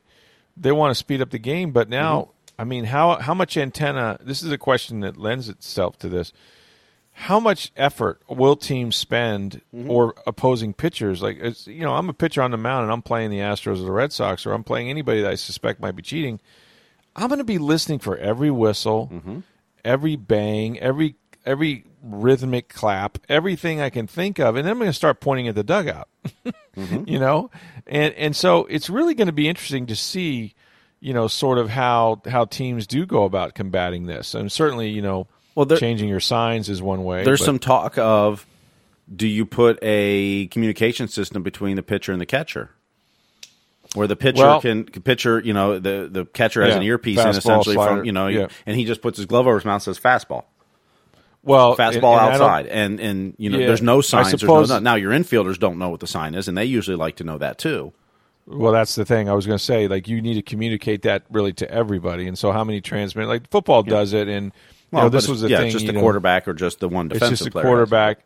they 0.55 0.71
want 0.71 0.91
to 0.91 0.95
speed 0.95 1.21
up 1.21 1.31
the 1.31 1.39
game, 1.39 1.71
but 1.71 1.89
now 1.89 2.29
I 2.59 2.63
mean 2.63 2.85
how 2.85 3.15
how 3.17 3.33
much 3.33 3.57
antenna? 3.57 4.17
This 4.21 4.43
is 4.43 4.51
a 4.51 4.57
question 4.57 4.99
that 4.99 5.17
lends 5.17 5.49
itself 5.49 5.97
to 5.99 6.09
this. 6.09 6.31
How 7.19 7.39
much 7.39 7.71
effort 7.75 8.21
will 8.29 8.55
teams 8.55 8.95
spend 8.95 9.61
or 9.87 10.13
opposing 10.27 10.75
pitchers? 10.75 11.19
Like, 11.23 11.39
it's, 11.39 11.65
you 11.65 11.81
know, 11.81 11.95
I'm 11.95 12.09
a 12.09 12.13
pitcher 12.13 12.43
on 12.43 12.51
the 12.51 12.57
mound 12.57 12.83
and 12.83 12.91
I'm 12.91 13.01
playing 13.01 13.31
the 13.31 13.39
Astros 13.39 13.81
or 13.81 13.85
the 13.85 13.91
Red 13.91 14.13
Sox 14.13 14.45
or 14.45 14.53
I'm 14.53 14.63
playing 14.63 14.91
anybody 14.91 15.23
that 15.23 15.31
I 15.31 15.33
suspect 15.33 15.79
might 15.81 15.95
be 15.95 16.03
cheating. 16.03 16.39
I'm 17.15 17.27
going 17.27 17.39
to 17.39 17.43
be 17.43 17.57
listening 17.57 17.97
for 17.97 18.15
every 18.17 18.51
whistle, 18.51 19.09
every 19.87 20.15
bang, 20.17 20.77
every 20.79 21.15
every 21.45 21.85
rhythmic 22.03 22.69
clap, 22.69 23.17
everything 23.29 23.81
I 23.81 23.89
can 23.89 24.05
think 24.05 24.39
of, 24.39 24.55
and 24.55 24.65
then 24.65 24.73
I'm 24.73 24.77
going 24.79 24.89
to 24.89 24.93
start 24.93 25.19
pointing 25.21 25.47
at 25.47 25.55
the 25.55 25.63
dugout. 25.63 26.09
Mm-hmm. 26.77 27.09
You 27.09 27.17
know, 27.17 27.49
and 27.87 28.13
and 28.13 28.35
so 28.35 28.65
it's 28.65 28.87
really 28.87 29.15
going 29.15 29.25
to 29.25 29.33
be 29.33 29.49
interesting 29.49 29.87
to 29.87 29.95
see, 29.95 30.53
you 30.99 31.11
know, 31.11 31.27
sort 31.27 31.57
of 31.57 31.71
how 31.71 32.21
how 32.29 32.45
teams 32.45 32.85
do 32.85 33.07
go 33.07 33.23
about 33.23 33.55
combating 33.55 34.05
this, 34.05 34.35
and 34.35 34.51
certainly, 34.51 34.89
you 34.89 35.01
know, 35.01 35.25
Well, 35.55 35.65
there- 35.65 35.79
changing 35.79 36.07
your 36.07 36.19
signs 36.19 36.69
is 36.69 36.79
one 36.79 37.03
way. 37.03 37.23
There's 37.23 37.39
but- 37.39 37.45
some 37.45 37.57
talk 37.57 37.97
of 37.97 38.45
do 39.13 39.25
you 39.25 39.43
put 39.43 39.79
a 39.81 40.45
communication 40.49 41.07
system 41.07 41.41
between 41.41 41.77
the 41.77 41.81
pitcher 41.81 42.11
and 42.11 42.21
the 42.21 42.27
catcher? 42.27 42.69
Where 43.95 44.07
the 44.07 44.15
pitcher 44.15 44.43
Well- 44.43 44.61
can 44.61 44.83
pitcher, 44.85 45.39
you 45.39 45.53
know, 45.53 45.79
the 45.79 46.07
the 46.11 46.25
catcher 46.25 46.61
has 46.61 46.71
Yeah, 46.71 46.77
an 46.77 46.83
earpiece 46.83 47.19
in 47.19 47.25
fastball, 47.25 47.37
essentially 47.37 47.75
slider, 47.75 47.95
from 47.97 48.05
you 48.05 48.11
know, 48.11 48.27
yeah. 48.27 48.47
and 48.65 48.75
he 48.75 48.85
just 48.85 49.01
puts 49.01 49.17
his 49.17 49.25
glove 49.25 49.47
over 49.47 49.55
his 49.57 49.65
mouth 49.65 49.75
and 49.87 49.95
says 49.95 49.99
fastball, 49.99 50.43
well 51.43 51.75
fastball 51.75 51.93
and 51.93 52.01
don't- 52.01 52.41
outside, 52.41 52.67
and 52.67 52.99
and 52.99 53.33
you 53.37 53.49
know, 53.49 53.57
Yeah, 53.57 53.67
there's 53.67 53.81
no 53.81 54.01
signs. 54.01 54.29
suppose- 54.31 54.69
there's 54.69 54.81
no, 54.81 54.91
now 54.91 54.95
your 54.95 55.11
infielders 55.11 55.57
don't 55.59 55.77
know 55.77 55.89
what 55.89 55.99
the 56.01 56.07
sign 56.07 56.35
is, 56.35 56.47
and 56.47 56.57
they 56.57 56.65
usually 56.65 56.97
like 56.97 57.15
to 57.17 57.23
know 57.23 57.37
that 57.37 57.57
too. 57.57 57.93
Well, 58.45 58.71
that's 58.71 58.95
the 58.95 59.03
thing. 59.05 59.27
I 59.29 59.33
was 59.33 59.45
going 59.45 59.57
to 59.57 59.63
say, 59.63 59.89
like, 59.89 60.07
you 60.07 60.21
need 60.21 60.35
to 60.35 60.41
communicate 60.41 61.01
that 61.01 61.23
really 61.29 61.51
to 61.53 61.69
everybody. 61.69 62.27
And 62.29 62.37
so, 62.37 62.53
how 62.53 62.63
many 62.63 62.79
transmit? 62.79 63.27
Like, 63.27 63.49
football 63.49 63.83
does 63.83 64.13
it, 64.13 64.29
and 64.29 64.45
you 64.45 64.51
Well, 64.93 65.03
know, 65.03 65.09
this 65.09 65.27
was 65.27 65.41
the 65.41 65.49
yeah, 65.49 65.57
thing. 65.57 65.65
it's 65.67 65.73
just 65.73 65.83
you 65.85 65.91
the 65.91 65.95
know, 65.97 65.99
quarterback 65.99 66.47
or 66.47 66.53
just 66.53 66.79
the 66.79 66.87
one 66.87 67.07
It's 67.07 67.15
defensive 67.15 67.37
just 67.39 67.47
a 67.49 67.51
player 67.51 67.63
has 67.65 67.69
quarterback. 67.69 68.19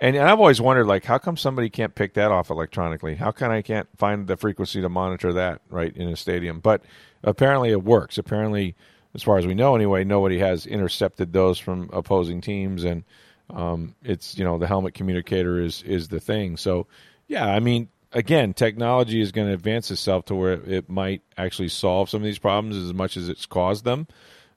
And, 0.00 0.14
and 0.16 0.28
I've 0.28 0.38
always 0.38 0.60
wondered, 0.60 0.86
like, 0.86 1.04
how 1.04 1.18
come 1.18 1.36
somebody 1.36 1.70
can't 1.70 1.94
pick 1.94 2.14
that 2.14 2.30
off 2.30 2.50
electronically? 2.50 3.14
How 3.14 3.30
can 3.30 3.50
I 3.50 3.62
can't 3.62 3.88
find 3.96 4.26
the 4.26 4.36
frequency 4.36 4.82
to 4.82 4.88
monitor 4.88 5.32
that 5.34 5.62
right 5.70 5.94
in 5.96 6.08
a 6.08 6.16
stadium? 6.16 6.60
But 6.60 6.82
apparently, 7.22 7.70
it 7.70 7.82
works. 7.82 8.18
Apparently, 8.18 8.74
as 9.14 9.22
far 9.22 9.38
as 9.38 9.46
we 9.46 9.54
know, 9.54 9.74
anyway, 9.74 10.04
nobody 10.04 10.38
has 10.38 10.66
intercepted 10.66 11.32
those 11.32 11.58
from 11.58 11.88
opposing 11.92 12.42
teams, 12.42 12.84
and 12.84 13.04
um, 13.50 13.94
it's 14.02 14.36
you 14.36 14.44
know 14.44 14.58
the 14.58 14.66
helmet 14.66 14.94
communicator 14.94 15.60
is 15.60 15.82
is 15.82 16.08
the 16.08 16.20
thing. 16.20 16.56
So, 16.56 16.86
yeah, 17.26 17.46
I 17.46 17.60
mean, 17.60 17.88
again, 18.12 18.54
technology 18.54 19.20
is 19.20 19.32
going 19.32 19.48
to 19.48 19.54
advance 19.54 19.90
itself 19.90 20.26
to 20.26 20.34
where 20.34 20.52
it 20.52 20.88
might 20.88 21.22
actually 21.36 21.68
solve 21.68 22.10
some 22.10 22.20
of 22.22 22.24
these 22.24 22.38
problems 22.38 22.76
as 22.76 22.92
much 22.92 23.16
as 23.16 23.28
it's 23.28 23.46
caused 23.46 23.84
them. 23.84 24.06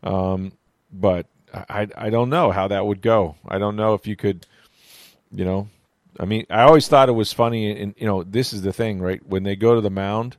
Um, 0.04 0.54
but 0.92 1.28
I, 1.54 1.88
I 1.96 2.10
don't 2.10 2.30
know 2.30 2.52
how 2.52 2.68
that 2.68 2.86
would 2.86 3.02
go. 3.02 3.36
I 3.48 3.58
don't 3.58 3.76
know 3.76 3.94
if 3.94 4.08
you 4.08 4.16
could, 4.16 4.46
you 5.32 5.46
know, 5.46 5.70
I 6.20 6.26
mean, 6.26 6.46
I 6.50 6.64
always 6.64 6.88
thought 6.88 7.10
it 7.10 7.14
was 7.14 7.34
funny, 7.34 7.72
and 7.80 7.94
you 7.98 8.06
know, 8.06 8.24
this 8.24 8.54
is 8.54 8.62
the 8.62 8.74
thing, 8.74 9.02
right? 9.02 9.26
When 9.26 9.44
they 9.44 9.56
go 9.56 9.76
to 9.76 9.82
the 9.82 9.90
mound, 9.90 10.38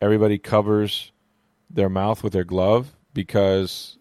everybody 0.00 0.38
covers 0.38 1.12
their 1.70 1.88
mouth 1.88 2.22
with 2.22 2.32
their 2.32 2.44
glove 2.44 2.94
because 3.12 3.98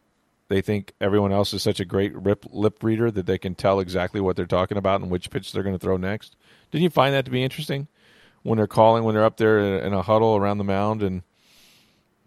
they 0.48 0.62
think 0.62 0.94
everyone 1.02 1.32
else 1.32 1.54
is 1.54 1.62
such 1.62 1.80
a 1.80 1.86
great 1.86 2.16
rip, 2.16 2.46
lip 2.52 2.82
reader 2.82 3.12
that 3.12 3.26
they 3.26 3.38
can 3.38 3.56
tell 3.56 3.80
exactly 3.80 4.22
what 4.22 4.36
they're 4.36 4.46
talking 4.46 4.78
about 4.78 5.02
and 5.02 5.10
which 5.10 5.30
pitch 5.30 5.52
they're 5.52 5.64
going 5.64 5.76
to 5.76 5.80
throw 5.80 5.98
next. 5.98 6.36
Didn't 6.72 6.84
you 6.84 6.90
find 6.90 7.14
that 7.14 7.26
to 7.26 7.32
be 7.32 7.44
interesting 7.44 7.88
when 8.44 8.58
they're 8.58 8.68
calling 8.68 9.04
when 9.04 9.16
they're 9.16 9.26
up 9.26 9.38
there 9.38 9.80
in 9.80 9.94
a 9.94 10.02
huddle 10.02 10.38
around 10.38 10.58
the 10.58 10.64
mound 10.64 11.04
and 11.04 11.24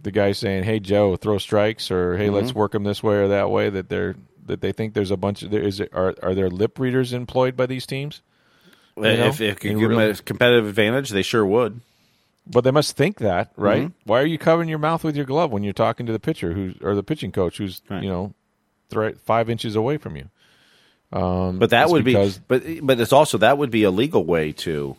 the 0.02 0.10
guy 0.10 0.32
saying, 0.32 0.64
"Hey 0.64 0.80
Joe, 0.80 1.16
throw 1.16 1.38
strikes," 1.38 1.90
or 1.90 2.16
"Hey, 2.16 2.30
let's 2.30 2.50
mm-hmm. 2.50 2.58
work 2.58 2.72
them 2.72 2.84
this 2.84 3.02
way 3.02 3.16
or 3.16 3.28
that 3.28 3.50
way." 3.50 3.70
That 3.70 3.88
they're 3.88 4.16
that 4.50 4.60
they 4.60 4.72
think 4.72 4.94
there's 4.94 5.10
a 5.10 5.16
bunch 5.16 5.42
of 5.42 5.50
there 5.50 5.62
is 5.62 5.80
are 5.92 6.14
are 6.22 6.34
there 6.34 6.50
lip 6.50 6.78
readers 6.78 7.12
employed 7.12 7.56
by 7.56 7.66
these 7.66 7.86
teams? 7.86 8.20
You 8.96 9.02
know, 9.04 9.26
if 9.26 9.40
it 9.40 9.58
could 9.60 9.78
give 9.78 9.88
them 9.90 9.98
a 9.98 10.14
competitive 10.14 10.66
advantage, 10.66 11.10
they 11.10 11.22
sure 11.22 11.46
would. 11.46 11.80
But 12.46 12.64
they 12.64 12.70
must 12.70 12.96
think 12.96 13.18
that, 13.18 13.52
right? 13.56 13.84
Mm-hmm. 13.84 14.08
Why 14.10 14.20
are 14.20 14.26
you 14.26 14.36
covering 14.38 14.68
your 14.68 14.78
mouth 14.78 15.04
with 15.04 15.14
your 15.16 15.24
glove 15.24 15.50
when 15.52 15.62
you're 15.62 15.72
talking 15.72 16.06
to 16.06 16.12
the 16.12 16.18
pitcher 16.18 16.52
who's 16.52 16.74
or 16.82 16.94
the 16.94 17.02
pitching 17.02 17.32
coach 17.32 17.58
who's 17.58 17.80
Right. 17.88 18.02
you 18.02 18.08
know 18.10 18.34
thr 18.90 19.10
five 19.24 19.48
inches 19.48 19.76
away 19.76 19.96
from 19.96 20.16
you? 20.16 20.28
But 21.12 21.70
that 21.70 21.88
would 21.90 22.04
because- 22.04 22.38
be, 22.38 22.44
but 22.48 22.86
but 22.86 23.00
it's 23.00 23.12
also 23.12 23.38
that 23.38 23.56
would 23.58 23.70
be 23.70 23.84
a 23.84 23.90
legal 23.90 24.24
way 24.24 24.52
to 24.52 24.96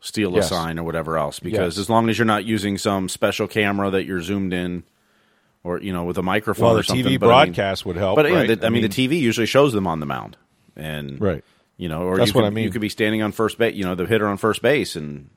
steal 0.00 0.32
a 0.32 0.36
Yes. 0.36 0.48
sign 0.48 0.78
or 0.78 0.84
whatever 0.84 1.16
else. 1.16 1.38
Because 1.40 1.76
Yes. 1.76 1.82
as 1.82 1.90
long 1.90 2.08
as 2.08 2.18
you're 2.18 2.26
not 2.26 2.44
using 2.44 2.76
some 2.78 3.08
special 3.08 3.46
camera 3.48 3.90
that 3.90 4.04
you're 4.04 4.20
zoomed 4.22 4.52
in, 4.52 4.82
or 5.64 5.80
you 5.80 5.92
know 5.92 6.04
with 6.04 6.18
a 6.18 6.22
microphone 6.22 6.64
Well, 6.66 6.74
or 6.74 6.78
the 6.78 6.84
something. 6.84 7.04
TV 7.06 7.18
but 7.20 7.30
I 7.30 7.44
mean- 7.44 7.52
broadcast 7.52 7.86
would 7.86 7.96
help. 7.96 8.16
But 8.16 8.26
know, 8.26 8.34
right? 8.34 8.60
the, 8.60 8.66
I, 8.66 8.70
mean, 8.70 8.82
the 8.82 8.88
TV 8.88 9.18
usually 9.20 9.46
shows 9.46 9.72
them 9.72 9.86
on 9.86 10.00
the 10.00 10.06
mound, 10.06 10.36
and 10.76 11.20
Right. 11.20 11.44
you 11.76 11.88
know, 11.88 12.02
or 12.02 12.16
That's 12.18 12.30
you 12.30 12.34
what 12.34 12.42
could, 12.42 12.46
I 12.48 12.50
mean. 12.50 12.64
You 12.64 12.70
could 12.70 12.80
be 12.80 12.88
standing 12.88 13.22
on 13.22 13.32
first 13.32 13.58
base, 13.58 13.74
you 13.74 13.84
know, 13.84 13.94
the 13.94 14.06
hitter 14.06 14.26
on 14.26 14.36
first 14.36 14.62
base, 14.62 14.96
and 14.96 15.30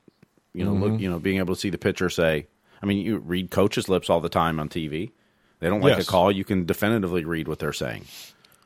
you 0.54 0.64
know, 0.64 0.72
Mm-hmm. 0.72 0.84
look, 0.84 1.00
you 1.02 1.10
know, 1.10 1.20
being 1.20 1.38
able 1.38 1.54
to 1.56 1.60
see 1.60 1.70
the 1.70 1.78
pitcher 1.78 2.10
say. 2.10 2.48
I 2.82 2.86
mean, 2.86 2.98
you 3.06 3.18
read 3.18 3.52
coaches' 3.52 3.90
lips 3.90 4.10
all 4.10 4.20
the 4.22 4.30
time 4.30 4.60
on 4.60 4.70
TV. 4.70 5.12
They 5.60 5.70
don't 5.70 5.82
like 5.82 5.98
Yes. 5.98 6.08
a 6.08 6.12
call. 6.12 6.32
You 6.32 6.44
can 6.44 6.66
definitively 6.66 7.24
read 7.26 7.48
what 7.48 7.58
they're 7.60 7.74
saying. 7.74 8.06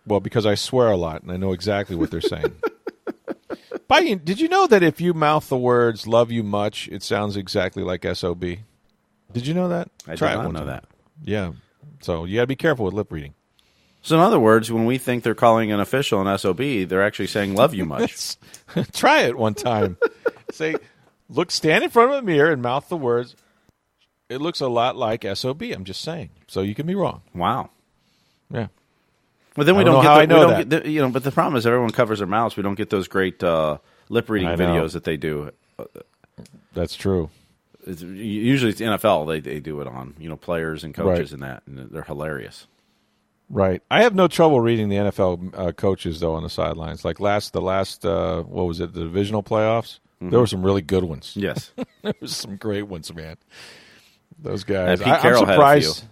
Well, 0.05 0.19
because 0.19 0.45
I 0.45 0.55
swear 0.55 0.89
a 0.91 0.97
lot 0.97 1.21
and 1.21 1.31
I 1.31 1.37
know 1.37 1.53
exactly 1.53 1.95
what 1.95 2.09
they're 2.11 2.19
saying. 2.21 2.53
By, 3.87 4.13
did 4.15 4.39
you 4.39 4.47
know 4.47 4.67
that 4.67 4.83
if 4.83 5.01
you 5.01 5.13
mouth 5.15 5.49
the 5.49 5.57
words 5.57 6.05
"love 6.05 6.31
you 6.31 6.43
much," 6.43 6.87
it 6.89 7.01
sounds 7.01 7.35
exactly 7.35 7.81
like 7.83 8.05
sob? 8.15 8.39
Did 8.41 9.47
you 9.47 9.53
know 9.53 9.69
that? 9.69 9.89
I 10.07 10.15
Try 10.15 10.31
did 10.35 10.43
not 10.43 10.51
know 10.53 10.59
time. 10.59 10.67
that. 10.67 10.85
Yeah. 11.23 11.53
So 12.01 12.25
you 12.25 12.35
got 12.37 12.43
to 12.43 12.47
be 12.47 12.55
careful 12.55 12.85
with 12.85 12.93
lip 12.93 13.11
reading. 13.11 13.33
So, 14.01 14.15
in 14.15 14.21
other 14.21 14.39
words, 14.39 14.71
when 14.71 14.85
we 14.85 14.97
think 14.97 15.23
they're 15.23 15.35
calling 15.35 15.71
an 15.71 15.79
official 15.79 16.25
an 16.25 16.37
SOB, 16.37 16.87
they're 16.87 17.03
actually 17.03 17.27
saying 17.27 17.55
"love 17.55 17.73
you 17.73 17.85
much." 17.85 18.37
Try 18.93 19.23
it 19.23 19.37
one 19.37 19.53
time. 19.53 19.97
Say, 20.51 20.75
look, 21.29 21.51
stand 21.51 21.83
in 21.83 21.89
front 21.89 22.11
of 22.11 22.17
a 22.17 22.21
mirror 22.21 22.51
and 22.51 22.61
mouth 22.61 22.87
the 22.89 22.97
words. 22.97 23.35
It 24.29 24.41
looks 24.41 24.61
a 24.61 24.67
lot 24.67 24.95
like 24.95 25.25
sob. 25.35 25.61
I'm 25.61 25.83
just 25.83 26.01
saying. 26.01 26.29
So 26.47 26.61
you 26.61 26.75
can 26.75 26.87
be 26.87 26.95
wrong. 26.95 27.21
wow. 27.33 27.69
Yeah. 28.51 28.67
But 29.55 29.65
then 29.65 29.75
we 29.75 29.83
don't 29.83 29.95
don't, 29.95 30.03
know 30.03 30.09
how 30.09 30.15
I 30.15 30.21
get 30.21 30.29
know 30.29 30.47
that. 30.49 30.69
get 30.69 30.83
the, 30.83 30.89
you 30.89 31.01
know. 31.01 31.09
But 31.09 31.23
the 31.23 31.31
problem 31.31 31.57
is 31.57 31.65
everyone 31.65 31.91
covers 31.91 32.19
their 32.19 32.27
mouths. 32.27 32.55
We 32.55 32.63
don't 32.63 32.75
get 32.75 32.89
those 32.89 33.07
great 33.07 33.43
uh, 33.43 33.79
lip 34.07 34.29
reading 34.29 34.49
videos 34.49 34.93
that 34.93 35.03
they 35.03 35.17
do. 35.17 35.51
That's 36.73 36.95
true. 36.95 37.29
It's, 37.85 38.01
usually 38.01 38.71
it's 38.71 38.81
NFL. 38.81 39.27
They 39.27 39.39
they 39.39 39.59
do 39.59 39.79
it 39.81 39.87
on 39.87 40.15
you 40.19 40.29
know 40.29 40.35
players 40.37 40.83
and 40.83 40.93
coaches 40.93 41.31
Right. 41.31 41.33
and 41.33 41.43
that, 41.43 41.63
and 41.65 41.89
they're 41.91 42.03
hilarious. 42.03 42.67
Right. 43.49 43.81
I 43.89 44.03
have 44.03 44.13
no 44.13 44.27
trouble 44.27 44.61
reading 44.61 44.89
the 44.89 44.97
NFL 44.97 45.53
uh, 45.57 45.71
coaches 45.71 46.19
though 46.19 46.33
on 46.35 46.43
the 46.43 46.49
sidelines. 46.49 47.03
Like 47.03 47.19
last 47.19 47.53
the 47.53 47.61
last 47.61 48.05
uh, 48.05 48.43
what 48.43 48.67
was 48.67 48.79
it 48.79 48.93
the 48.93 49.01
divisional 49.01 49.41
playoffs? 49.41 49.99
Mm-hmm. 50.21 50.29
There 50.29 50.39
were 50.39 50.47
some 50.47 50.63
really 50.63 50.81
good 50.81 51.03
ones. 51.03 51.33
Yes, 51.35 51.71
there 52.03 52.13
was 52.21 52.35
some 52.35 52.57
great 52.57 52.83
ones, 52.83 53.13
man. 53.13 53.37
Those 54.37 54.63
guys. 54.63 55.01
I, 55.01 55.15
am 55.15 55.21
Carroll 55.21 55.45
had 55.45 55.49
a 55.49 55.53
surprised. 55.53 56.03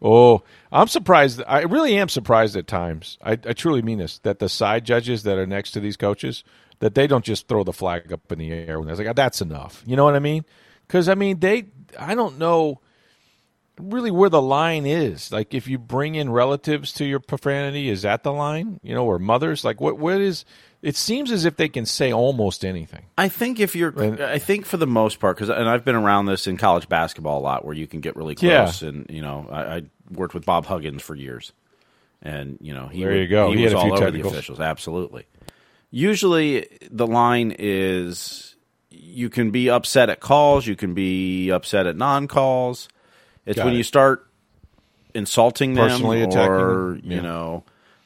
Oh, 0.00 0.42
I'm 0.70 0.88
surprised. 0.88 1.42
I 1.46 1.62
really 1.62 1.96
am 1.96 2.08
surprised 2.08 2.56
at 2.56 2.66
times. 2.66 3.18
I, 3.22 3.32
I 3.32 3.52
truly 3.52 3.82
mean 3.82 3.98
this. 3.98 4.18
That 4.20 4.38
the 4.38 4.48
side 4.48 4.84
judges 4.84 5.22
that 5.24 5.38
are 5.38 5.46
next 5.46 5.72
to 5.72 5.80
these 5.80 5.96
coaches 5.96 6.44
that 6.78 6.94
they 6.94 7.06
don't 7.06 7.24
just 7.24 7.48
throw 7.48 7.64
the 7.64 7.72
flag 7.72 8.12
up 8.12 8.30
in 8.30 8.38
the 8.38 8.52
air 8.52 8.78
when 8.78 8.86
they're 8.86 8.96
like, 8.96 9.08
"Ah, 9.08 9.12
"That's 9.12 9.40
enough." 9.40 9.82
You 9.86 9.96
know 9.96 10.04
what 10.04 10.14
I 10.14 10.20
mean? 10.20 10.44
Because 10.86 11.08
I 11.08 11.14
mean, 11.14 11.38
they. 11.40 11.66
I 11.98 12.14
don't 12.14 12.38
know 12.38 12.80
really 13.80 14.10
where 14.10 14.30
the 14.30 14.40
line 14.42 14.86
is. 14.86 15.30
Like, 15.32 15.52
if 15.54 15.68
you 15.68 15.78
bring 15.78 16.14
in 16.14 16.30
relatives 16.30 16.92
to 16.94 17.04
your 17.04 17.20
profanity, 17.20 17.88
is 17.88 18.02
that 18.02 18.22
the 18.22 18.32
line? 18.32 18.80
You 18.82 18.94
know, 18.94 19.04
or 19.06 19.18
mothers? 19.18 19.64
Like, 19.64 19.80
what? 19.80 19.98
What 19.98 20.20
is? 20.20 20.44
It 20.82 20.94
seems 20.94 21.32
as 21.32 21.44
if 21.46 21.56
they 21.56 21.68
can 21.68 21.84
say 21.86 22.12
almost 22.12 22.64
anything. 22.64 23.06
I 23.18 23.28
think 23.28 23.58
if 23.58 23.74
you're, 23.74 23.90
Right. 23.90 24.20
I 24.20 24.38
think 24.38 24.66
for 24.66 24.76
the 24.76 24.86
most 24.86 25.18
part, 25.18 25.36
because 25.36 25.48
and 25.48 25.68
I've 25.68 25.84
been 25.84 25.96
around 25.96 26.26
this 26.26 26.46
in 26.46 26.58
college 26.58 26.88
basketball 26.88 27.40
a 27.40 27.42
lot, 27.42 27.64
where 27.64 27.74
you 27.74 27.86
can 27.88 28.00
get 28.00 28.14
really 28.14 28.34
close, 28.36 28.82
Yeah. 28.82 28.88
and 28.90 29.06
you 29.08 29.22
know, 29.22 29.48
I, 29.50 29.62
I 29.76 29.82
worked 30.12 30.34
with 30.34 30.44
Bob 30.44 30.66
Huggins 30.66 31.02
for 31.02 31.14
years, 31.16 31.52
and 32.22 32.58
you 32.60 32.72
know, 32.72 32.86
he 32.88 33.02
There 33.02 33.16
you 33.16 33.26
go. 33.26 33.50
He, 33.50 33.58
He 33.58 33.64
was 33.64 33.74
all 33.74 33.92
over 33.94 34.10
the 34.10 34.20
officials, 34.20 34.60
absolutely. 34.60 35.24
Usually, 35.90 36.66
the 36.90 37.06
line 37.06 37.54
is 37.58 38.55
you 38.90 39.28
can 39.30 39.50
be 39.50 39.68
upset 39.70 40.08
at 40.10 40.20
calls, 40.20 40.66
you 40.66 40.76
can 40.76 40.94
be 40.94 41.50
upset 41.50 41.86
at 41.86 41.96
non-calls. 41.96 42.88
It's 43.44 43.56
Got 43.56 43.64
when 43.66 43.74
it. 43.74 43.78
you 43.78 43.82
start 43.82 44.26
insulting 45.14 45.74
them, 45.74 45.88
Personally 45.88 46.22
attacking 46.22 46.52
or 46.52 46.68
them. 46.94 47.00
you 47.04 47.16
Yeah. 47.16 47.22
know, 47.22 47.64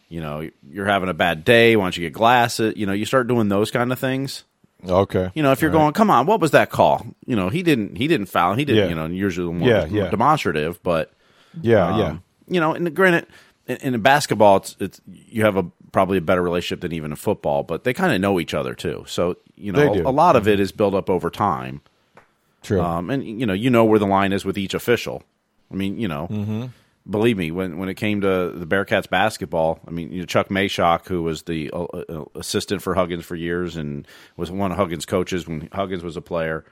you 0.08 0.20
know, 0.20 0.48
you're 0.70 0.86
having 0.86 1.08
a 1.08 1.14
bad 1.14 1.44
day. 1.44 1.76
Why 1.76 1.84
don't 1.84 1.96
you 1.96 2.02
get 2.04 2.12
glasses? 2.12 2.74
You 2.76 2.86
know, 2.86 2.92
you 2.92 3.04
start 3.04 3.26
doing 3.28 3.48
those 3.48 3.70
kind 3.70 3.92
of 3.92 3.98
things. 3.98 4.44
Okay. 4.88 5.30
You 5.34 5.42
know, 5.42 5.52
if 5.52 5.60
you're 5.60 5.70
going, 5.70 5.92
come 5.92 6.10
on, 6.10 6.26
what 6.26 6.40
was 6.40 6.52
that 6.52 6.70
call? 6.70 7.06
You 7.26 7.36
know, 7.36 7.48
he 7.50 7.62
didn't 7.62 7.96
he 7.96 8.08
didn't 8.08 8.26
foul. 8.26 8.54
He 8.54 8.64
didn't, 8.64 8.84
Yeah. 8.84 8.88
you 8.88 8.94
know, 8.94 9.06
usually 9.06 9.52
more 9.52 9.68
Yeah, 9.68 9.84
yeah. 9.86 10.08
demonstrative, 10.10 10.82
but 10.82 11.12
Yeah. 11.60 11.86
um, 11.86 11.98
yeah. 12.00 12.16
You 12.48 12.60
know, 12.60 12.72
and 12.74 12.94
granted, 12.94 13.26
in, 13.70 13.94
in 13.94 14.00
basketball, 14.00 14.58
it's 14.58 14.76
it's 14.80 15.00
you 15.06 15.44
have 15.44 15.56
a 15.56 15.64
probably 15.92 16.18
a 16.18 16.20
better 16.20 16.42
relationship 16.42 16.80
than 16.80 16.92
even 16.92 17.10
in 17.12 17.16
football, 17.16 17.62
but 17.62 17.84
they 17.84 17.92
kind 17.92 18.14
of 18.14 18.20
know 18.20 18.38
each 18.40 18.54
other 18.54 18.74
too. 18.74 19.04
So 19.06 19.36
you 19.56 19.72
know, 19.72 19.78
a, 20.06 20.10
a 20.10 20.10
lot 20.10 20.36
of 20.36 20.46
it 20.48 20.60
is 20.60 20.72
built 20.72 20.94
up 20.94 21.08
over 21.10 21.30
time. 21.30 21.80
True. 22.62 22.80
Um, 22.80 23.10
and 23.10 23.24
you 23.40 23.46
know, 23.46 23.52
you 23.54 23.70
know 23.70 23.84
where 23.84 23.98
the 23.98 24.06
line 24.06 24.32
is 24.32 24.44
with 24.44 24.58
each 24.58 24.74
official. 24.74 25.22
I 25.72 25.74
mean, 25.76 25.98
you 25.98 26.08
know, 26.08 26.26
Mm-hmm. 26.30 26.66
believe 27.08 27.36
me, 27.38 27.50
when 27.50 27.78
when 27.78 27.88
it 27.88 27.94
came 27.94 28.20
to 28.20 28.50
the 28.50 28.66
Bearcats 28.66 29.08
basketball, 29.08 29.80
I 29.86 29.90
mean, 29.90 30.12
you 30.12 30.20
know, 30.20 30.26
Chuck 30.26 30.48
Machock, 30.48 31.06
who 31.06 31.22
was 31.22 31.44
the 31.44 31.70
uh, 31.72 31.84
uh, 31.84 32.24
assistant 32.34 32.82
for 32.82 32.94
Huggins 32.94 33.24
for 33.24 33.36
years 33.36 33.76
and 33.76 34.06
was 34.36 34.50
one 34.50 34.70
of 34.72 34.76
Huggins' 34.76 35.06
coaches 35.06 35.46
when 35.48 35.68
Huggins 35.72 36.02
was 36.02 36.16
a 36.16 36.20
player, 36.20 36.64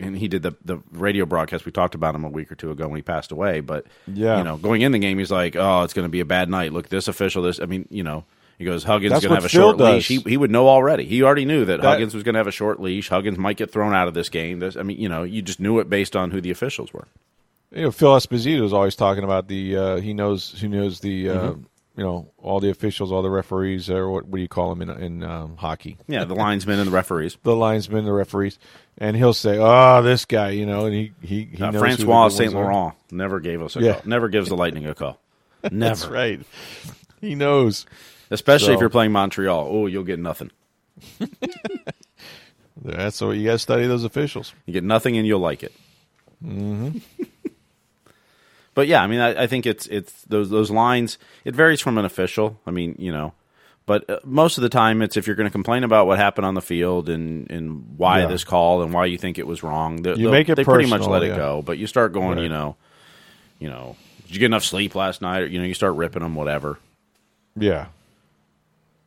and 0.00 0.16
he 0.16 0.26
did 0.28 0.42
the 0.42 0.54
the 0.64 0.78
radio 0.90 1.26
broadcast. 1.26 1.64
We 1.66 1.72
talked 1.72 1.94
about 1.94 2.14
him 2.14 2.24
a 2.24 2.28
week 2.28 2.50
or 2.50 2.54
two 2.56 2.70
ago 2.70 2.88
when 2.88 2.96
he 2.96 3.02
passed 3.02 3.30
away. 3.30 3.60
But 3.60 3.86
Yeah. 4.12 4.38
you 4.38 4.44
know, 4.44 4.56
going 4.56 4.82
in 4.82 4.90
the 4.92 4.98
game, 4.98 5.18
he's 5.18 5.30
like, 5.30 5.54
"Oh, 5.56 5.82
it's 5.82 5.92
going 5.94 6.04
to 6.06 6.10
be 6.10 6.20
a 6.20 6.24
bad 6.24 6.48
night. 6.48 6.72
Look, 6.72 6.88
this 6.88 7.06
official, 7.08 7.42
this." 7.42 7.60
I 7.60 7.66
mean, 7.66 7.86
you 7.90 8.02
know. 8.02 8.24
He 8.58 8.66
goes, 8.66 8.84
Huggins 8.84 9.14
is 9.14 9.20
going 9.22 9.30
to 9.30 9.34
have 9.36 9.44
a 9.46 9.48
short 9.48 9.78
Phil 9.78 9.94
leash. 9.94 10.06
He, 10.06 10.18
he 10.18 10.36
would 10.36 10.50
know 10.50 10.68
already. 10.68 11.06
He 11.06 11.22
already 11.22 11.46
knew 11.46 11.64
that, 11.64 11.80
That- 11.80 11.88
Huggins 11.92 12.12
was 12.14 12.22
going 12.24 12.34
to 12.34 12.40
have 12.40 12.46
a 12.46 12.50
short 12.52 12.78
leash. 12.78 13.08
Huggins 13.08 13.38
might 13.38 13.56
get 13.56 13.70
thrown 13.70 13.94
out 13.94 14.06
of 14.06 14.12
this 14.12 14.28
game. 14.28 14.58
This, 14.58 14.76
I 14.76 14.82
mean, 14.82 14.98
you 15.00 15.08
know, 15.08 15.22
you 15.22 15.40
just 15.40 15.60
knew 15.60 15.78
it 15.78 15.88
based 15.88 16.14
on 16.14 16.30
who 16.30 16.42
the 16.42 16.50
officials 16.50 16.92
were. 16.92 17.08
you 17.74 17.80
know, 17.84 17.90
Phil 17.90 18.10
Esposito 18.14 18.62
is 18.62 18.74
always 18.74 18.96
talking 18.96 19.24
about 19.24 19.48
the. 19.48 19.76
Uh, 19.78 19.96
he 20.00 20.12
knows. 20.12 20.54
He 20.60 20.68
knows 20.68 21.00
the. 21.00 21.30
Uh, 21.30 21.34
Mm-hmm. 21.52 21.62
You 21.96 22.04
know, 22.06 22.30
all 22.38 22.60
the 22.60 22.70
officials, 22.70 23.10
all 23.12 23.20
the 23.20 23.28
referees, 23.28 23.90
or 23.90 24.08
what, 24.10 24.24
what 24.24 24.36
do 24.36 24.40
you 24.42 24.48
call 24.48 24.74
them 24.74 24.80
in 24.80 25.02
in 25.02 25.22
um, 25.24 25.56
hockey? 25.56 25.98
Yeah, 26.06 26.24
the 26.24 26.34
linesmen 26.36 26.78
and 26.78 26.86
the 26.86 26.92
referees. 26.92 27.36
The 27.42 27.54
linesmen, 27.54 28.04
the 28.06 28.12
referees, 28.12 28.58
and 29.00 29.16
he'll 29.16 29.32
say, 29.34 29.56
"Oh, 29.58 30.02
this 30.02 30.24
guy," 30.26 30.50
you 30.50 30.66
know, 30.66 30.84
and 30.86 30.94
he 30.94 31.12
he, 31.22 31.44
he 31.44 31.56
Uh, 31.62 31.70
knows 31.70 31.72
who 31.72 31.72
the 31.72 31.78
Francois 31.78 32.28
Saint. 32.28 32.52
Laurent 32.54 32.94
never 33.10 33.40
gave 33.40 33.62
us 33.62 33.74
a 33.76 33.80
Yeah. 33.80 33.92
call. 33.94 34.02
Never 34.04 34.28
gives 34.28 34.48
the 34.50 34.56
Lightning 34.56 34.86
a 34.86 34.94
call. 34.94 35.18
Never. 35.64 35.78
That's 35.94 36.06
right. 36.06 36.40
He 37.20 37.34
knows. 37.34 37.86
Especially 38.30 38.66
So- 38.68 38.72
if 38.74 38.80
you're 38.80 38.90
playing 38.90 39.12
Montreal. 39.12 39.66
Oh, 39.70 39.86
you'll 39.86 40.04
get 40.04 40.18
nothing. 40.20 40.50
That's 42.82 43.20
what 43.20 43.32
you 43.32 43.44
got 43.44 43.52
to 43.52 43.58
study 43.58 43.86
those 43.86 44.04
officials. 44.04 44.54
You 44.66 44.72
get 44.72 44.84
nothing, 44.84 45.16
and 45.18 45.26
you'll 45.26 45.40
like 45.40 45.62
it. 45.62 45.72
Mm-hmm. 46.42 46.98
but 48.74 48.86
yeah, 48.86 49.02
I 49.02 49.06
mean, 49.06 49.20
I, 49.20 49.42
I 49.42 49.46
think 49.46 49.66
it's 49.66 49.86
it's 49.88 50.12
those 50.22 50.48
those 50.50 50.70
lines. 50.70 51.18
It 51.44 51.54
varies 51.54 51.80
from 51.80 51.98
an 51.98 52.04
official. 52.06 52.58
I 52.66 52.70
mean, 52.70 52.94
you 52.98 53.12
know, 53.12 53.34
but 53.90 54.08
uh, 54.08 54.20
most 54.24 54.56
of 54.56 54.62
the 54.62 54.68
time, 54.68 55.02
it's 55.02 55.16
if 55.16 55.26
you're 55.26 55.34
going 55.34 55.48
to 55.48 55.52
complain 55.52 55.82
about 55.82 56.06
what 56.06 56.16
happened 56.16 56.46
on 56.46 56.54
the 56.54 56.62
field 56.62 57.08
and 57.08 57.50
and 57.50 57.64
why 57.96 58.20
Yeah. 58.20 58.26
this 58.28 58.44
call 58.44 58.82
and 58.82 58.92
why 58.92 59.06
you 59.06 59.18
think 59.18 59.36
it 59.36 59.46
was 59.48 59.64
wrong. 59.64 60.02
they- 60.02 60.14
You 60.14 60.30
make 60.30 60.48
it 60.48 60.54
they 60.54 60.62
pretty 60.62 60.88
much 60.88 61.00
personal, 61.00 61.18
let 61.18 61.28
it 61.28 61.34
go. 61.34 61.60
But 61.60 61.76
you 61.78 61.88
start 61.88 62.12
going, 62.12 62.38
you 62.38 62.48
know, 62.48 62.76
you 63.58 63.68
know, 63.68 63.96
did 64.26 64.34
you 64.34 64.38
get 64.38 64.46
enough 64.46 64.62
sleep 64.64 64.94
last 64.94 65.20
night? 65.22 65.42
Or, 65.42 65.46
you 65.46 65.58
know, 65.58 65.64
you 65.64 65.74
start 65.74 65.96
ripping 65.96 66.22
them, 66.22 66.36
whatever. 66.36 66.78
Yeah. 67.56 67.86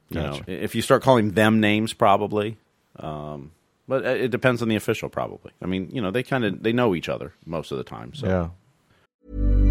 You 0.10 0.20
know, 0.20 0.40
if 0.48 0.76
you 0.76 0.82
start 0.82 1.02
calling 1.02 1.32
them 1.32 1.62
names, 1.62 1.94
probably. 1.94 2.58
Um, 3.00 3.52
but 3.88 4.04
it 4.06 4.32
depends 4.32 4.62
on 4.62 4.68
the 4.68 4.76
official, 4.76 5.08
probably. 5.08 5.52
I 5.62 5.66
mean, 5.66 5.90
you 5.94 6.02
know, 6.02 6.12
they 6.12 6.24
kind 6.24 6.44
of 6.44 6.62
they 6.62 6.74
know 6.74 6.94
each 6.94 7.08
other 7.08 7.32
most 7.46 7.72
of 7.72 7.78
the 7.78 7.84
time. 7.86 8.14
So 8.14 8.28
Yeah. 8.28 9.63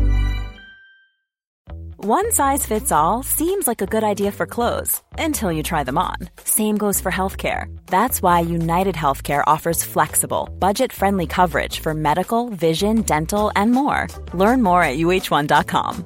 One 2.05 2.33
size 2.33 2.67
fits 2.67 2.91
all 2.91 3.23
seems 3.23 3.69
like 3.69 3.81
a 3.81 3.87
good 3.87 4.03
idea 4.03 4.33
for 4.33 4.45
clothes 4.45 5.01
until 5.21 5.53
you 5.53 5.63
try 5.63 5.85
them 5.85 5.99
on. 5.99 6.17
Same 6.43 6.77
goes 6.77 7.01
for 7.01 7.13
healthcare. 7.13 7.67
That's 7.87 8.21
why 8.21 8.41
United 8.41 8.97
Healthcare 8.97 9.45
offers 9.47 9.85
flexible, 9.85 10.51
budget 10.59 10.93
friendly 10.93 11.29
coverage 11.29 11.79
for 11.79 11.95
medical, 11.95 12.49
vision, 12.49 13.03
dental, 13.03 13.53
and 13.55 13.71
more. 13.71 14.09
Learn 14.35 14.65
more 14.65 14.83
at 14.83 14.99
uh1.com. 14.99 16.05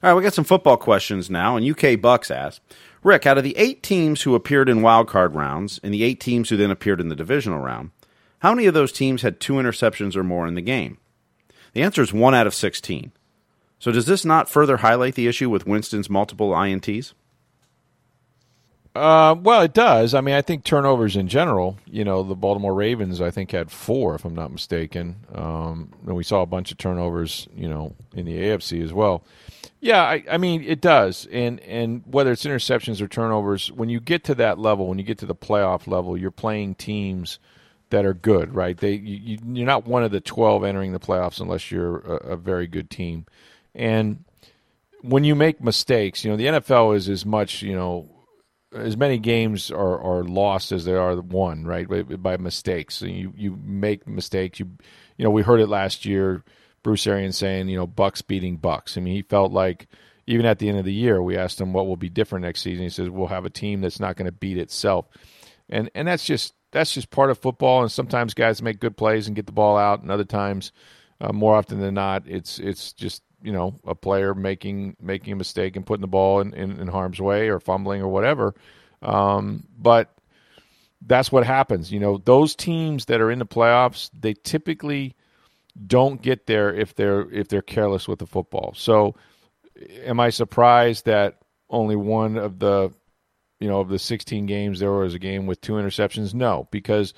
All 0.00 0.10
right, 0.10 0.14
we 0.14 0.22
got 0.22 0.34
some 0.34 0.44
football 0.44 0.76
questions 0.76 1.28
now. 1.28 1.56
And 1.56 1.66
UK 1.66 2.00
Bucks 2.00 2.30
asked 2.30 2.60
Rick, 3.02 3.26
out 3.26 3.38
of 3.38 3.42
the 3.42 3.56
eight 3.56 3.82
teams 3.82 4.22
who 4.22 4.36
appeared 4.36 4.68
in 4.68 4.82
wild 4.82 5.08
card 5.08 5.34
rounds 5.34 5.80
and 5.82 5.92
the 5.92 6.04
eight 6.04 6.20
teams 6.20 6.48
who 6.48 6.56
then 6.56 6.70
appeared 6.70 7.00
in 7.00 7.08
the 7.08 7.16
divisional 7.16 7.58
round, 7.58 7.90
how 8.38 8.54
many 8.54 8.68
of 8.68 8.74
those 8.74 8.92
teams 8.92 9.22
had 9.22 9.40
two 9.40 9.54
interceptions 9.54 10.14
or 10.14 10.22
more 10.22 10.46
in 10.46 10.54
the 10.54 10.62
game? 10.62 10.98
The 11.74 11.82
answer 11.82 12.02
is 12.02 12.12
one 12.12 12.34
out 12.34 12.46
of 12.46 12.54
16. 12.54 13.12
So 13.78 13.92
does 13.92 14.06
this 14.06 14.24
not 14.24 14.48
further 14.48 14.78
highlight 14.78 15.14
the 15.14 15.26
issue 15.26 15.50
with 15.50 15.66
Winston's 15.66 16.08
multiple 16.08 16.50
INTs? 16.50 17.12
Uh, 18.94 19.34
well, 19.42 19.60
it 19.62 19.74
does. 19.74 20.14
I 20.14 20.20
mean, 20.20 20.36
I 20.36 20.42
think 20.42 20.62
turnovers 20.62 21.16
in 21.16 21.26
general. 21.26 21.76
You 21.84 22.04
know, 22.04 22.22
the 22.22 22.36
Baltimore 22.36 22.72
Ravens, 22.72 23.20
I 23.20 23.30
think, 23.30 23.50
had 23.50 23.72
four, 23.72 24.14
if 24.14 24.24
I'm 24.24 24.36
not 24.36 24.52
mistaken. 24.52 25.16
Um, 25.34 25.92
and 26.06 26.14
we 26.14 26.22
saw 26.22 26.42
a 26.42 26.46
bunch 26.46 26.70
of 26.70 26.78
turnovers, 26.78 27.48
you 27.56 27.68
know, 27.68 27.94
in 28.14 28.24
the 28.24 28.38
AFC 28.38 28.82
as 28.82 28.92
well. 28.92 29.24
Yeah, 29.80 30.02
I, 30.02 30.24
I 30.30 30.38
mean, 30.38 30.62
it 30.62 30.80
does. 30.80 31.26
And 31.32 31.58
and 31.60 32.04
whether 32.06 32.30
it's 32.30 32.44
interceptions 32.44 33.00
or 33.02 33.08
turnovers, 33.08 33.70
when 33.72 33.88
you 33.88 33.98
get 33.98 34.22
to 34.24 34.34
that 34.36 34.60
level, 34.60 34.86
when 34.86 34.98
you 34.98 35.04
get 35.04 35.18
to 35.18 35.26
the 35.26 35.34
playoff 35.34 35.88
level, 35.88 36.16
you're 36.16 36.30
playing 36.30 36.76
teams 36.76 37.40
that 37.94 38.04
are 38.06 38.14
good, 38.14 38.54
right? 38.54 38.76
They 38.76 38.92
you, 38.94 39.16
you- 39.22 39.38
you're 39.54 39.66
not 39.66 39.86
one 39.86 40.04
of 40.04 40.12
the 40.12 40.20
12 40.20 40.64
entering 40.64 40.92
the 40.92 41.00
playoffs 41.00 41.40
unless 41.40 41.70
you're 41.70 41.98
a, 42.00 42.32
a 42.32 42.36
very 42.36 42.66
good 42.66 42.90
team. 42.90 43.26
And 43.74 44.24
when 45.02 45.24
you 45.24 45.34
make 45.34 45.62
mistakes, 45.62 46.24
you 46.24 46.30
know, 46.30 46.36
the 46.36 46.46
NFL 46.46 46.96
is 46.96 47.08
as 47.08 47.26
much, 47.26 47.62
you 47.62 47.74
know, 47.74 48.08
as 48.74 48.96
many 48.96 49.18
games 49.18 49.70
are, 49.70 50.00
are 50.00 50.24
lost 50.24 50.72
as 50.72 50.84
they 50.84 50.94
are 50.94 51.20
won, 51.20 51.64
right? 51.64 51.88
By, 51.88 52.02
by 52.02 52.36
mistakes. 52.36 52.96
So 52.96 53.06
you 53.06 53.32
you 53.36 53.58
make 53.64 54.06
mistakes. 54.08 54.58
You 54.60 54.70
you 55.16 55.24
know 55.24 55.30
we 55.30 55.42
heard 55.42 55.60
it 55.60 55.68
last 55.68 56.04
year. 56.04 56.42
Bruce 56.82 57.06
Arians 57.06 57.38
saying 57.38 57.68
you 57.68 57.76
know 57.76 57.86
Bucks 57.86 58.22
beating 58.22 58.56
Bucks. 58.56 58.98
I 58.98 59.00
mean 59.00 59.14
he 59.14 59.22
felt 59.22 59.52
like 59.52 59.86
even 60.26 60.46
at 60.46 60.58
the 60.58 60.68
end 60.68 60.78
of 60.78 60.84
the 60.84 60.92
year 60.92 61.22
we 61.22 61.36
asked 61.36 61.60
him 61.60 61.72
what 61.72 61.86
will 61.86 61.96
be 61.96 62.08
different 62.08 62.44
next 62.44 62.62
season. 62.62 62.82
He 62.84 62.90
says 62.90 63.10
we'll 63.10 63.28
have 63.28 63.44
a 63.44 63.50
team 63.50 63.80
that's 63.80 64.00
not 64.00 64.16
going 64.16 64.26
to 64.26 64.32
beat 64.32 64.58
itself, 64.58 65.06
and 65.68 65.90
and 65.94 66.08
that's 66.08 66.24
just 66.24 66.53
that's 66.74 66.92
just 66.92 67.10
part 67.10 67.30
of 67.30 67.38
football. 67.38 67.82
And 67.82 67.90
sometimes 67.90 68.34
guys 68.34 68.60
make 68.60 68.80
good 68.80 68.96
plays 68.96 69.28
and 69.28 69.36
get 69.36 69.46
the 69.46 69.52
ball 69.52 69.78
out, 69.78 70.02
and 70.02 70.10
other 70.10 70.24
times, 70.24 70.72
uh, 71.20 71.32
more 71.32 71.54
often 71.54 71.80
than 71.80 71.94
not, 71.94 72.24
it's 72.26 72.58
it's 72.58 72.92
just 72.92 73.22
you 73.42 73.52
know 73.52 73.76
a 73.86 73.94
player 73.94 74.34
making 74.34 74.96
making 75.00 75.32
a 75.32 75.36
mistake 75.36 75.76
and 75.76 75.86
putting 75.86 76.00
the 76.02 76.08
ball 76.08 76.40
in, 76.40 76.52
in, 76.52 76.80
in 76.80 76.88
harm's 76.88 77.20
way 77.20 77.48
or 77.48 77.60
fumbling 77.60 78.02
or 78.02 78.08
whatever. 78.08 78.54
Um, 79.02 79.64
but 79.78 80.14
that's 81.06 81.30
what 81.30 81.46
happens. 81.46 81.92
You 81.92 82.00
know, 82.00 82.18
those 82.18 82.56
teams 82.56 83.04
that 83.04 83.20
are 83.20 83.30
in 83.30 83.38
the 83.38 83.46
playoffs, 83.46 84.10
they 84.18 84.34
typically 84.34 85.14
don't 85.86 86.20
get 86.20 86.46
there 86.46 86.74
if 86.74 86.96
they're 86.96 87.30
if 87.30 87.48
they're 87.48 87.62
careless 87.62 88.08
with 88.08 88.18
the 88.18 88.26
football. 88.26 88.74
So 88.76 89.14
am 90.04 90.18
I 90.18 90.30
surprised 90.30 91.04
that 91.04 91.38
only 91.70 91.96
one 91.96 92.36
of 92.36 92.58
the 92.58 92.92
you 93.64 93.70
know 93.70 93.80
of 93.80 93.88
the 93.88 93.98
16 93.98 94.44
games 94.44 94.78
there 94.78 94.92
was 94.92 95.14
a 95.14 95.18
game 95.18 95.46
with 95.46 95.58
two 95.62 95.72
interceptions? 95.72 96.34
No, 96.34 96.68
because 96.70 97.14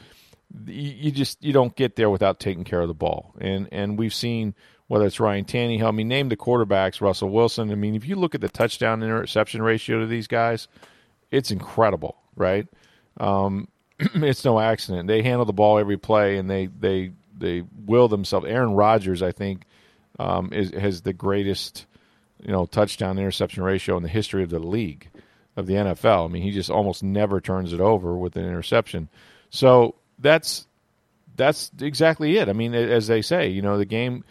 you 0.65 1.11
just 1.11 1.43
you 1.43 1.53
don't 1.53 1.75
get 1.75 1.97
there 1.97 2.09
without 2.09 2.39
taking 2.39 2.63
care 2.63 2.81
of 2.81 2.87
the 2.87 2.95
ball. 2.95 3.35
And 3.41 3.69
and 3.73 3.99
we've 3.99 4.15
seen 4.15 4.55
whether 4.87 5.07
it's 5.07 5.19
Ryan 5.19 5.45
Tannehill. 5.45 5.89
I 5.89 5.91
mean, 5.91 6.07
name 6.07 6.29
the 6.29 6.37
quarterbacks, 6.37 7.01
Russell 7.01 7.31
Wilson. 7.31 7.73
I 7.73 7.75
mean, 7.75 7.97
if 7.97 8.07
you 8.07 8.15
look 8.15 8.37
at 8.37 8.41
the 8.41 8.49
touchdown 8.49 9.03
interception 9.03 9.61
ratio 9.61 9.99
to 9.99 10.07
these 10.07 10.29
guys, 10.29 10.69
it's 11.33 11.51
incredible, 11.51 12.17
right? 12.37 12.69
Um, 13.19 13.67
it's 13.99 14.45
no 14.45 14.61
accident. 14.61 15.09
They 15.09 15.23
handle 15.23 15.47
the 15.47 15.53
ball 15.53 15.79
every 15.79 15.97
play, 15.97 16.37
and 16.37 16.49
they 16.49 16.67
they 16.67 17.11
they 17.37 17.65
will 17.85 18.07
themselves. 18.07 18.47
Aaron 18.47 18.75
Rodgers, 18.75 19.21
I 19.21 19.33
think, 19.33 19.65
um, 20.21 20.53
is 20.53 20.71
has 20.71 21.03
the 21.03 21.13
greatest 21.13 21.87
you 22.41 22.53
know 22.53 22.67
touchdown 22.67 23.19
interception 23.19 23.65
ratio 23.65 23.97
in 23.97 24.05
the 24.05 24.09
history 24.09 24.45
of 24.45 24.51
the 24.51 24.61
league 24.61 25.09
of 25.57 25.67
the 25.67 25.75
NFL. 25.75 26.27
I 26.27 26.29
mean, 26.29 26.43
he 26.43 26.51
just 26.51 26.71
almost 26.71 27.03
never 27.03 27.41
turns 27.41 27.73
it 27.73 27.81
over 27.81 28.17
with 28.17 28.37
an 28.37 28.45
interception. 28.45 29.09
So 29.51 29.95
that's 30.19 30.67
that's 31.37 31.71
exactly 31.81 32.39
it. 32.39 32.49
I 32.49 32.53
mean, 32.53 32.75
as 32.75 33.07
they 33.07 33.23
say, 33.23 33.49
you 33.49 33.63
know, 33.63 33.79
the 33.79 33.85
game 33.85 34.25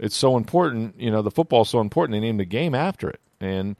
it's 0.00 0.16
so 0.16 0.36
important. 0.36 0.98
You 0.98 1.10
know, 1.10 1.22
the 1.22 1.30
football's 1.30 1.68
so 1.68 1.80
important. 1.80 2.14
They 2.14 2.20
named 2.20 2.40
the 2.40 2.46
game 2.46 2.74
after 2.74 3.10
it, 3.10 3.20
and 3.40 3.76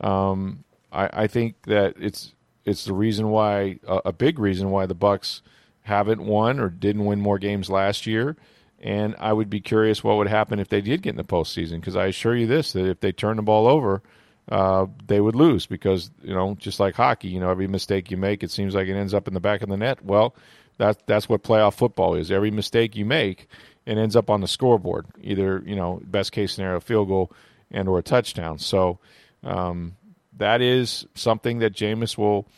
um, 0.00 0.64
I, 0.90 1.10
I, 1.12 1.26
think 1.26 1.56
that 1.66 1.94
it's 2.00 2.32
it's 2.64 2.86
the 2.86 2.94
reason 2.94 3.28
why 3.28 3.78
a, 3.86 4.00
a 4.06 4.12
big 4.12 4.38
reason 4.38 4.70
why 4.70 4.86
the 4.86 4.94
Bucks 4.94 5.42
haven't 5.82 6.22
won 6.22 6.58
or 6.58 6.70
didn't 6.70 7.04
win 7.04 7.20
more 7.20 7.38
games 7.38 7.68
last 7.68 8.06
year. 8.06 8.36
And 8.80 9.16
I 9.18 9.32
would 9.32 9.50
be 9.50 9.60
curious 9.60 10.04
what 10.04 10.16
would 10.18 10.28
happen 10.28 10.60
if 10.60 10.68
they 10.68 10.80
did 10.80 11.02
get 11.02 11.10
in 11.10 11.16
the 11.16 11.24
postseason. 11.24 11.80
Because 11.80 11.96
I 11.96 12.06
assure 12.06 12.34
you 12.34 12.46
this: 12.46 12.72
that 12.72 12.86
if 12.86 13.00
they 13.00 13.12
turn 13.12 13.36
the 13.36 13.42
ball 13.42 13.66
over, 13.66 14.02
uh, 14.48 14.86
they 15.06 15.20
would 15.20 15.34
lose. 15.34 15.66
Because 15.66 16.10
you 16.22 16.34
know, 16.34 16.56
just 16.58 16.80
like 16.80 16.94
hockey, 16.94 17.28
you 17.28 17.40
know, 17.40 17.50
every 17.50 17.68
mistake 17.68 18.10
you 18.10 18.16
make, 18.16 18.42
it 18.42 18.50
seems 18.50 18.74
like 18.74 18.88
it 18.88 18.96
ends 18.96 19.14
up 19.14 19.28
in 19.28 19.34
the 19.34 19.40
back 19.40 19.62
of 19.62 19.68
the 19.68 19.76
net. 19.76 20.04
Well, 20.04 20.34
that 20.78 21.06
that's 21.06 21.28
what 21.28 21.42
playoff 21.42 21.74
football 21.74 22.14
is. 22.14 22.30
Every 22.30 22.50
mistake 22.50 22.96
you 22.96 23.04
make, 23.04 23.48
it 23.86 23.98
ends 23.98 24.16
up 24.16 24.30
on 24.30 24.40
the 24.40 24.48
scoreboard. 24.48 25.06
Either 25.20 25.62
you 25.64 25.76
know, 25.76 26.00
best 26.04 26.32
case 26.32 26.52
scenario, 26.52 26.80
field 26.80 27.08
goal 27.08 27.32
and 27.70 27.88
or 27.88 27.98
a 27.98 28.02
touchdown. 28.02 28.58
So 28.58 28.98
um, 29.42 29.96
that 30.36 30.60
is 30.60 31.06
something 31.14 31.58
that 31.58 31.74
Jameis 31.74 32.16
will 32.16 32.48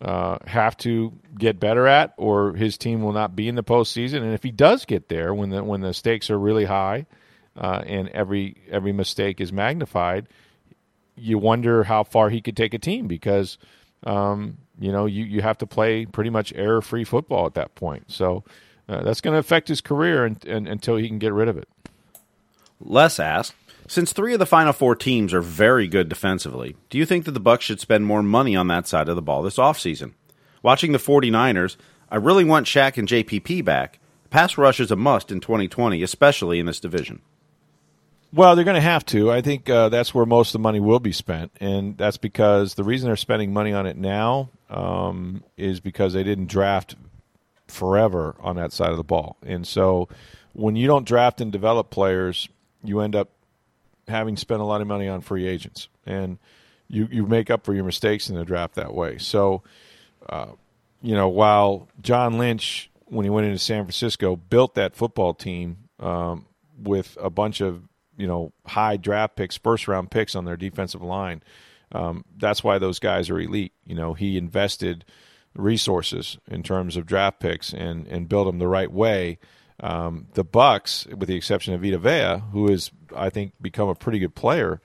uh, 0.00 0.38
have 0.46 0.76
to 0.78 1.12
get 1.38 1.60
better 1.60 1.86
at, 1.86 2.14
or 2.16 2.54
his 2.54 2.78
team 2.78 3.02
will 3.02 3.12
not 3.12 3.36
be 3.36 3.48
in 3.48 3.54
the 3.54 3.62
postseason. 3.62 4.22
And 4.22 4.32
if 4.32 4.42
he 4.42 4.50
does 4.50 4.84
get 4.84 5.08
there, 5.08 5.34
when 5.34 5.50
the 5.50 5.62
when 5.62 5.80
the 5.80 5.92
stakes 5.92 6.30
are 6.30 6.38
really 6.38 6.64
high, 6.64 7.06
uh, 7.56 7.82
and 7.86 8.08
every 8.08 8.56
every 8.70 8.92
mistake 8.92 9.40
is 9.40 9.52
magnified, 9.52 10.26
you 11.20 11.38
wonder 11.38 11.84
how 11.84 12.02
far 12.02 12.30
he 12.30 12.40
could 12.40 12.56
take 12.56 12.74
a 12.74 12.78
team 12.78 13.06
because 13.06 13.58
um, 14.04 14.58
you 14.78 14.90
know 14.92 15.06
you, 15.06 15.24
you 15.24 15.42
have 15.42 15.58
to 15.58 15.66
play 15.66 16.06
pretty 16.06 16.30
much 16.30 16.52
error 16.54 16.82
free 16.82 17.04
football 17.04 17.46
at 17.46 17.54
that 17.54 17.74
point. 17.74 18.04
So 18.10 18.44
uh, 18.88 19.02
that's 19.02 19.20
going 19.20 19.34
to 19.34 19.38
affect 19.38 19.68
his 19.68 19.80
career 19.80 20.24
and, 20.24 20.44
and, 20.44 20.66
until 20.66 20.96
he 20.96 21.06
can 21.08 21.18
get 21.18 21.32
rid 21.32 21.48
of 21.48 21.56
it. 21.56 21.68
Les 22.80 23.20
asked, 23.20 23.54
since 23.86 24.12
three 24.12 24.32
of 24.32 24.38
the 24.38 24.46
final 24.46 24.72
four 24.72 24.96
teams 24.96 25.34
are 25.34 25.40
very 25.40 25.86
good 25.86 26.08
defensively, 26.08 26.76
do 26.88 26.98
you 26.98 27.06
think 27.06 27.24
that 27.24 27.32
the 27.32 27.40
Bucks 27.40 27.64
should 27.64 27.80
spend 27.80 28.06
more 28.06 28.22
money 28.22 28.56
on 28.56 28.68
that 28.68 28.86
side 28.86 29.08
of 29.08 29.16
the 29.16 29.22
ball 29.22 29.42
this 29.42 29.58
offseason? 29.58 30.14
Watching 30.62 30.92
the 30.92 30.98
49ers, 30.98 31.76
I 32.10 32.16
really 32.16 32.44
want 32.44 32.66
Shaq 32.66 32.98
and 32.98 33.08
JPP 33.08 33.64
back. 33.64 33.98
Pass 34.30 34.56
rush 34.56 34.80
is 34.80 34.90
a 34.90 34.96
must 34.96 35.32
in 35.32 35.40
2020, 35.40 36.02
especially 36.02 36.58
in 36.58 36.66
this 36.66 36.80
division. 36.80 37.20
Well, 38.32 38.54
they're 38.54 38.64
going 38.64 38.76
to 38.76 38.80
have 38.80 39.04
to. 39.06 39.30
I 39.30 39.40
think 39.40 39.68
uh, 39.68 39.88
that's 39.88 40.14
where 40.14 40.24
most 40.24 40.50
of 40.50 40.52
the 40.52 40.58
money 40.60 40.78
will 40.78 41.00
be 41.00 41.12
spent, 41.12 41.50
and 41.60 41.98
that's 41.98 42.16
because 42.16 42.74
the 42.74 42.84
reason 42.84 43.08
they're 43.08 43.16
spending 43.16 43.52
money 43.52 43.72
on 43.72 43.86
it 43.86 43.96
now 43.96 44.50
um, 44.68 45.42
is 45.56 45.80
because 45.80 46.12
they 46.12 46.22
didn't 46.22 46.46
draft 46.46 46.94
forever 47.66 48.36
on 48.40 48.56
that 48.56 48.72
side 48.72 48.90
of 48.90 48.96
the 48.96 49.04
ball, 49.04 49.36
and 49.42 49.66
so 49.66 50.08
when 50.52 50.76
you 50.76 50.86
don't 50.86 51.06
draft 51.06 51.40
and 51.40 51.50
develop 51.50 51.90
players, 51.90 52.48
you 52.84 53.00
end 53.00 53.16
up 53.16 53.30
having 54.08 54.36
spent 54.36 54.60
a 54.60 54.64
lot 54.64 54.80
of 54.80 54.86
money 54.86 55.08
on 55.08 55.20
free 55.20 55.46
agents, 55.46 55.88
and 56.06 56.38
you 56.88 57.08
you 57.10 57.26
make 57.26 57.50
up 57.50 57.64
for 57.64 57.74
your 57.74 57.84
mistakes 57.84 58.28
in 58.28 58.36
the 58.36 58.44
draft 58.44 58.74
that 58.74 58.94
way. 58.94 59.18
So, 59.18 59.62
uh, 60.28 60.52
you 61.02 61.14
know, 61.14 61.28
while 61.28 61.88
John 62.00 62.38
Lynch, 62.38 62.90
when 63.06 63.24
he 63.24 63.30
went 63.30 63.46
into 63.46 63.58
San 63.58 63.84
Francisco, 63.84 64.36
built 64.36 64.74
that 64.74 64.94
football 64.94 65.34
team 65.34 65.88
um, 65.98 66.46
with 66.80 67.16
a 67.20 67.30
bunch 67.30 67.60
of 67.60 67.82
you 68.20 68.26
know 68.26 68.52
high 68.66 68.96
draft 68.96 69.36
picks, 69.36 69.56
first 69.56 69.88
round 69.88 70.10
picks 70.10 70.34
on 70.34 70.44
their 70.44 70.56
defensive 70.56 71.02
line. 71.02 71.42
Um, 71.92 72.24
that's 72.36 72.62
why 72.62 72.78
those 72.78 72.98
guys 72.98 73.30
are 73.30 73.40
elite. 73.40 73.72
You 73.84 73.94
know, 73.94 74.14
he 74.14 74.36
invested 74.36 75.04
resources 75.54 76.38
in 76.48 76.62
terms 76.62 76.96
of 76.96 77.06
draft 77.06 77.40
picks 77.40 77.72
and 77.72 78.06
and 78.06 78.28
built 78.28 78.46
them 78.46 78.58
the 78.58 78.68
right 78.68 78.90
way 78.90 79.38
um, 79.82 80.26
the 80.34 80.44
Bucks, 80.44 81.06
with 81.06 81.28
the 81.28 81.36
exception 81.36 81.74
of 81.74 81.82
Vita 81.82 81.98
Vea, 81.98 82.42
who 82.52 82.70
has 82.70 82.90
I 83.16 83.30
think 83.30 83.52
become 83.60 83.88
a 83.88 83.94
pretty 83.94 84.18
good 84.18 84.34
player, 84.34 84.80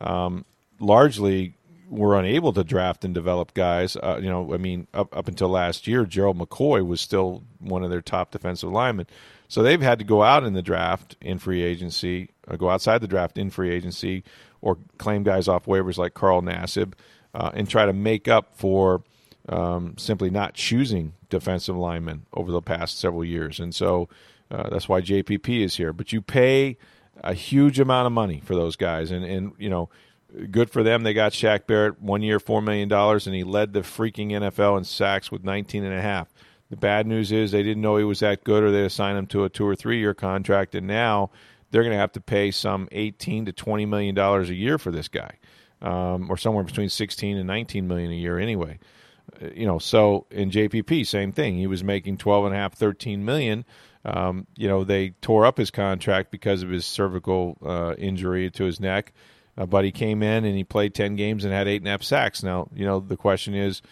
um, 0.00 0.44
largely 0.78 1.54
were 1.88 2.18
unable 2.18 2.52
to 2.52 2.64
draft 2.64 3.04
and 3.04 3.14
develop 3.14 3.54
guys. 3.54 3.96
Uh, 3.96 4.18
you 4.20 4.28
know, 4.28 4.54
I 4.54 4.56
mean, 4.56 4.86
up 4.94 5.16
up 5.16 5.28
until 5.28 5.48
last 5.48 5.86
year, 5.86 6.04
Gerald 6.04 6.38
McCoy 6.38 6.86
was 6.86 7.00
still 7.00 7.42
one 7.58 7.82
of 7.82 7.90
their 7.90 8.02
top 8.02 8.30
defensive 8.30 8.70
linemen. 8.70 9.06
So 9.48 9.62
they've 9.62 9.80
had 9.80 9.98
to 9.98 10.04
go 10.04 10.22
out 10.22 10.44
in 10.44 10.54
the 10.54 10.62
draft 10.62 11.16
in 11.20 11.38
free 11.38 11.62
agency, 11.62 12.30
or 12.48 12.56
go 12.56 12.70
outside 12.70 13.00
the 13.00 13.08
draft 13.08 13.38
in 13.38 13.50
free 13.50 13.70
agency, 13.70 14.24
or 14.60 14.78
claim 14.98 15.22
guys 15.22 15.48
off 15.48 15.66
waivers 15.66 15.98
like 15.98 16.14
Carl 16.14 16.42
Nassib, 16.42 16.94
uh, 17.34 17.50
and 17.54 17.68
try 17.68 17.86
to 17.86 17.92
make 17.92 18.28
up 18.28 18.56
for 18.56 19.02
um, 19.48 19.94
simply 19.96 20.30
not 20.30 20.54
choosing 20.54 21.12
defensive 21.28 21.76
linemen 21.76 22.26
over 22.32 22.50
the 22.50 22.62
past 22.62 22.98
several 22.98 23.24
years. 23.24 23.60
And 23.60 23.74
so 23.74 24.08
uh, 24.50 24.68
that's 24.70 24.88
why 24.88 25.00
JPP 25.00 25.62
is 25.62 25.76
here. 25.76 25.92
But 25.92 26.12
you 26.12 26.20
pay 26.20 26.76
a 27.22 27.34
huge 27.34 27.80
amount 27.80 28.06
of 28.06 28.12
money 28.12 28.40
for 28.44 28.54
those 28.54 28.76
guys, 28.76 29.10
and 29.10 29.24
and 29.24 29.52
you 29.58 29.68
know, 29.68 29.88
good 30.50 30.70
for 30.70 30.82
them. 30.82 31.02
They 31.02 31.14
got 31.14 31.32
Shaq 31.32 31.66
Barrett 31.66 32.00
one 32.00 32.22
year, 32.22 32.38
four 32.38 32.62
million 32.62 32.88
dollars, 32.88 33.26
and 33.26 33.34
he 33.34 33.44
led 33.44 33.72
the 33.72 33.80
freaking 33.80 34.30
NFL 34.30 34.78
in 34.78 34.84
sacks 34.84 35.30
with 35.30 35.44
19 35.44 35.84
and 35.84 35.94
a 35.94 36.02
half. 36.02 36.32
The 36.70 36.76
bad 36.76 37.06
news 37.06 37.32
is 37.32 37.50
they 37.50 37.62
didn't 37.62 37.82
know 37.82 37.96
he 37.96 38.04
was 38.04 38.20
that 38.20 38.44
good, 38.44 38.62
or 38.62 38.70
they 38.70 38.84
assigned 38.84 39.18
him 39.18 39.26
to 39.28 39.44
a 39.44 39.48
two 39.48 39.66
or 39.66 39.76
three 39.76 39.98
year 39.98 40.14
contract, 40.14 40.74
and 40.74 40.86
now 40.86 41.30
they're 41.70 41.82
going 41.82 41.92
to 41.92 41.98
have 41.98 42.12
to 42.12 42.20
pay 42.20 42.50
some 42.50 42.88
18 42.92 43.46
to 43.46 43.52
20 43.52 43.86
million 43.86 44.14
dollars 44.14 44.50
a 44.50 44.54
year 44.54 44.78
for 44.78 44.90
this 44.90 45.08
guy, 45.08 45.32
um, 45.82 46.30
or 46.30 46.36
somewhere 46.36 46.64
between 46.64 46.88
16 46.88 47.36
and 47.36 47.46
19 47.46 47.86
million 47.86 48.10
a 48.10 48.16
year 48.16 48.38
anyway. 48.38 48.78
Uh, 49.40 49.48
you 49.54 49.66
know, 49.66 49.78
so 49.78 50.26
in 50.30 50.50
JPP, 50.50 51.06
same 51.06 51.32
thing. 51.32 51.56
He 51.56 51.66
was 51.66 51.84
making 51.84 52.18
12 52.18 52.46
and 52.46 52.54
a 52.54 52.58
half, 52.58 52.74
13 52.74 53.24
million 53.24 53.64
um, 54.06 54.46
you 54.56 54.68
know, 54.68 54.84
they 54.84 55.10
tore 55.20 55.44
up 55.44 55.58
his 55.58 55.72
contract 55.72 56.30
because 56.30 56.62
of 56.62 56.70
his 56.70 56.86
cervical 56.86 57.58
uh, 57.64 57.94
injury 57.98 58.50
to 58.52 58.64
his 58.64 58.78
neck. 58.78 59.12
Uh, 59.58 59.66
but 59.66 59.84
he 59.84 59.90
came 59.90 60.22
in 60.22 60.44
and 60.44 60.56
he 60.56 60.62
played 60.62 60.94
10 60.94 61.16
games 61.16 61.44
and 61.44 61.52
had 61.52 61.66
eight 61.66 61.80
and 61.80 61.88
a 61.88 61.90
half 61.90 62.04
sacks. 62.04 62.42
Now, 62.42 62.68
you 62.72 62.86
know, 62.86 63.00
the 63.00 63.16
question 63.16 63.54
is, 63.54 63.82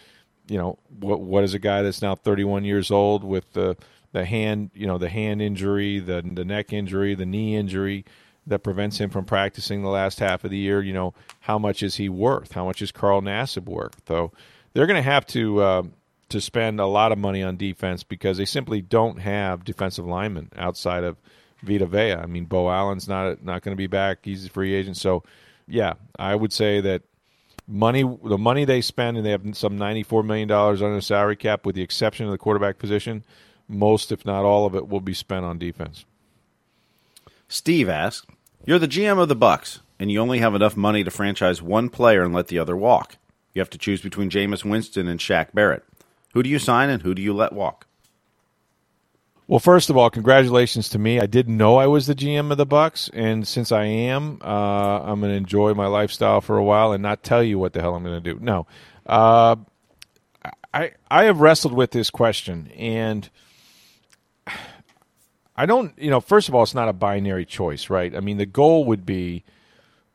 you 0.47 0.57
know, 0.57 0.77
what 0.99 1.19
what 1.19 1.43
is 1.43 1.53
a 1.53 1.59
guy 1.59 1.81
that's 1.81 2.01
now 2.01 2.15
31 2.15 2.63
years 2.65 2.91
old 2.91 3.23
with 3.23 3.51
the 3.53 3.75
the 4.11 4.25
hand, 4.25 4.71
you 4.73 4.87
know, 4.87 4.97
the 4.97 5.09
hand 5.09 5.41
injury, 5.41 5.99
the 5.99 6.21
the 6.21 6.45
neck 6.45 6.73
injury, 6.73 7.15
the 7.15 7.25
knee 7.25 7.55
injury 7.55 8.05
that 8.47 8.59
prevents 8.59 8.99
him 8.99 9.09
from 9.09 9.25
practicing 9.25 9.81
the 9.81 9.89
last 9.89 10.19
half 10.19 10.43
of 10.43 10.51
the 10.51 10.57
year? 10.57 10.81
You 10.81 10.93
know, 10.93 11.13
how 11.41 11.57
much 11.57 11.83
is 11.83 11.95
he 11.95 12.09
worth? 12.09 12.53
How 12.53 12.65
much 12.65 12.81
is 12.81 12.91
Carl 12.91 13.21
Nassib 13.21 13.65
worth? 13.65 14.01
So 14.07 14.31
they're 14.73 14.87
going 14.87 15.03
to 15.03 15.09
have 15.09 15.25
to. 15.27 15.61
Uh, 15.61 15.83
to 16.27 16.41
spend 16.41 16.79
a 16.79 16.85
lot 16.87 17.11
of 17.11 17.17
money 17.19 17.43
on 17.43 17.55
defense 17.55 18.03
because 18.03 18.37
they 18.37 18.45
simply 18.45 18.81
don't 18.81 19.19
have 19.19 19.63
defensive 19.63 20.05
linemen 20.05 20.49
outside 20.57 21.03
of 21.03 21.17
Vita 21.61 21.85
Vea. 21.85 22.13
I 22.13 22.25
mean, 22.25 22.45
Bo 22.45 22.69
Allen's 22.69 23.07
not 23.07 23.43
not 23.43 23.61
going 23.61 23.73
to 23.73 23.77
be 23.77 23.87
back; 23.87 24.19
he's 24.23 24.45
a 24.45 24.49
free 24.49 24.73
agent. 24.73 24.97
So, 24.97 25.23
yeah, 25.67 25.93
I 26.17 26.35
would 26.35 26.53
say 26.53 26.81
that 26.81 27.03
money, 27.67 28.03
the 28.23 28.37
money 28.37 28.65
they 28.65 28.81
spend, 28.81 29.17
and 29.17 29.25
they 29.25 29.31
have 29.31 29.57
some 29.57 29.77
ninety 29.77 30.03
four 30.03 30.23
million 30.23 30.47
dollars 30.47 30.81
on 30.81 30.95
the 30.95 31.01
salary 31.01 31.35
cap, 31.35 31.65
with 31.65 31.75
the 31.75 31.81
exception 31.81 32.25
of 32.25 32.31
the 32.31 32.37
quarterback 32.37 32.77
position. 32.77 33.23
Most, 33.67 34.11
if 34.11 34.25
not 34.25 34.45
all 34.45 34.65
of 34.65 34.75
it, 34.75 34.87
will 34.87 35.01
be 35.01 35.13
spent 35.13 35.45
on 35.45 35.57
defense. 35.57 36.05
Steve 37.47 37.89
asks, 37.89 38.27
"You're 38.65 38.79
the 38.79 38.87
GM 38.87 39.19
of 39.19 39.29
the 39.29 39.35
Bucks, 39.35 39.79
and 39.99 40.11
you 40.11 40.19
only 40.19 40.39
have 40.39 40.55
enough 40.55 40.77
money 40.77 41.03
to 41.03 41.11
franchise 41.11 41.61
one 41.61 41.89
player 41.89 42.23
and 42.23 42.33
let 42.33 42.47
the 42.47 42.59
other 42.59 42.75
walk. 42.75 43.17
You 43.53 43.61
have 43.61 43.69
to 43.71 43.77
choose 43.77 44.01
between 44.01 44.29
Jameis 44.29 44.65
Winston 44.65 45.07
and 45.07 45.19
Shaq 45.19 45.53
Barrett. 45.53 45.83
Who 46.33 46.43
do 46.43 46.49
you 46.49 46.59
sign 46.59 46.89
and 46.89 47.01
who 47.01 47.15
do 47.15 47.21
you 47.21 47.33
let 47.33 47.53
walk? 47.53 47.84
Well, 49.47 49.59
first 49.59 49.91
of 49.91 49.97
all, 49.97 50.09
congratulations 50.09 50.89
to 50.89 50.99
me. 50.99 51.19
I 51.19 51.27
didn't 51.27 51.55
know 51.55 51.77
I 51.77 51.85
was 51.85 52.07
the 52.07 52.15
GM 52.15 52.51
of 52.51 52.57
the 52.57 52.65
Bucks, 52.65 53.11
and 53.13 53.47
since 53.47 53.71
I 53.71 53.85
am, 53.85 54.39
uh, 54.43 55.01
I'm 55.03 55.19
going 55.19 55.31
to 55.31 55.37
enjoy 55.37 55.75
my 55.75 55.85
lifestyle 55.85 56.41
for 56.41 56.57
a 56.57 56.63
while 56.63 56.93
and 56.93 57.03
not 57.03 57.21
tell 57.21 57.43
you 57.43 57.59
what 57.59 57.73
the 57.73 57.81
hell 57.81 57.93
I'm 57.93 58.03
going 58.03 58.21
to 58.21 58.33
do. 58.33 58.39
No, 58.41 58.65
uh, 59.05 59.55
I 60.73 60.93
I 61.11 61.25
have 61.25 61.41
wrestled 61.41 61.73
with 61.73 61.91
this 61.91 62.09
question, 62.09 62.71
and 62.75 63.29
I 65.55 65.67
don't. 65.67 65.93
You 65.97 66.09
know, 66.09 66.21
first 66.21 66.49
of 66.49 66.55
all, 66.55 66.63
it's 66.63 66.73
not 66.73 66.89
a 66.89 66.93
binary 66.93 67.45
choice, 67.45 67.89
right? 67.89 68.15
I 68.15 68.21
mean, 68.21 68.37
the 68.37 68.47
goal 68.47 68.85
would 68.85 69.05
be 69.05 69.43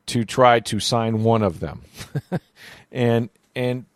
to 0.06 0.24
try 0.24 0.58
to 0.58 0.80
sign 0.80 1.22
one 1.22 1.42
of 1.42 1.60
them. 1.60 1.82
and 2.92 3.30
and 3.54 3.86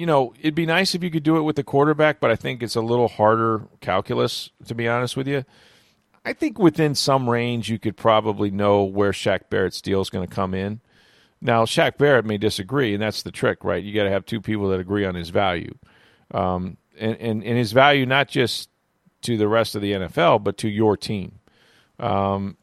you 0.00 0.06
know, 0.06 0.32
it'd 0.40 0.54
be 0.54 0.64
nice 0.64 0.94
if 0.94 1.04
you 1.04 1.10
could 1.10 1.24
do 1.24 1.36
it 1.36 1.42
with 1.42 1.56
the 1.56 1.62
quarterback, 1.62 2.20
but 2.20 2.30
I 2.30 2.36
think 2.36 2.62
it's 2.62 2.74
a 2.74 2.80
little 2.80 3.06
harder 3.06 3.68
calculus 3.82 4.48
to 4.64 4.74
be 4.74 4.88
honest 4.88 5.14
with 5.14 5.28
you. 5.28 5.44
I 6.24 6.32
think 6.32 6.58
within 6.58 6.94
some 6.94 7.28
range 7.28 7.68
you 7.68 7.78
could 7.78 7.98
probably 7.98 8.50
know 8.50 8.82
where 8.82 9.12
Shaq 9.12 9.50
Barrett's 9.50 9.82
deal 9.82 10.00
is 10.00 10.08
going 10.08 10.26
to 10.26 10.34
come 10.34 10.54
in. 10.54 10.80
Now, 11.42 11.66
Shaq 11.66 11.98
Barrett 11.98 12.24
may 12.24 12.38
disagree, 12.38 12.94
and 12.94 13.02
that's 13.02 13.22
the 13.22 13.30
trick, 13.30 13.62
right? 13.62 13.84
You 13.84 13.92
got 13.94 14.04
to 14.04 14.10
have 14.10 14.24
two 14.24 14.40
people 14.40 14.70
that 14.70 14.80
agree 14.80 15.04
on 15.04 15.14
his 15.14 15.28
value, 15.28 15.74
um, 16.30 16.78
and, 16.98 17.16
and 17.18 17.44
and 17.44 17.58
his 17.58 17.72
value 17.72 18.06
not 18.06 18.28
just 18.28 18.70
to 19.22 19.36
the 19.36 19.48
rest 19.48 19.74
of 19.74 19.82
the 19.82 19.92
NFL, 19.92 20.42
but 20.42 20.56
to 20.58 20.68
your 20.70 20.96
team. 20.96 21.40
Um, 21.98 22.56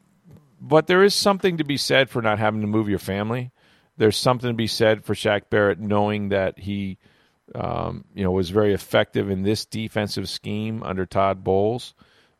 but 0.60 0.88
there 0.88 1.04
is 1.04 1.14
something 1.14 1.58
to 1.58 1.64
be 1.64 1.78
said 1.78 2.10
for 2.10 2.24
not 2.24 2.40
having 2.40 2.62
to 2.62 2.68
move 2.68 2.90
your 2.90 2.98
family. 2.98 3.52
There's 3.96 4.18
something 4.18 4.50
to 4.50 4.56
be 4.56 4.66
said 4.66 5.06
for 5.06 5.14
Shaq 5.14 5.52
Barrett 5.52 5.80
knowing 5.80 6.30
that 6.30 6.58
he, 6.58 6.98
um, 7.56 8.06
you 8.14 8.24
know, 8.24 8.32
was 8.32 8.50
very 8.50 8.74
effective 8.74 9.30
in 9.30 9.43
this 9.43 9.66
defensive 9.66 10.30
scheme 10.30 10.84
under 10.84 11.06
Todd 11.06 11.43
Bowles. 11.43 11.93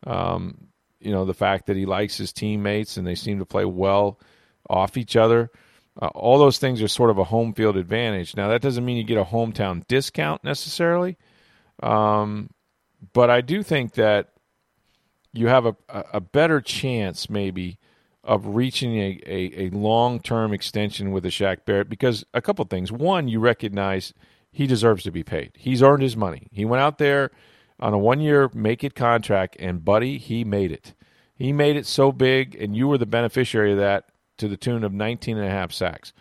Um, 0.06 0.68
you 1.00 1.12
know, 1.12 1.26
the 1.26 1.34
fact 1.34 1.68
that 1.68 1.78
he 1.78 1.86
likes 1.86 2.18
his 2.18 2.34
teammates 2.34 2.98
and 2.98 3.06
they 3.06 3.16
seem 3.16 3.40
to 3.40 3.46
play 3.46 3.66
well 3.66 4.20
off 4.70 4.98
each 4.98 5.16
other. 5.16 5.50
Uh, 6.00 6.08
all 6.08 6.38
those 6.38 6.60
things 6.60 6.82
are 6.82 6.88
sort 6.88 7.10
of 7.10 7.18
a 7.18 7.24
home 7.24 7.54
field 7.54 7.78
advantage. 7.78 8.36
Now, 8.36 8.50
that 8.50 8.62
doesn't 8.62 8.86
mean 8.86 8.98
you 8.98 9.04
get 9.04 9.18
a 9.18 9.24
hometown 9.24 9.86
discount 9.88 10.44
necessarily, 10.44 11.18
um, 11.82 12.52
but 13.14 13.30
I 13.30 13.42
do 13.42 13.64
think 13.64 13.94
that 13.94 14.34
you 15.34 15.48
have 15.48 15.66
a, 15.66 15.76
a 15.90 16.20
better 16.20 16.62
chance, 16.62 17.30
maybe, 17.30 17.80
of 18.24 18.56
reaching 18.56 18.98
a, 18.98 19.20
a, 19.26 19.68
a 19.68 19.70
long 19.70 20.20
term 20.20 20.54
extension 20.54 21.12
with 21.12 21.26
a 21.26 21.30
Shaq 21.30 21.66
Barrett 21.66 21.90
because 21.90 22.26
a 22.34 22.42
couple 22.42 22.66
things. 22.66 22.92
One, 22.92 23.28
you 23.28 23.40
recognize 23.40 24.14
he 24.52 24.68
deserves 24.68 25.04
to 25.04 25.12
be 25.12 25.24
paid. 25.24 25.52
He's 25.56 25.84
earned 25.84 26.04
his 26.04 26.18
money. 26.18 26.48
He 26.52 26.66
went 26.66 26.82
out 26.82 26.98
there 26.98 27.32
on 27.80 27.94
a 27.94 27.98
one 27.98 28.20
year 28.20 28.50
make 28.54 28.84
it 28.84 28.96
contract, 28.96 29.56
and 29.60 29.84
buddy, 29.84 30.18
he 30.18 30.44
made 30.44 30.72
it. 30.72 30.94
He 31.36 31.54
made 31.54 31.76
it 31.76 31.86
so 31.86 32.12
big, 32.12 32.56
and 32.56 32.76
you 32.76 32.88
were 32.88 32.98
the 32.98 33.06
beneficiary 33.06 33.74
of 33.74 33.78
that 33.78 34.06
to 34.38 34.48
the 34.48 34.58
tune 34.58 34.84
of 34.84 34.94
19 34.94 35.38
and 35.38 35.46
a 35.46 35.50
half 35.50 35.72
sacks. 35.72 36.14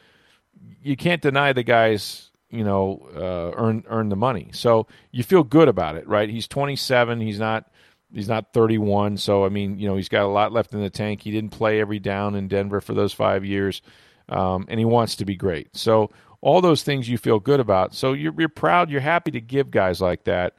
You 0.83 0.97
can't 0.97 1.23
deny 1.23 1.53
the 1.53 1.63
guy's, 1.63 2.31
you 2.51 2.65
know, 2.65 3.09
uh, 3.15 3.57
earn 3.57 3.85
earn 3.89 4.09
the 4.09 4.17
money. 4.17 4.51
So 4.53 4.87
you 5.11 5.23
feel 5.23 5.43
good 5.43 5.69
about 5.69 5.97
it, 5.97 6.07
right? 6.07 6.29
He's 6.29 6.47
27. 6.49 7.21
He's 7.21 7.39
not 7.39 7.71
he's 8.13 8.29
not 8.29 8.53
31. 8.53 9.17
So 9.17 9.45
I 9.45 9.49
mean, 9.49 9.79
you 9.79 9.89
know, 9.89 9.97
he's 9.97 10.09
got 10.09 10.25
a 10.25 10.29
lot 10.29 10.53
left 10.53 10.75
in 10.75 10.81
the 10.81 10.91
tank. 10.91 11.23
He 11.23 11.31
didn't 11.31 11.51
play 11.51 11.81
every 11.81 11.99
down 11.99 12.35
in 12.35 12.49
Denver 12.49 12.81
for 12.81 12.95
those 12.95 13.13
five 13.13 13.45
years, 13.45 13.83
um, 14.29 14.67
and 14.69 14.79
he 14.79 14.85
wants 14.85 15.17
to 15.17 15.25
be 15.25 15.37
great. 15.37 15.75
So 15.77 16.11
all 16.41 16.61
those 16.61 16.83
things 16.83 17.09
you 17.09 17.19
feel 17.19 17.41
good 17.41 17.61
about. 17.61 17.95
So 17.95 18.13
you're, 18.13 18.35
you're 18.39 18.49
proud. 18.49 18.91
You're 18.91 19.01
happy 19.01 19.31
to 19.33 19.41
give 19.41 19.71
guys 19.71 20.01
like 20.01 20.25
that 20.25 20.55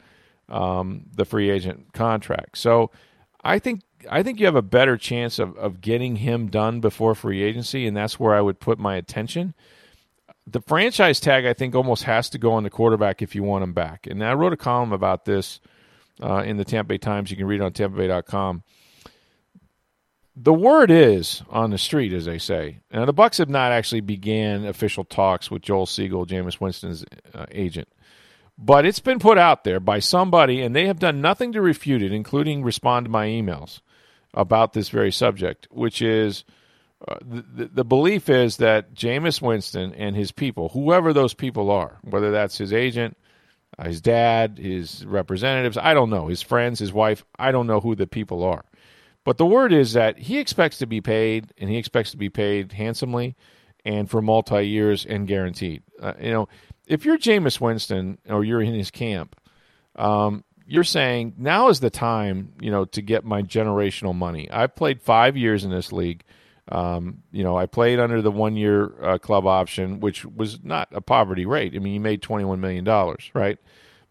um, 0.50 1.06
the 1.14 1.26
free 1.26 1.50
agent 1.50 1.94
contract. 1.94 2.58
So 2.58 2.92
I 3.44 3.60
think 3.60 3.82
I 4.10 4.24
think 4.24 4.40
you 4.40 4.46
have 4.46 4.56
a 4.56 4.62
better 4.62 4.98
chance 4.98 5.40
of, 5.40 5.58
of 5.58 5.82
getting 5.82 6.18
him 6.18 6.48
done 6.48 6.80
before 6.82 7.16
free 7.16 7.42
agency, 7.42 7.88
and 7.88 7.98
that's 7.98 8.20
where 8.20 8.36
I 8.36 8.42
would 8.42 8.60
put 8.60 8.80
my 8.80 8.96
attention. 8.96 9.54
The 10.46 10.62
franchise 10.62 11.20
tag, 11.20 11.46
I 11.46 11.54
think, 11.54 11.76
almost 11.76 12.04
has 12.04 12.30
to 12.30 12.38
go 12.38 12.54
on 12.54 12.64
the 12.64 12.70
quarterback 12.70 13.22
if 13.22 13.36
you 13.36 13.44
want 13.44 13.64
him 13.64 13.74
back. 13.74 14.08
And 14.08 14.24
I 14.24 14.34
wrote 14.34 14.54
a 14.54 14.58
column 14.58 14.94
about 14.94 15.26
this 15.26 15.60
uh, 16.22 16.44
in 16.46 16.58
the 16.58 16.64
Tampa 16.64 16.90
Bay 16.90 16.98
Times. 16.98 17.32
You 17.32 17.38
can 17.38 17.48
read 17.48 17.60
it 17.60 17.64
on 17.64 17.74
tampabay.com. 17.74 18.64
The 20.40 20.54
word 20.54 20.92
is 20.92 21.42
on 21.50 21.72
the 21.72 21.80
street, 21.80 22.14
as 22.14 22.26
they 22.26 22.38
say. 22.38 22.78
Now, 22.94 23.06
the 23.06 23.14
Bucks 23.14 23.40
have 23.40 23.50
not 23.50 23.72
actually 23.72 24.02
began 24.02 24.66
official 24.66 25.04
talks 25.04 25.50
with 25.50 25.64
Joel 25.64 25.88
Segal, 25.88 26.28
Jameis 26.28 26.62
Winston's 26.62 27.04
uh, 27.34 27.48
agent. 27.52 27.88
But 28.56 28.86
it's 28.86 29.00
been 29.00 29.18
put 29.18 29.40
out 29.40 29.64
there 29.64 29.80
by 29.80 29.98
somebody, 29.98 30.62
and 30.62 30.76
they 30.76 30.86
have 30.86 31.00
done 31.00 31.22
nothing 31.22 31.54
to 31.54 31.62
refute 31.62 32.04
it, 32.04 32.12
including 32.12 32.64
respond 32.64 33.06
to 33.06 33.12
my 33.12 33.26
emails 33.26 33.82
about 34.32 34.74
this 34.74 34.90
very 34.90 35.12
subject, 35.12 35.68
which 35.72 36.04
is 36.04 36.44
uh, 37.08 37.16
the, 37.22 37.66
the 37.66 37.84
belief 37.84 38.30
is 38.30 38.58
that 38.58 38.94
Jameis 38.94 39.42
Winston 39.42 39.92
and 39.96 40.16
his 40.16 40.32
people, 40.32 40.70
whoever 40.70 41.14
those 41.14 41.34
people 41.34 41.72
are, 41.72 41.98
whether 42.02 42.30
that's 42.30 42.60
his 42.60 42.74
agent, 42.74 43.18
uh, 43.80 43.86
his 43.86 44.02
dad, 44.02 44.60
his 44.60 45.04
representatives, 45.04 45.78
I 45.78 45.96
don't 45.96 46.12
know, 46.12 46.28
his 46.28 46.44
friends, 46.44 46.78
his 46.78 46.94
wife, 46.94 47.26
I 47.40 47.52
don't 47.52 47.68
know 47.68 47.80
who 47.80 47.96
the 47.96 48.08
people 48.08 48.44
are. 48.44 48.66
But 49.24 49.38
the 49.38 49.46
word 49.46 49.74
is 49.74 49.94
that 49.94 50.18
he 50.18 50.40
expects 50.40 50.78
to 50.78 50.86
be 50.86 51.02
paid, 51.02 51.52
and 51.58 51.70
he 51.70 51.78
expects 51.78 52.12
to 52.12 52.18
be 52.18 52.30
paid 52.30 52.72
handsomely 52.72 53.36
and 53.86 54.10
for 54.10 54.22
multi 54.22 54.68
years 54.68 55.06
and 55.06 55.28
guaranteed. 55.28 55.84
Uh, 56.02 56.14
you 56.20 56.32
know, 56.32 56.48
if 56.88 57.06
you're 57.06 57.18
Jameis 57.18 57.60
Winston 57.60 58.18
or 58.30 58.44
you're 58.44 58.62
in 58.62 58.74
his 58.74 58.92
camp, 58.92 59.40
um, 59.96 60.44
you're 60.66 60.84
saying 60.84 61.34
now 61.38 61.70
is 61.70 61.80
the 61.80 61.90
time, 61.90 62.54
you 62.60 62.70
know, 62.70 62.86
to 62.86 63.02
get 63.02 63.24
my 63.24 63.42
generational 63.42 64.14
money. 64.14 64.50
I've 64.52 64.76
played 64.76 65.02
five 65.02 65.38
years 65.38 65.64
in 65.64 65.72
this 65.72 65.92
league. 65.92 66.24
Um, 66.70 67.24
you 67.32 67.44
know, 67.44 67.58
I 67.58 67.66
played 67.66 68.00
under 68.00 68.22
the 68.22 68.32
one 68.32 68.58
year 68.58 68.92
uh, 69.02 69.18
club 69.18 69.48
option, 69.48 70.02
which 70.02 70.26
was 70.26 70.62
not 70.64 70.90
a 70.92 71.00
poverty 71.00 71.46
rate. 71.46 71.74
I 71.76 71.80
mean, 71.80 71.94
you 71.94 72.02
made 72.02 72.22
$21 72.22 72.60
million, 72.60 72.86
right? 73.34 73.58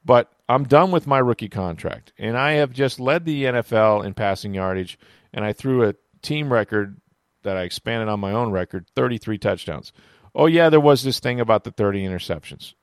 But 0.06 0.32
I'm 0.48 0.64
done 0.64 0.92
with 0.92 1.06
my 1.06 1.18
rookie 1.18 1.48
contract. 1.48 2.12
And 2.16 2.38
I 2.38 2.52
have 2.52 2.72
just 2.72 3.00
led 3.00 3.24
the 3.24 3.44
NFL 3.44 4.04
in 4.04 4.14
passing 4.14 4.54
yardage, 4.54 4.98
and 5.34 5.44
I 5.44 5.52
threw 5.52 5.82
a 5.82 5.94
team 6.22 6.52
record 6.52 7.00
that 7.42 7.56
I 7.56 7.62
expanded 7.62 8.08
on 8.08 8.20
my 8.20 8.32
own 8.32 8.52
record 8.52 8.86
33 8.94 9.36
touchdowns. 9.38 9.92
Oh, 10.34 10.46
yeah, 10.46 10.70
there 10.70 10.80
was 10.80 11.02
this 11.02 11.18
thing 11.18 11.40
about 11.40 11.64
the 11.64 11.72
30 11.72 12.04
interceptions. 12.04 12.74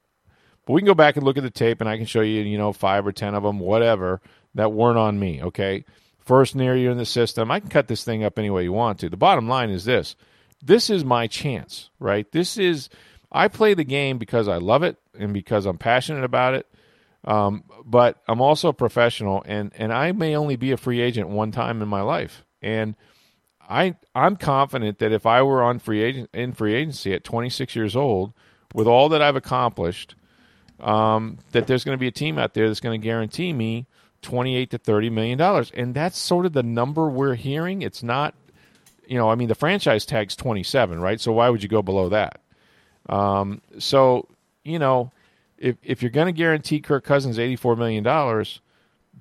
But 0.66 0.74
we 0.74 0.82
can 0.82 0.88
go 0.88 0.94
back 0.94 1.16
and 1.16 1.26
look 1.26 1.38
at 1.38 1.44
the 1.44 1.50
tape, 1.50 1.82
and 1.82 1.90
I 1.90 1.98
can 1.98 2.06
show 2.06 2.22
you, 2.22 2.42
you 2.42 2.58
know, 2.58 2.74
five 2.74 3.06
or 3.06 3.12
ten 3.12 3.36
of 3.36 3.44
them, 3.44 3.60
whatever, 3.60 4.22
that 4.56 4.72
weren't 4.72 4.98
on 4.98 5.20
me. 5.20 5.42
Okay, 5.44 5.84
first 6.20 6.56
near 6.56 6.76
you 6.76 6.90
in 6.92 6.98
the 6.98 7.06
system, 7.06 7.52
I 7.52 7.60
can 7.60 7.70
cut 7.70 7.88
this 7.88 8.04
thing 8.04 8.24
up 8.24 8.40
any 8.40 8.50
way 8.50 8.64
you 8.64 8.72
want 8.72 9.00
to. 9.00 9.10
The 9.10 9.18
bottom 9.18 9.50
line 9.50 9.70
is 9.70 9.84
this: 9.84 10.16
this 10.64 10.90
is 10.90 11.04
my 11.04 11.28
chance, 11.28 11.90
right? 12.00 12.32
This 12.32 12.58
is 12.58 12.90
I 13.32 13.50
play 13.50 13.74
the 13.74 13.84
game 13.84 14.18
because 14.18 14.48
I 14.48 14.58
love 14.58 14.84
it 14.84 14.98
and 15.18 15.34
because 15.34 15.66
I'm 15.66 15.78
passionate 15.78 16.24
about 16.24 16.54
it. 16.54 16.68
Um, 17.26 17.64
but 17.86 18.22
I'm 18.28 18.42
also 18.42 18.70
a 18.70 18.74
professional, 18.74 19.44
and 19.46 19.72
and 19.78 19.94
I 19.94 20.12
may 20.12 20.36
only 20.36 20.56
be 20.56 20.72
a 20.72 20.78
free 20.78 21.02
agent 21.02 21.30
one 21.30 21.52
time 21.52 21.82
in 21.82 21.88
my 21.88 22.02
life, 22.02 22.44
and 22.62 22.96
I 23.62 23.96
I'm 24.14 24.36
confident 24.36 25.00
that 25.00 25.12
if 25.12 25.26
I 25.26 25.42
were 25.42 25.64
on 25.64 25.80
free 25.80 26.04
agent 26.04 26.30
in 26.34 26.54
free 26.54 26.74
agency 26.74 27.14
at 27.14 27.24
26 27.24 27.76
years 27.76 27.96
old, 27.96 28.34
with 28.74 28.88
all 28.88 29.10
that 29.10 29.22
I've 29.22 29.38
accomplished 29.38 30.16
um, 30.80 31.38
that 31.52 31.68
there's 31.68 31.84
going 31.84 31.96
to 31.96 32.00
be 32.00 32.08
a 32.08 32.12
team 32.12 32.38
out 32.38 32.54
there 32.54 32.68
that's 32.68 32.82
going 32.82 33.00
to 33.00 33.04
guarantee 33.04 33.54
me 33.54 33.88
28 34.22 34.72
to 34.72 34.78
30 34.78 35.10
million 35.10 35.38
dollars. 35.38 35.72
And 35.74 35.94
that's 35.94 36.18
sort 36.18 36.46
of 36.46 36.54
the 36.54 36.64
number 36.64 37.10
we're 37.10 37.36
hearing. 37.36 37.82
It's 37.82 38.04
not 38.04 38.36
you 39.06 39.18
know 39.18 39.30
i 39.30 39.36
mean 39.36 39.50
the 39.50 39.56
franchise 39.56 40.06
tag's 40.06 40.36
27 40.36 41.00
right? 41.00 41.20
So 41.20 41.32
why 41.34 41.50
would 41.50 41.64
you 41.64 41.70
go 41.70 41.82
below 41.82 42.10
that? 42.10 42.40
Um, 43.10 43.62
so 43.80 44.28
you 44.64 44.80
know 44.80 45.12
if 45.58 45.78
if 45.84 46.02
you're 46.02 46.12
going 46.12 46.28
to 46.28 46.34
guarantee 46.34 46.80
kirk 46.80 47.04
cousins 47.04 47.40
84 47.40 47.76
million 47.76 48.04
dollars 48.04 48.62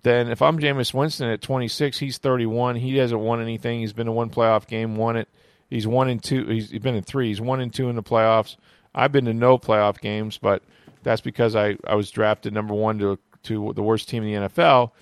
then 0.03 0.29
if 0.29 0.43
i'm 0.43 0.59
Jameis 0.59 0.95
winston 0.95 1.29
at 1.29 1.43
26 1.43 1.99
he's 1.99 2.19
31 2.19 2.77
he 2.77 2.97
hasn't 2.97 3.21
won 3.21 3.41
anything. 3.41 3.81
He's 3.81 3.93
been 3.93 4.09
in 4.09 4.15
one 4.15 4.31
playoff 4.31 4.67
game 4.67 4.97
won 4.97 5.17
it. 5.17 5.29
He's 5.71 5.87
one 5.87 6.09
in 6.11 6.19
two. 6.19 6.47
He's 6.47 6.69
been 6.71 6.95
in 6.95 7.03
three. 7.03 7.29
He's 7.29 7.41
one 7.41 7.61
in 7.61 7.71
two 7.71 7.89
in 7.89 7.97
the 7.97 8.03
playoffs. 8.03 8.57
I've 8.95 9.13
been 9.13 9.25
to 9.25 9.35
no 9.35 9.59
playoff 9.59 10.01
games 10.01 10.39
but 10.39 10.63
that's 11.03 11.21
because 11.21 11.57
I, 11.57 11.77
I 11.87 11.95
was 11.95 12.11
drafted 12.11 12.53
number 12.53 12.75
one 12.75 12.99
to 12.99 13.19
to 13.45 13.73
the 13.75 13.83
worst 13.83 14.09
team 14.09 14.23
in 14.23 14.43
the 14.43 14.49
NFL, 14.49 14.93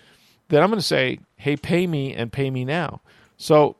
then 0.49 0.63
I'm 0.63 0.71
going 0.71 0.79
to 0.81 0.87
say, 0.87 1.21
hey, 1.37 1.57
pay 1.57 1.87
me 1.87 2.15
and 2.15 2.33
pay 2.33 2.51
me 2.51 2.65
now. 2.65 3.01
So 3.37 3.77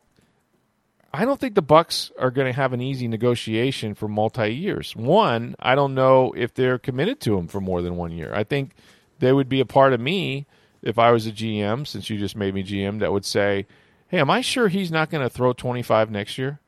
I 1.13 1.25
don't 1.25 1.41
think 1.41 1.55
the 1.55 1.63
Bucks 1.63 2.13
are 2.19 2.31
going 2.31 2.47
to 2.47 2.53
have 2.57 2.73
an 2.73 2.81
easy 2.81 3.09
negotiation 3.09 3.95
for 3.95 4.09
multi 4.09 4.55
years. 4.55 4.95
One, 4.95 5.57
I 5.59 5.75
don't 5.75 5.95
know 5.95 6.33
if 6.37 6.55
they're 6.55 6.79
committed 6.79 7.21
to 7.23 7.37
him 7.37 7.49
for 7.49 7.61
more 7.61 7.83
than 7.83 7.97
one 7.97 8.13
year. 8.13 8.33
I 8.33 8.45
think 8.45 8.73
they 9.19 9.33
would 9.33 9.49
be 9.49 9.61
a 9.61 9.67
part 9.67 9.93
of 9.93 10.01
me 10.01 10.47
if 10.83 10.99
I 10.99 11.11
was 11.11 11.27
a 11.27 11.33
GM, 11.33 11.87
since 11.87 12.09
you 12.09 12.19
just 12.19 12.37
made 12.37 12.55
me 12.55 12.63
GM, 12.63 13.01
that 13.01 13.13
would 13.13 13.25
say, 13.25 13.67
hey, 14.09 14.19
am 14.21 14.31
I 14.31 14.41
sure 14.41 14.69
he's 14.69 14.91
not 14.91 15.11
going 15.11 15.23
to 15.23 15.29
throw 15.29 15.53
25 15.53 16.11
next 16.11 16.39
year? 16.39 16.61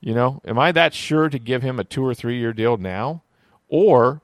You 0.00 0.14
know, 0.14 0.40
am 0.44 0.58
I 0.58 0.72
that 0.72 0.94
sure 0.94 1.28
to 1.28 1.38
give 1.38 1.62
him 1.62 1.78
a 1.78 1.84
two 1.84 2.04
or 2.04 2.14
three 2.14 2.38
year 2.38 2.52
deal 2.52 2.76
now? 2.76 3.22
Or 3.68 4.22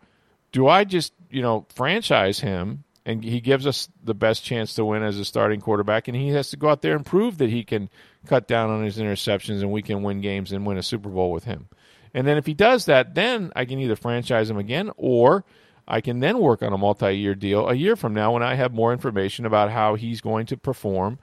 do 0.55 0.69
I 0.69 0.85
just 0.85 1.13
you 1.31 1.43
know 1.43 1.67
franchise 1.69 2.41
him 2.41 2.85
and 3.05 3.23
he 3.23 3.41
gives 3.41 3.67
us 3.67 3.91
the 4.03 4.15
best 4.15 4.45
chance 4.45 4.73
to 4.75 4.85
win 4.85 5.03
as 5.03 5.19
a 5.19 5.25
starting 5.25 5.61
quarterback 5.61 6.09
and 6.09 6.17
he 6.17 6.29
has 6.29 6.49
to 6.51 6.57
go 6.57 6.71
out 6.71 6.81
there 6.81 6.97
and 6.97 7.05
prove 7.05 7.39
that 7.39 7.51
he 7.51 7.65
can 7.65 7.91
cut 8.25 8.49
down 8.49 8.71
on 8.71 8.85
his 8.85 8.99
interceptions 8.99 9.61
and 9.61 9.71
we 9.71 9.83
can 9.83 10.03
win 10.03 10.21
games 10.21 10.53
and 10.53 10.67
win 10.67 10.79
a 10.79 10.83
Super 10.83 11.09
Bowl 11.09 11.31
with 11.31 11.45
him. 11.45 11.69
And 12.13 12.27
then 12.27 12.37
if 12.37 12.47
he 12.47 12.55
does 12.55 12.87
that, 12.87 13.15
then 13.15 13.53
I 13.57 13.65
can 13.65 13.79
either 13.79 13.97
franchise 13.97 14.49
him 14.49 14.59
again 14.59 14.91
or 14.97 15.45
I 15.87 16.01
can 16.01 16.21
then 16.21 16.39
work 16.39 16.63
on 16.63 16.73
a 16.73 16.79
multi-year 16.79 17.35
deal 17.35 17.69
a 17.69 17.75
year 17.75 17.97
from 17.97 18.15
now 18.15 18.33
when 18.33 18.43
I 18.43 18.55
have 18.55 18.73
more 18.73 18.93
information 18.93 19.47
about 19.47 19.71
how 19.71 19.97
he's 19.97 20.21
going 20.21 20.47
to 20.47 20.57
perform 20.57 21.19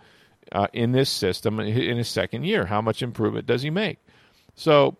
uh, 0.51 0.67
in 0.73 0.91
this 0.91 1.09
system 1.09 1.59
in 1.59 1.97
his 1.97 2.07
second 2.07 2.45
year. 2.45 2.65
How 2.65 2.81
much 2.81 3.01
improvement 3.01 3.47
does 3.47 3.61
he 3.61 3.69
make? 3.69 3.99
So 4.55 4.97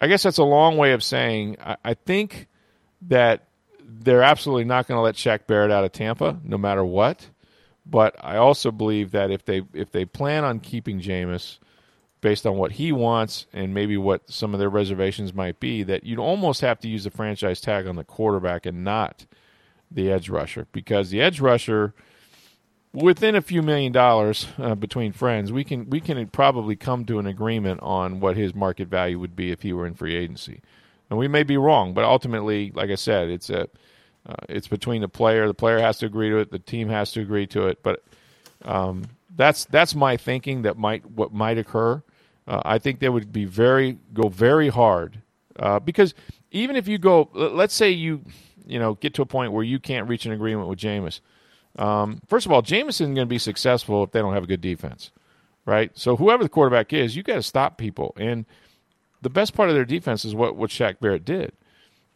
I 0.00 0.08
guess 0.08 0.22
that's 0.22 0.38
a 0.38 0.44
long 0.44 0.76
way 0.76 0.92
of 0.92 1.02
saying 1.02 1.58
I, 1.60 1.76
I 1.84 1.94
think 1.94 2.48
that 3.02 3.46
they're 3.82 4.22
absolutely 4.22 4.64
not 4.64 4.88
going 4.88 4.96
to 4.96 5.02
let 5.02 5.14
Shaq 5.14 5.46
Barrett 5.46 5.70
out 5.70 5.84
of 5.84 5.92
Tampa, 5.92 6.38
no 6.42 6.56
matter 6.56 6.84
what. 6.84 7.28
But 7.90 8.14
I 8.20 8.36
also 8.36 8.70
believe 8.70 9.10
that 9.10 9.30
if 9.30 9.44
they 9.44 9.62
if 9.74 9.90
they 9.90 10.04
plan 10.04 10.44
on 10.44 10.60
keeping 10.60 11.00
Jameis, 11.00 11.58
based 12.20 12.46
on 12.46 12.56
what 12.56 12.72
he 12.72 12.92
wants 12.92 13.46
and 13.52 13.74
maybe 13.74 13.96
what 13.96 14.30
some 14.30 14.54
of 14.54 14.60
their 14.60 14.70
reservations 14.70 15.34
might 15.34 15.58
be, 15.58 15.82
that 15.82 16.04
you'd 16.04 16.18
almost 16.18 16.60
have 16.60 16.78
to 16.80 16.88
use 16.88 17.04
the 17.04 17.10
franchise 17.10 17.60
tag 17.60 17.86
on 17.86 17.96
the 17.96 18.04
quarterback 18.04 18.66
and 18.66 18.84
not 18.84 19.26
the 19.90 20.10
edge 20.10 20.28
rusher 20.28 20.68
because 20.72 21.10
the 21.10 21.20
edge 21.20 21.40
rusher 21.40 21.94
within 22.92 23.34
a 23.34 23.42
few 23.42 23.62
million 23.62 23.92
dollars 23.92 24.48
uh, 24.58 24.74
between 24.74 25.12
friends, 25.12 25.52
we 25.52 25.64
can 25.64 25.88
we 25.90 26.00
can 26.00 26.26
probably 26.28 26.76
come 26.76 27.04
to 27.04 27.18
an 27.18 27.26
agreement 27.26 27.80
on 27.82 28.20
what 28.20 28.36
his 28.36 28.54
market 28.54 28.88
value 28.88 29.18
would 29.18 29.36
be 29.36 29.50
if 29.50 29.62
he 29.62 29.72
were 29.72 29.86
in 29.86 29.94
free 29.94 30.14
agency. 30.14 30.60
And 31.08 31.18
we 31.18 31.28
may 31.28 31.42
be 31.42 31.56
wrong, 31.56 31.92
but 31.92 32.04
ultimately, 32.04 32.70
like 32.74 32.90
I 32.90 32.94
said, 32.94 33.28
it's 33.28 33.50
a 33.50 33.68
uh, 34.26 34.34
it's 34.48 34.68
between 34.68 35.00
the 35.00 35.08
player. 35.08 35.46
The 35.46 35.54
player 35.54 35.78
has 35.78 35.98
to 35.98 36.06
agree 36.06 36.30
to 36.30 36.38
it. 36.38 36.50
The 36.50 36.58
team 36.58 36.88
has 36.88 37.12
to 37.12 37.20
agree 37.20 37.46
to 37.48 37.68
it. 37.68 37.82
But 37.82 38.02
um, 38.64 39.04
that's 39.34 39.64
that's 39.66 39.94
my 39.94 40.16
thinking 40.16 40.62
that 40.62 40.76
might 40.76 41.08
what 41.10 41.32
might 41.32 41.58
occur. 41.58 42.02
Uh, 42.46 42.62
I 42.64 42.78
think 42.78 43.00
they 43.00 43.08
would 43.08 43.32
be 43.32 43.44
very 43.44 43.98
go 44.12 44.28
very 44.28 44.68
hard 44.68 45.20
uh, 45.58 45.78
because 45.78 46.14
even 46.50 46.76
if 46.76 46.88
you 46.88 46.98
go, 46.98 47.28
let's 47.32 47.74
say 47.74 47.90
you 47.90 48.22
you 48.66 48.78
know 48.78 48.94
get 48.94 49.14
to 49.14 49.22
a 49.22 49.26
point 49.26 49.52
where 49.52 49.64
you 49.64 49.78
can't 49.78 50.08
reach 50.08 50.26
an 50.26 50.32
agreement 50.32 50.68
with 50.68 50.78
Jameis 50.78 51.20
um, 51.78 52.20
first 52.26 52.46
of 52.46 52.52
all, 52.52 52.62
Jameis 52.62 53.00
isn't 53.00 53.14
going 53.14 53.26
to 53.26 53.30
be 53.30 53.38
successful 53.38 54.04
if 54.04 54.10
they 54.10 54.20
don't 54.20 54.34
have 54.34 54.44
a 54.44 54.48
good 54.48 54.60
defense, 54.60 55.10
right? 55.64 55.90
So 55.96 56.16
whoever 56.16 56.42
the 56.42 56.48
quarterback 56.48 56.92
is, 56.92 57.16
you 57.16 57.22
got 57.22 57.36
to 57.36 57.42
stop 57.42 57.78
people. 57.78 58.14
And 58.16 58.44
the 59.22 59.30
best 59.30 59.54
part 59.54 59.68
of 59.68 59.74
their 59.74 59.84
defense 59.84 60.24
is 60.24 60.34
what 60.34 60.56
what 60.56 60.70
Shaq 60.70 61.00
Barrett 61.00 61.24
did, 61.24 61.52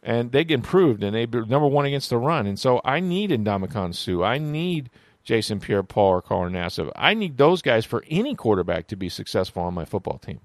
and 0.05 0.31
they 0.31 0.45
improved 0.47 1.03
and 1.03 1.15
they 1.15 1.25
number 1.25 1.67
one 1.67 1.85
against 1.85 2.11
the 2.11 2.17
run. 2.17 2.45
And 2.45 2.59
so 2.59 2.79
I 2.85 2.99
need 2.99 3.31
Ndamukong 3.31 3.95
Suh. 3.95 4.23
I 4.23 4.37
need 4.37 4.91
Jason 5.23 5.59
Pierre-Paul 5.59 6.09
or 6.09 6.21
Carl 6.21 6.49
Nassib. 6.51 6.91
I 6.95 7.15
need 7.15 7.37
those 7.37 7.63
guys 7.63 7.83
for 7.83 8.05
any 8.07 8.35
quarterback 8.35 8.87
to 8.87 8.95
be 8.95 9.09
successful 9.09 9.63
on 9.63 9.73
my 9.73 9.83
football 9.83 10.19
team, 10.19 10.39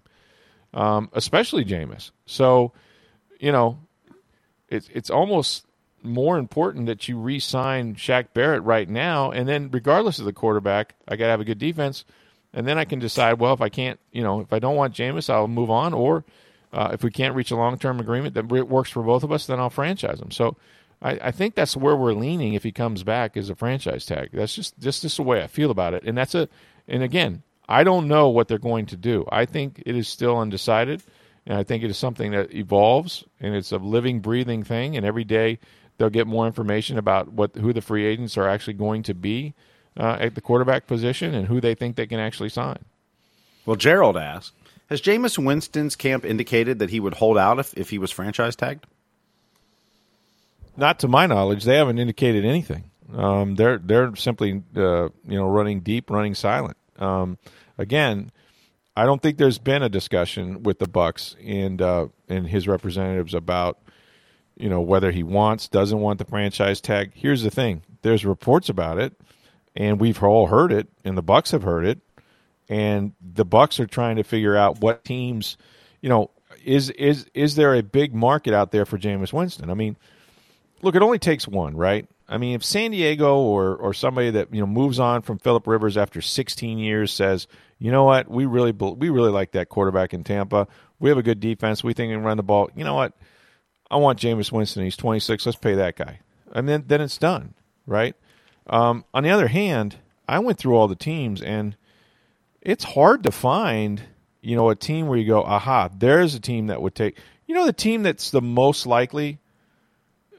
um, 0.72 1.10
especially 1.12 1.66
Jameis. 1.66 2.10
So, 2.24 2.72
you 3.38 3.52
know, 3.52 3.78
it's 4.68 4.88
it's 4.94 5.10
almost 5.10 5.66
more 6.02 6.38
important 6.38 6.86
that 6.86 7.06
you 7.08 7.18
re-sign 7.18 7.94
Shaq 7.94 8.28
Barrett 8.32 8.62
right 8.62 8.88
now, 8.88 9.30
and 9.30 9.46
then 9.46 9.68
regardless 9.70 10.18
of 10.18 10.24
the 10.24 10.32
quarterback, 10.32 10.94
I 11.06 11.16
got 11.16 11.26
to 11.26 11.30
have 11.32 11.42
a 11.42 11.44
good 11.44 11.58
defense, 11.58 12.06
and 12.54 12.66
then 12.66 12.78
I 12.78 12.86
can 12.86 12.98
decide. 12.98 13.34
Well, 13.38 13.52
if 13.52 13.60
I 13.60 13.68
can't, 13.68 14.00
you 14.10 14.22
know, 14.22 14.40
if 14.40 14.54
I 14.54 14.58
don't 14.58 14.76
want 14.76 14.94
Jameis, 14.94 15.28
I'll 15.28 15.48
move 15.48 15.68
on, 15.68 15.92
or 15.92 16.24
uh, 16.72 16.90
if 16.92 17.02
we 17.02 17.10
can't 17.10 17.34
reach 17.34 17.50
a 17.50 17.56
long-term 17.56 18.00
agreement 18.00 18.34
that 18.34 18.46
works 18.46 18.90
for 18.90 19.02
both 19.02 19.22
of 19.22 19.32
us, 19.32 19.46
then 19.46 19.58
I'll 19.58 19.70
franchise 19.70 20.20
him. 20.20 20.30
So. 20.30 20.56
I, 21.02 21.12
I, 21.12 21.30
think 21.30 21.54
that's 21.54 21.78
where 21.78 21.96
we're 21.96 22.12
leaning 22.12 22.52
if 22.52 22.62
he 22.62 22.72
comes 22.72 23.04
back 23.04 23.34
is 23.34 23.48
a 23.48 23.54
franchise 23.54 24.04
tag. 24.04 24.28
That's 24.34 24.54
just 24.54 24.78
just 24.78 25.00
just 25.00 25.16
the 25.16 25.22
way 25.22 25.42
I 25.42 25.46
feel 25.46 25.70
about 25.70 25.94
it. 25.94 26.02
And 26.04 26.14
that's 26.14 26.34
a 26.34 26.46
and 26.86 27.02
again, 27.02 27.42
I 27.66 27.84
don't 27.84 28.06
know 28.06 28.28
what 28.28 28.48
they're 28.48 28.58
going 28.58 28.84
to 28.84 28.98
do. 28.98 29.24
I 29.32 29.46
think 29.46 29.82
it 29.86 29.96
is 29.96 30.08
still 30.08 30.36
undecided, 30.36 31.02
and 31.46 31.56
I 31.56 31.62
think 31.62 31.84
it 31.84 31.90
is 31.90 31.96
something 31.96 32.32
that 32.32 32.52
evolves 32.52 33.24
and 33.40 33.54
it's 33.54 33.72
a 33.72 33.78
living, 33.78 34.20
breathing 34.20 34.62
thing. 34.62 34.94
And 34.94 35.06
every 35.06 35.24
day 35.24 35.58
They'll 36.00 36.08
get 36.08 36.26
more 36.26 36.46
information 36.46 36.96
about 36.96 37.30
what 37.30 37.54
who 37.56 37.74
the 37.74 37.82
free 37.82 38.06
agents 38.06 38.38
are 38.38 38.48
actually 38.48 38.72
going 38.72 39.02
to 39.02 39.12
be 39.12 39.52
uh, 39.98 40.16
at 40.18 40.34
the 40.34 40.40
quarterback 40.40 40.86
position 40.86 41.34
and 41.34 41.46
who 41.46 41.60
they 41.60 41.74
think 41.74 41.96
they 41.96 42.06
can 42.06 42.18
actually 42.18 42.48
sign. 42.48 42.78
Well, 43.66 43.76
Gerald 43.76 44.16
asked, 44.16 44.54
has 44.90 45.00
Jameis 45.00 45.42
Winston's 45.42 45.96
camp 45.96 46.24
indicated 46.24 46.80
that 46.80 46.90
he 46.90 47.00
would 47.00 47.14
hold 47.14 47.38
out 47.38 47.58
if, 47.58 47.72
if 47.74 47.90
he 47.90 47.98
was 47.98 48.10
franchise 48.10 48.56
tagged? 48.56 48.86
Not 50.76 50.98
to 51.00 51.08
my 51.08 51.26
knowledge, 51.26 51.64
they 51.64 51.76
haven't 51.76 51.98
indicated 51.98 52.44
anything. 52.44 52.90
Um, 53.14 53.54
they're 53.56 53.78
they're 53.78 54.14
simply 54.16 54.62
uh, 54.76 55.08
you 55.26 55.38
know 55.38 55.48
running 55.48 55.80
deep, 55.80 56.10
running 56.10 56.34
silent. 56.34 56.76
Um, 56.98 57.38
again, 57.76 58.30
I 58.96 59.04
don't 59.04 59.20
think 59.20 59.36
there's 59.36 59.58
been 59.58 59.82
a 59.82 59.88
discussion 59.88 60.62
with 60.62 60.78
the 60.78 60.88
Bucks 60.88 61.34
and 61.44 61.80
uh, 61.80 62.08
and 62.28 62.46
his 62.46 62.68
representatives 62.68 63.34
about 63.34 63.78
you 64.56 64.68
know 64.68 64.80
whether 64.80 65.10
he 65.10 65.22
wants 65.22 65.68
doesn't 65.68 65.98
want 66.00 66.18
the 66.18 66.24
franchise 66.24 66.80
tag 66.80 67.12
here's 67.14 67.42
the 67.42 67.50
thing 67.50 67.82
there's 68.02 68.26
reports 68.26 68.68
about 68.68 68.98
it 68.98 69.14
and 69.74 69.98
we've 69.98 70.22
all 70.22 70.48
heard 70.48 70.70
it 70.70 70.88
and 71.04 71.16
the 71.16 71.22
Bucks 71.22 71.50
have 71.52 71.62
heard 71.62 71.86
it 71.86 71.98
and 72.70 73.12
the 73.20 73.44
Bucks 73.44 73.78
are 73.80 73.86
trying 73.86 74.16
to 74.16 74.22
figure 74.22 74.56
out 74.56 74.80
what 74.80 75.04
teams 75.04 75.58
you 76.00 76.08
know 76.08 76.30
is 76.64 76.90
is 76.90 77.26
is 77.34 77.56
there 77.56 77.74
a 77.74 77.82
big 77.82 78.14
market 78.14 78.54
out 78.54 78.70
there 78.70 78.86
for 78.86 78.98
Jameis 78.98 79.32
Winston 79.32 79.70
i 79.70 79.74
mean 79.74 79.96
look 80.82 80.94
it 80.94 81.02
only 81.02 81.18
takes 81.18 81.48
one 81.48 81.74
right 81.74 82.06
i 82.28 82.36
mean 82.36 82.54
if 82.54 82.62
san 82.62 82.90
diego 82.90 83.38
or 83.38 83.76
or 83.76 83.94
somebody 83.94 84.30
that 84.30 84.52
you 84.52 84.60
know 84.60 84.66
moves 84.66 84.98
on 84.98 85.22
from 85.22 85.38
philip 85.38 85.66
rivers 85.66 85.96
after 85.96 86.20
16 86.20 86.78
years 86.78 87.12
says 87.12 87.46
you 87.78 87.90
know 87.90 88.04
what 88.04 88.30
we 88.30 88.44
really 88.44 88.72
we 88.72 89.08
really 89.08 89.30
like 89.30 89.52
that 89.52 89.70
quarterback 89.70 90.12
in 90.12 90.22
tampa 90.22 90.68
we 90.98 91.08
have 91.08 91.16
a 91.16 91.22
good 91.22 91.40
defense 91.40 91.82
we 91.82 91.94
think 91.94 92.10
we 92.10 92.16
can 92.16 92.24
run 92.24 92.36
the 92.36 92.42
ball 92.42 92.68
you 92.74 92.84
know 92.84 92.94
what 92.94 93.14
I 93.90 93.96
want 93.96 94.20
Jameis 94.20 94.52
Winston. 94.52 94.84
He's 94.84 94.96
26. 94.96 95.44
Let's 95.46 95.58
pay 95.58 95.74
that 95.74 95.96
guy. 95.96 96.20
And 96.52 96.68
then, 96.68 96.84
then 96.86 97.00
it's 97.00 97.18
done, 97.18 97.54
right? 97.86 98.14
Um, 98.68 99.04
on 99.12 99.24
the 99.24 99.30
other 99.30 99.48
hand, 99.48 99.96
I 100.28 100.38
went 100.38 100.58
through 100.58 100.76
all 100.76 100.86
the 100.86 100.94
teams, 100.94 101.42
and 101.42 101.76
it's 102.62 102.84
hard 102.84 103.22
to 103.24 103.32
find, 103.32 104.02
you 104.40 104.56
know, 104.56 104.70
a 104.70 104.76
team 104.76 105.06
where 105.06 105.18
you 105.18 105.26
go, 105.26 105.42
aha, 105.42 105.88
there's 105.96 106.34
a 106.34 106.40
team 106.40 106.66
that 106.68 106.82
would 106.82 106.94
take. 106.94 107.16
You 107.46 107.54
know, 107.54 107.66
the 107.66 107.72
team 107.72 108.02
that's 108.02 108.30
the 108.30 108.42
most 108.42 108.86
likely. 108.86 109.38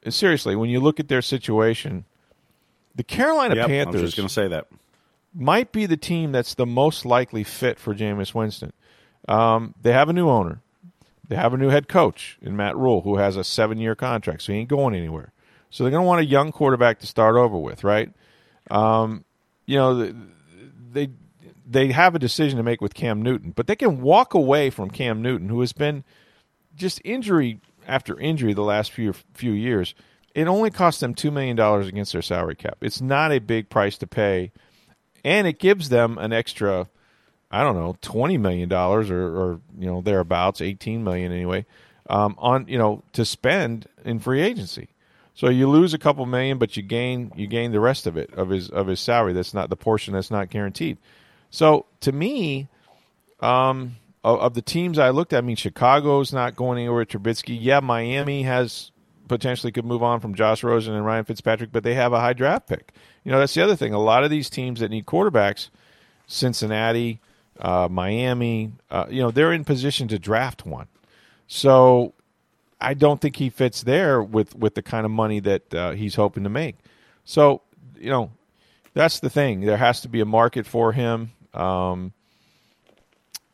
Seriously, 0.10 0.56
when 0.56 0.70
you 0.70 0.80
look 0.80 1.00
at 1.00 1.10
their 1.10 1.22
situation, 1.22 2.06
the 2.96 3.04
Carolina 3.04 3.56
yep, 3.56 3.68
Panthers. 3.68 4.00
I 4.00 4.02
was 4.02 4.10
just 4.10 4.18
going 4.18 4.28
to 4.28 4.34
say 4.34 4.48
that 4.48 4.68
might 5.34 5.72
be 5.72 5.86
the 5.86 5.98
team 5.98 6.32
that's 6.32 6.56
the 6.56 6.66
most 6.66 7.06
likely 7.06 7.44
fit 7.44 7.80
for 7.80 7.94
Jameis 7.94 8.34
Winston. 8.34 8.74
Um, 9.28 9.76
they 9.82 9.94
have 9.94 10.10
a 10.10 10.14
new 10.14 10.28
owner. 10.30 10.62
They 11.28 11.36
have 11.36 11.54
a 11.54 11.58
new 11.58 11.70
head 11.70 11.88
coach 11.88 12.38
in 12.42 12.58
Matt 12.58 12.76
Rhule 12.76 13.02
who 13.02 13.18
has 13.18 13.38
a 13.38 13.44
seven 13.44 13.78
year 13.78 13.96
contract, 13.96 14.42
so 14.42 14.52
he 14.52 14.60
ain't 14.60 14.70
going 14.70 14.96
anywhere. 14.96 15.32
So 15.70 15.84
they're 15.84 15.92
going 15.92 16.04
to 16.04 16.08
want 16.08 16.20
a 16.20 16.26
young 16.26 16.52
quarterback 16.52 17.00
to 17.00 17.08
start 17.08 17.36
over 17.38 17.58
with, 17.58 17.84
right? 17.86 18.12
Um, 18.70 19.24
you 19.66 19.78
know, 19.78 20.14
they 20.92 21.10
they 21.72 21.92
have 21.92 22.16
a 22.16 22.20
decision 22.20 22.58
to 22.58 22.64
make 22.64 22.82
with 22.82 22.94
Cam 22.94 23.22
Newton, 23.22 23.52
but 23.56 23.68
they 23.68 23.76
can 23.76 24.02
walk 24.02 24.34
away 24.34 24.70
from 24.70 24.90
Cam 24.90 25.22
Newton, 25.22 25.50
who 25.50 25.62
has 25.62 25.74
been 25.74 26.04
just 26.76 27.02
injury 27.06 27.60
after 27.88 28.20
injury 28.20 28.54
the 28.54 28.62
last 28.62 28.92
few 28.92 29.14
few 29.34 29.52
years. 29.52 29.96
It 30.34 30.48
only 30.48 30.70
cost 30.70 31.00
them 31.00 31.14
two 31.14 31.32
million 31.32 31.56
dollars 31.56 31.88
against 31.88 32.14
their 32.14 32.22
salary 32.22 32.56
cap. 32.56 32.78
It's 32.82 33.02
not 33.02 33.32
a 33.32 33.40
big 33.40 33.70
price 33.70 33.98
to 34.00 34.08
pay, 34.08 34.52
and 35.24 35.48
it 35.48 35.60
gives 35.60 35.90
them 35.90 36.18
an 36.18 36.34
extra 36.34 36.90
I 37.52 37.64
don't 37.64 37.76
know, 37.76 37.98
twenty 38.02 38.38
million 38.38 38.70
dollars 38.70 39.10
or, 39.10 39.24
or 39.24 39.60
you 39.78 39.88
know 39.88 40.02
thereabouts, 40.02 40.62
eighteen 40.62 41.04
million 41.04 41.32
anyway, 41.32 41.66
um, 42.10 42.36
on 42.38 42.66
you 42.68 42.78
know 42.78 43.04
to 43.14 43.26
spend 43.26 43.88
in 44.06 44.20
free 44.20 44.42
agency. 44.42 44.90
So 45.34 45.50
you 45.50 45.70
lose 45.70 45.94
a 45.94 45.98
couple 45.98 46.26
million, 46.26 46.58
but 46.58 46.78
you 46.78 46.84
gain 46.84 47.32
you 47.36 47.48
gain 47.48 47.72
the 47.72 47.80
rest 47.80 48.08
of 48.08 48.16
it 48.16 48.34
of 48.34 48.50
his 48.50 48.70
of 48.70 48.88
his 48.88 49.00
salary. 49.00 49.34
That's 49.34 49.54
not 49.54 49.70
the 49.70 49.76
portion 49.76 50.14
that's 50.14 50.32
not 50.32 50.50
guaranteed. 50.50 50.98
So 51.52 51.86
to 52.00 52.12
me, 52.12 52.68
um, 53.40 53.98
of, 54.24 54.40
of 54.40 54.54
the 54.56 54.62
teams 54.62 54.98
I 54.98 55.12
looked 55.12 55.34
at, 55.34 55.38
I 55.38 55.42
mean 55.42 55.56
Chicago's 55.56 56.34
not 56.34 56.56
going 56.56 56.80
anywhere 56.80 57.00
with 57.00 57.10
Trubisky. 57.10 57.58
Yeah, 57.60 57.80
Miami 57.80 58.44
has 58.44 58.92
potentially 59.28 59.72
could 59.72 59.86
move 59.86 60.02
on 60.02 60.20
from 60.20 60.34
Josh 60.34 60.64
Rosen 60.64 60.96
and 60.96 61.06
Ryan 61.06 61.26
Fitzpatrick, 61.26 61.72
but 61.72 61.84
they 61.84 61.94
have 61.94 62.12
a 62.12 62.20
high 62.20 62.34
draft 62.34 62.68
pick. 62.68 62.92
You 63.24 63.32
know 63.32 63.40
that's 63.40 63.54
the 63.54 63.62
other 63.62 63.76
thing. 63.76 63.94
A 63.94 64.00
lot 64.00 64.24
of 64.24 64.32
these 64.32 64.50
teams 64.50 64.80
that 64.80 64.90
need 64.90 65.06
quarterbacks, 65.06 65.70
Cincinnati 66.26 67.20
uh, 67.62 67.88
Miami. 67.90 68.74
Uh, 68.90 69.06
you 69.10 69.22
know, 69.22 69.32
they're 69.32 69.54
in 69.54 69.64
position 69.64 70.08
to 70.10 70.20
draft 70.20 70.66
one. 70.66 70.88
So 71.48 72.14
I 72.80 72.94
don't 72.94 73.22
think 73.22 73.36
he 73.38 73.50
fits 73.50 73.84
there 73.84 74.22
with, 74.22 74.56
with 74.56 74.76
the 74.76 74.82
kind 74.82 75.06
of 75.06 75.12
money 75.12 75.40
that 75.42 75.74
uh, 75.74 75.92
he's 75.92 76.16
hoping 76.16 76.44
to 76.44 76.50
make. 76.50 76.78
So, 77.24 77.62
you 77.98 78.10
know, 78.10 78.32
that's 78.94 79.20
the 79.20 79.30
thing. 79.30 79.62
There 79.62 79.78
has 79.78 80.02
to 80.02 80.10
be 80.10 80.20
a 80.22 80.26
market 80.26 80.66
for 80.66 80.92
him. 80.92 81.32
Um, 81.54 82.14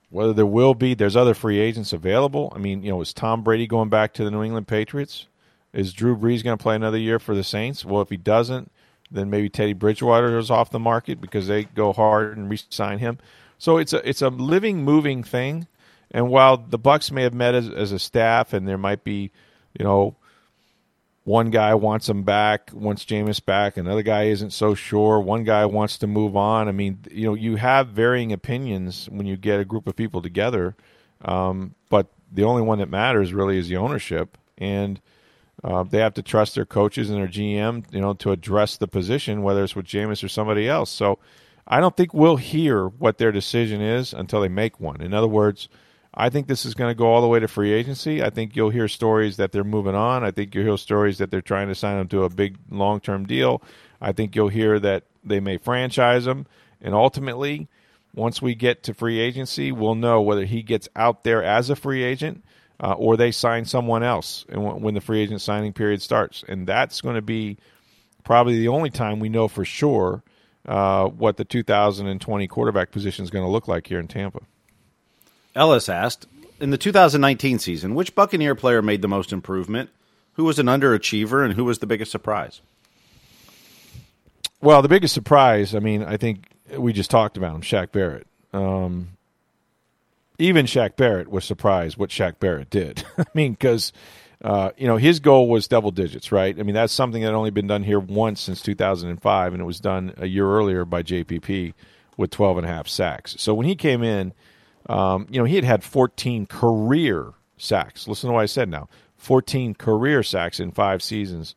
whether 0.09 0.33
there 0.33 0.45
will 0.45 0.73
be, 0.73 0.93
there's 0.93 1.15
other 1.15 1.33
free 1.33 1.59
agents 1.59 1.91
available. 1.93 2.51
I 2.55 2.59
mean, 2.59 2.81
you 2.83 2.89
know, 2.89 3.01
is 3.01 3.13
Tom 3.13 3.43
Brady 3.43 3.67
going 3.67 3.89
back 3.89 4.13
to 4.13 4.23
the 4.23 4.31
New 4.31 4.43
England 4.43 4.67
Patriots? 4.67 5.27
Is 5.73 5.93
Drew 5.93 6.15
Brees 6.15 6.43
going 6.43 6.57
to 6.57 6.61
play 6.61 6.75
another 6.75 6.97
year 6.97 7.19
for 7.19 7.35
the 7.35 7.43
Saints? 7.43 7.83
Well, 7.83 8.01
if 8.01 8.09
he 8.09 8.17
doesn't, 8.17 8.71
then 9.11 9.29
maybe 9.29 9.49
Teddy 9.49 9.73
Bridgewater 9.73 10.37
is 10.37 10.49
off 10.49 10.69
the 10.69 10.79
market 10.79 11.19
because 11.19 11.47
they 11.47 11.65
go 11.65 11.93
hard 11.93 12.37
and 12.37 12.49
re-sign 12.49 12.99
him. 12.99 13.19
So 13.57 13.77
it's 13.77 13.93
a 13.93 14.07
it's 14.07 14.21
a 14.21 14.29
living, 14.29 14.83
moving 14.83 15.23
thing. 15.23 15.67
And 16.11 16.29
while 16.29 16.57
the 16.57 16.77
Bucks 16.77 17.11
may 17.11 17.23
have 17.23 17.33
met 17.33 17.53
as, 17.53 17.69
as 17.69 17.91
a 17.91 17.99
staff, 17.99 18.53
and 18.53 18.67
there 18.67 18.77
might 18.77 19.03
be, 19.03 19.31
you 19.77 19.83
know, 19.83 20.15
one 21.27 21.49
guy 21.49 21.75
wants 21.75 22.07
him 22.07 22.23
back, 22.23 22.69
wants 22.71 23.03
Jameis 23.03 23.43
back, 23.43 23.75
another 23.75 24.01
guy 24.01 24.27
isn't 24.27 24.53
so 24.53 24.73
sure. 24.73 25.19
One 25.19 25.43
guy 25.43 25.65
wants 25.65 25.97
to 25.97 26.07
move 26.07 26.37
on. 26.37 26.69
I 26.69 26.71
mean, 26.71 26.99
you 27.11 27.25
know, 27.25 27.33
you 27.33 27.57
have 27.57 27.89
varying 27.89 28.31
opinions 28.31 29.09
when 29.11 29.27
you 29.27 29.35
get 29.35 29.59
a 29.59 29.65
group 29.65 29.87
of 29.87 29.97
people 29.97 30.21
together. 30.21 30.77
Um, 31.25 31.75
but 31.89 32.07
the 32.31 32.45
only 32.45 32.61
one 32.61 32.79
that 32.79 32.87
matters 32.87 33.33
really 33.33 33.57
is 33.57 33.67
the 33.67 33.75
ownership, 33.75 34.37
and 34.57 35.01
uh, 35.65 35.83
they 35.83 35.97
have 35.97 36.13
to 36.13 36.21
trust 36.21 36.55
their 36.55 36.65
coaches 36.65 37.09
and 37.09 37.19
their 37.19 37.27
GM, 37.27 37.83
you 37.91 37.99
know, 37.99 38.13
to 38.13 38.31
address 38.31 38.77
the 38.77 38.87
position, 38.87 39.43
whether 39.43 39.65
it's 39.65 39.75
with 39.75 39.85
Jameis 39.85 40.23
or 40.23 40.29
somebody 40.29 40.69
else. 40.69 40.89
So 40.89 41.19
I 41.67 41.81
don't 41.81 41.97
think 41.97 42.13
we'll 42.13 42.37
hear 42.37 42.87
what 42.87 43.17
their 43.17 43.33
decision 43.33 43.81
is 43.81 44.13
until 44.13 44.39
they 44.39 44.47
make 44.47 44.79
one. 44.79 45.01
In 45.01 45.13
other 45.13 45.27
words, 45.27 45.67
I 46.19 46.29
think 46.29 46.47
this 46.47 46.65
is 46.65 46.73
going 46.73 46.89
to 46.89 46.97
go 46.97 47.05
all 47.05 47.21
the 47.21 47.27
way 47.27 47.39
to 47.39 47.47
free 47.47 47.71
agency. 47.71 48.23
I 48.23 48.31
think 48.31 48.55
you'll 48.55 48.71
hear 48.71 48.87
stories 48.87 49.37
that 49.37 49.51
they're 49.51 49.63
moving 49.63 49.93
on. 49.93 50.23
I 50.23 50.31
think 50.31 50.55
you'll 50.55 50.65
hear 50.65 50.77
stories 50.77 51.19
that 51.19 51.29
they're 51.29 51.41
trying 51.41 51.67
to 51.67 51.75
sign 51.75 51.99
them 51.99 52.07
to 52.07 52.23
a 52.23 52.29
big 52.29 52.57
long 52.71 52.99
term 52.99 53.27
deal. 53.27 53.61
I 54.01 54.13
think 54.13 54.35
you'll 54.35 54.47
hear 54.47 54.79
that 54.79 55.03
they 55.23 55.39
may 55.39 55.57
franchise 55.57 56.25
him. 56.25 56.47
And 56.81 56.95
ultimately, 56.95 57.67
once 58.15 58.41
we 58.41 58.55
get 58.55 58.81
to 58.83 58.95
free 58.95 59.19
agency, 59.19 59.71
we'll 59.71 59.93
know 59.93 60.19
whether 60.19 60.45
he 60.45 60.63
gets 60.63 60.89
out 60.95 61.23
there 61.23 61.43
as 61.43 61.69
a 61.69 61.75
free 61.75 62.03
agent 62.03 62.43
uh, 62.79 62.93
or 62.93 63.15
they 63.15 63.31
sign 63.31 63.65
someone 63.65 64.01
else 64.01 64.43
when 64.49 64.95
the 64.95 65.01
free 65.01 65.21
agent 65.21 65.41
signing 65.41 65.71
period 65.71 66.01
starts. 66.01 66.43
And 66.47 66.65
that's 66.65 66.99
going 66.99 67.15
to 67.15 67.21
be 67.21 67.57
probably 68.23 68.57
the 68.57 68.69
only 68.69 68.89
time 68.89 69.19
we 69.19 69.29
know 69.29 69.47
for 69.47 69.65
sure 69.65 70.23
uh, 70.67 71.09
what 71.09 71.37
the 71.37 71.45
2020 71.45 72.47
quarterback 72.47 72.89
position 72.89 73.23
is 73.23 73.29
going 73.29 73.45
to 73.45 73.51
look 73.51 73.67
like 73.67 73.85
here 73.85 73.99
in 73.99 74.07
Tampa. 74.07 74.39
Ellis 75.57 75.89
asked 75.89 76.27
In 76.59 76.69
the 76.69 76.77
2019 76.77 77.59
season, 77.59 77.95
which 77.95 78.15
Buccaneer 78.15 78.55
player 78.55 78.81
made 78.81 79.01
the 79.01 79.07
most 79.07 79.33
improvement? 79.33 79.89
Who 80.33 80.43
was 80.43 80.59
an 80.59 80.67
underachiever 80.67 81.43
and 81.43 81.53
who 81.55 81.65
was 81.65 81.79
the 81.79 81.87
biggest 81.87 82.11
surprise? 82.11 82.61
Well, 84.61 84.81
the 84.81 84.87
biggest 84.87 85.13
surprise, 85.13 85.75
I 85.75 85.79
mean, 85.79 86.03
I 86.03 86.17
think 86.17 86.49
we 86.77 86.93
just 86.93 87.11
talked 87.11 87.37
about 87.37 87.55
him, 87.55 87.61
Shaq 87.61 87.91
Barrett. 87.91 88.27
Um, 88.53 89.09
even 90.39 90.65
Shaq 90.65 90.95
Barrett 90.95 91.29
was 91.29 91.45
surprised 91.45 91.97
what 91.97 92.09
Shaq 92.09 92.39
Barrett 92.39 92.69
did. 92.69 93.03
I 93.17 93.25
mean, 93.33 93.53
because 93.53 93.93
uh, 94.43 94.71
you 94.77 94.87
know 94.87 94.97
his 94.97 95.19
goal 95.19 95.49
was 95.49 95.67
double 95.67 95.91
digits, 95.91 96.31
right? 96.31 96.57
I 96.59 96.63
mean, 96.63 96.75
that's 96.75 96.93
something 96.93 97.23
that 97.23 97.33
only 97.33 97.51
been 97.51 97.67
done 97.67 97.83
here 97.83 97.99
once 97.99 98.41
since 98.41 98.61
2005, 98.61 99.53
and 99.53 99.61
it 99.61 99.65
was 99.65 99.79
done 99.79 100.13
a 100.17 100.27
year 100.27 100.47
earlier 100.47 100.85
by 100.85 101.03
JPP 101.03 101.73
with 102.15 102.31
12 102.31 102.57
and 102.57 102.65
a 102.65 102.69
half 102.69 102.87
sacks. 102.87 103.35
So 103.39 103.53
when 103.53 103.67
he 103.67 103.75
came 103.75 104.03
in, 104.03 104.33
um, 104.87 105.27
you 105.29 105.39
know, 105.39 105.45
he 105.45 105.55
had 105.55 105.63
had 105.63 105.83
14 105.83 106.45
career 106.45 107.33
sacks. 107.57 108.07
Listen 108.07 108.29
to 108.29 108.33
what 108.33 108.41
I 108.41 108.47
said 108.47 108.69
now: 108.69 108.89
14 109.17 109.75
career 109.75 110.23
sacks 110.23 110.59
in 110.59 110.71
five 110.71 111.03
seasons 111.03 111.55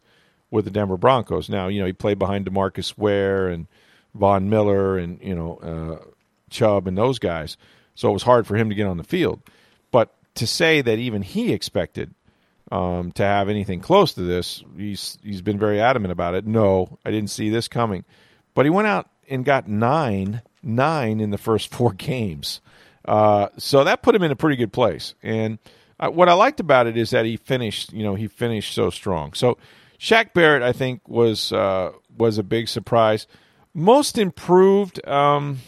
with 0.50 0.64
the 0.64 0.70
Denver 0.70 0.96
Broncos. 0.96 1.48
Now, 1.48 1.68
you 1.68 1.80
know, 1.80 1.86
he 1.86 1.92
played 1.92 2.18
behind 2.18 2.46
Demarcus 2.46 2.98
Ware 2.98 3.48
and 3.48 3.66
Von 4.14 4.48
Miller 4.50 4.98
and 4.98 5.20
you 5.22 5.34
know 5.34 5.56
uh, 5.56 6.04
Chubb 6.50 6.86
and 6.86 6.98
those 6.98 7.18
guys, 7.18 7.56
so 7.94 8.10
it 8.10 8.12
was 8.12 8.22
hard 8.22 8.46
for 8.46 8.56
him 8.56 8.68
to 8.68 8.74
get 8.74 8.86
on 8.86 8.96
the 8.96 9.04
field. 9.04 9.40
But 9.90 10.12
to 10.36 10.46
say 10.46 10.80
that 10.82 10.98
even 10.98 11.22
he 11.22 11.52
expected 11.52 12.14
um, 12.72 13.12
to 13.12 13.22
have 13.22 13.48
anything 13.48 13.80
close 13.80 14.14
to 14.14 14.22
this, 14.22 14.64
he's 14.76 15.18
he's 15.22 15.42
been 15.42 15.58
very 15.58 15.80
adamant 15.80 16.12
about 16.12 16.34
it. 16.34 16.46
No, 16.46 16.98
I 17.04 17.10
didn't 17.10 17.30
see 17.30 17.50
this 17.50 17.68
coming. 17.68 18.04
But 18.54 18.66
he 18.66 18.70
went 18.70 18.88
out 18.88 19.08
and 19.28 19.44
got 19.44 19.68
nine 19.68 20.42
nine 20.62 21.20
in 21.20 21.30
the 21.30 21.38
first 21.38 21.72
four 21.72 21.92
games, 21.96 22.60
uh, 23.04 23.48
so 23.56 23.84
that 23.84 24.02
put 24.02 24.14
him 24.14 24.22
in 24.22 24.30
a 24.30 24.36
pretty 24.36 24.56
good 24.56 24.72
place. 24.72 25.14
And 25.22 25.58
uh, 25.98 26.08
what 26.08 26.28
I 26.28 26.32
liked 26.32 26.60
about 26.60 26.86
it 26.86 26.96
is 26.96 27.10
that 27.10 27.24
he 27.24 27.36
finished, 27.36 27.92
you 27.92 28.02
know, 28.02 28.14
he 28.14 28.26
finished 28.26 28.74
so 28.74 28.90
strong. 28.90 29.32
So 29.34 29.58
Shaq 29.98 30.32
Barrett, 30.32 30.62
I 30.62 30.72
think, 30.72 31.06
was 31.08 31.52
uh, 31.52 31.92
was 32.16 32.38
a 32.38 32.42
big 32.42 32.68
surprise. 32.68 33.26
Most 33.74 34.18
improved, 34.18 35.06
um, 35.06 35.58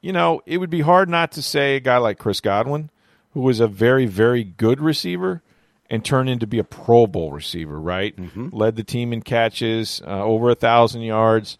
you 0.00 0.12
know, 0.12 0.42
it 0.46 0.58
would 0.58 0.70
be 0.70 0.80
hard 0.80 1.08
not 1.08 1.32
to 1.32 1.42
say 1.42 1.76
a 1.76 1.80
guy 1.80 1.96
like 1.96 2.18
Chris 2.18 2.40
Godwin, 2.40 2.90
who 3.32 3.40
was 3.40 3.60
a 3.60 3.68
very, 3.68 4.06
very 4.06 4.44
good 4.44 4.80
receiver 4.80 5.42
and 5.90 6.04
turned 6.04 6.28
into 6.28 6.46
be 6.46 6.58
a 6.58 6.64
Pro 6.64 7.06
Bowl 7.06 7.32
receiver, 7.32 7.80
right? 7.80 8.14
Mm-hmm. 8.14 8.48
Led 8.52 8.76
the 8.76 8.84
team 8.84 9.12
in 9.12 9.22
catches, 9.22 10.02
uh, 10.06 10.22
over 10.22 10.50
a 10.50 10.54
thousand 10.54 11.02
yards. 11.02 11.56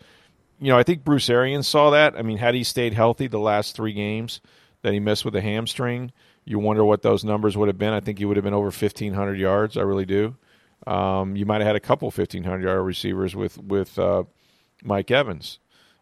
You 0.60 0.68
know, 0.68 0.78
I 0.78 0.82
think 0.82 1.04
Bruce 1.04 1.30
Arians 1.30 1.66
saw 1.66 1.90
that. 1.90 2.16
I 2.16 2.22
mean, 2.22 2.36
had 2.36 2.54
he 2.54 2.64
stayed 2.64 2.92
healthy 2.92 3.26
the 3.26 3.38
last 3.38 3.74
three 3.74 3.92
games 3.92 4.40
that 4.82 4.92
he 4.92 5.00
missed 5.00 5.24
with 5.24 5.34
a 5.36 5.40
hamstring, 5.40 6.12
you 6.44 6.58
wonder 6.58 6.84
what 6.84 7.02
those 7.02 7.24
numbers 7.24 7.56
would 7.56 7.68
have 7.68 7.78
been. 7.78 7.92
I 7.92 8.00
think 8.00 8.18
he 8.18 8.24
would 8.24 8.36
have 8.36 8.44
been 8.44 8.54
over 8.54 8.70
fifteen 8.70 9.14
hundred 9.14 9.38
yards. 9.38 9.76
I 9.76 9.82
really 9.82 10.06
do. 10.06 10.36
Um, 10.86 11.36
you 11.36 11.44
might 11.44 11.60
have 11.60 11.66
had 11.66 11.76
a 11.76 11.80
couple 11.80 12.10
fifteen 12.10 12.44
hundred 12.44 12.62
yard 12.62 12.84
receivers 12.84 13.34
with 13.36 13.58
with 13.58 13.98
uh, 13.98 14.24
Mike 14.82 15.10
Evans. 15.10 15.58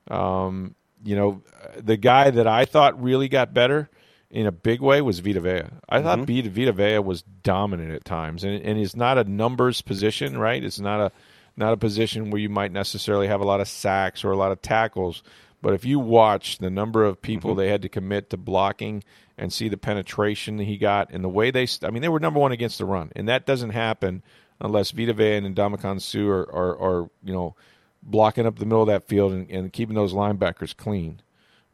Um, 0.08 0.74
you 1.04 1.16
know, 1.16 1.42
the 1.76 1.96
guy 1.96 2.30
that 2.30 2.46
I 2.46 2.64
thought 2.64 3.02
really 3.02 3.28
got 3.28 3.54
better 3.54 3.90
in 4.30 4.46
a 4.46 4.52
big 4.52 4.80
way 4.80 5.00
was 5.00 5.20
Vita 5.20 5.40
Vea. 5.40 5.50
I 5.88 5.98
mm-hmm. 5.98 6.04
thought 6.04 6.18
Vita, 6.26 6.50
Vita 6.50 6.72
Vea 6.72 6.98
was 6.98 7.22
dominant 7.22 7.92
at 7.92 8.04
times, 8.04 8.44
and 8.44 8.62
and 8.62 8.78
it's 8.78 8.96
not 8.96 9.18
a 9.18 9.24
numbers 9.24 9.82
position, 9.82 10.38
right? 10.38 10.62
It's 10.62 10.80
not 10.80 11.00
a 11.00 11.12
not 11.56 11.72
a 11.72 11.76
position 11.76 12.30
where 12.30 12.40
you 12.40 12.50
might 12.50 12.72
necessarily 12.72 13.28
have 13.28 13.40
a 13.40 13.46
lot 13.46 13.60
of 13.60 13.68
sacks 13.68 14.24
or 14.24 14.30
a 14.30 14.36
lot 14.36 14.52
of 14.52 14.60
tackles. 14.60 15.22
But 15.66 15.74
if 15.74 15.84
you 15.84 15.98
watch 15.98 16.58
the 16.58 16.70
number 16.70 17.04
of 17.04 17.20
people 17.20 17.50
mm-hmm. 17.50 17.58
they 17.58 17.68
had 17.70 17.82
to 17.82 17.88
commit 17.88 18.30
to 18.30 18.36
blocking 18.36 19.02
and 19.36 19.52
see 19.52 19.68
the 19.68 19.76
penetration 19.76 20.60
he 20.60 20.78
got 20.78 21.10
and 21.10 21.24
the 21.24 21.28
way 21.28 21.50
they, 21.50 21.66
I 21.82 21.90
mean, 21.90 22.02
they 22.02 22.08
were 22.08 22.20
number 22.20 22.38
one 22.38 22.52
against 22.52 22.78
the 22.78 22.84
run, 22.84 23.10
and 23.16 23.28
that 23.28 23.46
doesn't 23.46 23.70
happen 23.70 24.22
unless 24.60 24.92
Vita 24.92 25.12
Vea 25.12 25.38
and 25.38 25.56
Ndamukong 25.56 26.00
Suh 26.00 26.24
are, 26.24 26.42
are, 26.52 26.78
are, 26.80 27.10
you 27.24 27.32
know 27.32 27.56
blocking 28.00 28.46
up 28.46 28.60
the 28.60 28.64
middle 28.64 28.82
of 28.82 28.86
that 28.86 29.08
field 29.08 29.32
and, 29.32 29.50
and 29.50 29.72
keeping 29.72 29.96
those 29.96 30.12
linebackers 30.12 30.76
clean. 30.76 31.20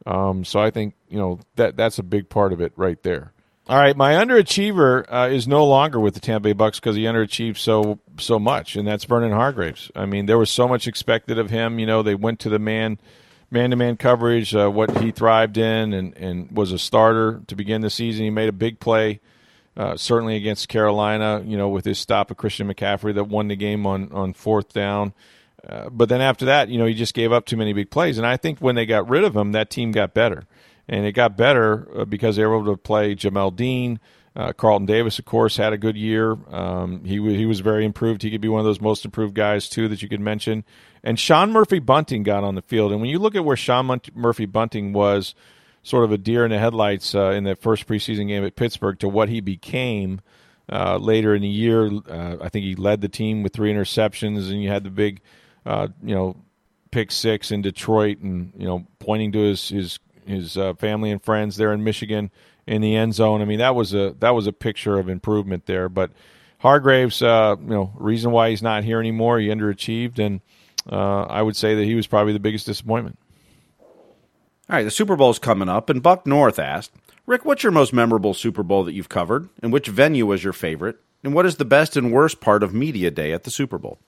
Um, 0.06 0.42
so 0.42 0.58
I 0.58 0.70
think 0.70 0.94
you 1.10 1.18
know 1.18 1.40
that 1.56 1.76
that's 1.76 1.98
a 1.98 2.02
big 2.02 2.30
part 2.30 2.54
of 2.54 2.62
it 2.62 2.72
right 2.76 3.02
there. 3.02 3.34
All 3.68 3.76
right, 3.76 3.94
my 3.94 4.14
underachiever 4.14 5.04
uh, 5.06 5.28
is 5.30 5.46
no 5.46 5.66
longer 5.66 6.00
with 6.00 6.14
the 6.14 6.20
Tampa 6.20 6.48
Bay 6.48 6.52
Bucks 6.54 6.80
because 6.80 6.96
he 6.96 7.02
underachieved 7.02 7.58
so 7.58 7.98
so 8.18 8.38
much, 8.38 8.74
and 8.74 8.88
that's 8.88 9.04
Vernon 9.04 9.32
Hargreaves. 9.32 9.90
I 9.94 10.06
mean, 10.06 10.24
there 10.24 10.38
was 10.38 10.48
so 10.48 10.66
much 10.66 10.88
expected 10.88 11.38
of 11.38 11.50
him. 11.50 11.78
You 11.78 11.84
know, 11.84 12.02
they 12.02 12.14
went 12.14 12.40
to 12.40 12.48
the 12.48 12.58
man 12.58 12.98
man 13.52 13.70
to 13.70 13.76
man 13.76 13.96
coverage, 13.96 14.54
uh, 14.54 14.68
what 14.68 14.98
he 14.98 15.12
thrived 15.12 15.58
in, 15.58 15.92
and 15.92 16.16
and 16.16 16.50
was 16.50 16.72
a 16.72 16.78
starter 16.78 17.42
to 17.46 17.54
begin 17.54 17.82
the 17.82 17.90
season. 17.90 18.24
He 18.24 18.30
made 18.30 18.48
a 18.48 18.52
big 18.52 18.80
play. 18.80 19.20
Uh, 19.74 19.96
certainly 19.96 20.36
against 20.36 20.68
Carolina, 20.68 21.42
you 21.46 21.56
know, 21.56 21.70
with 21.70 21.86
his 21.86 21.98
stop 21.98 22.30
of 22.30 22.36
Christian 22.36 22.68
McCaffrey 22.68 23.14
that 23.14 23.24
won 23.24 23.48
the 23.48 23.56
game 23.56 23.86
on, 23.86 24.12
on 24.12 24.34
fourth 24.34 24.74
down. 24.74 25.14
Uh, 25.66 25.88
but 25.88 26.10
then 26.10 26.20
after 26.20 26.44
that, 26.44 26.68
you 26.68 26.76
know, 26.76 26.84
he 26.84 26.92
just 26.92 27.14
gave 27.14 27.32
up 27.32 27.46
too 27.46 27.56
many 27.56 27.72
big 27.72 27.90
plays. 27.90 28.18
And 28.18 28.26
I 28.26 28.36
think 28.36 28.58
when 28.58 28.74
they 28.74 28.84
got 28.84 29.08
rid 29.08 29.24
of 29.24 29.34
him, 29.34 29.52
that 29.52 29.70
team 29.70 29.90
got 29.90 30.12
better. 30.12 30.44
And 30.88 31.06
it 31.06 31.12
got 31.12 31.38
better 31.38 31.88
uh, 31.96 32.04
because 32.04 32.36
they 32.36 32.44
were 32.44 32.56
able 32.56 32.70
to 32.70 32.76
play 32.76 33.14
Jamel 33.14 33.56
Dean. 33.56 33.98
Uh, 34.36 34.52
Carlton 34.52 34.84
Davis, 34.84 35.18
of 35.18 35.24
course, 35.24 35.56
had 35.56 35.72
a 35.72 35.78
good 35.78 35.96
year. 35.96 36.36
Um, 36.50 37.04
he, 37.04 37.16
w- 37.16 37.36
he 37.38 37.46
was 37.46 37.60
very 37.60 37.86
improved. 37.86 38.22
He 38.22 38.30
could 38.30 38.42
be 38.42 38.48
one 38.48 38.60
of 38.60 38.66
those 38.66 38.80
most 38.80 39.06
improved 39.06 39.34
guys, 39.34 39.70
too, 39.70 39.88
that 39.88 40.02
you 40.02 40.08
could 40.10 40.20
mention. 40.20 40.64
And 41.04 41.18
Sean 41.18 41.52
Murphy 41.52 41.78
Bunting 41.78 42.22
got 42.22 42.44
on 42.44 42.54
the 42.54 42.62
field. 42.62 42.92
And 42.92 43.00
when 43.00 43.10
you 43.10 43.18
look 43.18 43.34
at 43.34 43.44
where 43.44 43.56
Sean 43.56 44.00
Murphy 44.14 44.46
Bunting 44.46 44.92
was 44.92 45.34
sort 45.82 46.04
of 46.04 46.12
a 46.12 46.18
deer 46.18 46.44
in 46.44 46.50
the 46.50 46.58
headlights 46.58 47.14
uh, 47.14 47.30
in 47.30 47.44
that 47.44 47.60
first 47.60 47.86
preseason 47.86 48.28
game 48.28 48.44
at 48.44 48.54
Pittsburgh 48.54 48.98
to 49.00 49.08
what 49.08 49.28
he 49.28 49.40
became 49.40 50.20
uh, 50.70 50.96
later 50.96 51.34
in 51.34 51.42
the 51.42 51.48
year, 51.48 51.90
uh, 52.08 52.36
I 52.40 52.48
think 52.48 52.64
he 52.64 52.76
led 52.76 53.00
the 53.00 53.08
team 53.08 53.42
with 53.42 53.52
three 53.52 53.72
interceptions, 53.72 54.50
and 54.50 54.62
you 54.62 54.68
had 54.68 54.84
the 54.84 54.90
big– 54.90 55.20
uh, 55.64 55.88
you 56.02 56.14
know, 56.14 56.36
pick 56.90 57.10
six 57.10 57.50
in 57.50 57.62
Detroit, 57.62 58.18
and 58.18 58.52
you 58.56 58.66
know, 58.66 58.86
pointing 58.98 59.32
to 59.32 59.38
his 59.38 59.68
his 59.68 59.98
his 60.26 60.56
uh, 60.56 60.74
family 60.74 61.10
and 61.10 61.22
friends 61.22 61.56
there 61.56 61.72
in 61.72 61.84
Michigan 61.84 62.30
in 62.66 62.80
the 62.80 62.94
end 62.96 63.14
zone. 63.14 63.42
I 63.42 63.44
mean, 63.44 63.58
that 63.58 63.74
was 63.74 63.94
a 63.94 64.14
that 64.20 64.30
was 64.30 64.46
a 64.46 64.52
picture 64.52 64.98
of 64.98 65.08
improvement 65.08 65.66
there. 65.66 65.88
But 65.88 66.10
Hargreaves, 66.58 67.22
uh, 67.22 67.56
you 67.60 67.66
know, 67.66 67.92
reason 67.96 68.30
why 68.30 68.50
he's 68.50 68.62
not 68.62 68.84
here 68.84 69.00
anymore, 69.00 69.38
he 69.38 69.48
underachieved, 69.48 70.18
and 70.18 70.40
uh, 70.90 71.22
I 71.22 71.42
would 71.42 71.56
say 71.56 71.74
that 71.74 71.84
he 71.84 71.94
was 71.94 72.06
probably 72.06 72.32
the 72.32 72.40
biggest 72.40 72.66
disappointment. 72.66 73.18
All 74.70 74.76
right, 74.76 74.84
the 74.84 74.90
Super 74.90 75.16
Bowl's 75.16 75.38
coming 75.38 75.68
up, 75.68 75.90
and 75.90 76.02
Buck 76.02 76.26
North 76.26 76.58
asked, 76.58 76.92
Rick, 77.26 77.44
what's 77.44 77.62
your 77.62 77.72
most 77.72 77.92
memorable 77.92 78.34
Super 78.34 78.62
Bowl 78.62 78.84
that 78.84 78.94
you've 78.94 79.08
covered, 79.08 79.48
and 79.62 79.72
which 79.72 79.88
venue 79.88 80.26
was 80.26 80.42
your 80.42 80.52
favorite, 80.52 80.96
and 81.22 81.34
what 81.34 81.46
is 81.46 81.56
the 81.56 81.64
best 81.64 81.96
and 81.96 82.12
worst 82.12 82.40
part 82.40 82.62
of 82.62 82.72
media 82.72 83.10
day 83.10 83.32
at 83.32 83.44
the 83.44 83.50
Super 83.50 83.78
Bowl? 83.78 83.98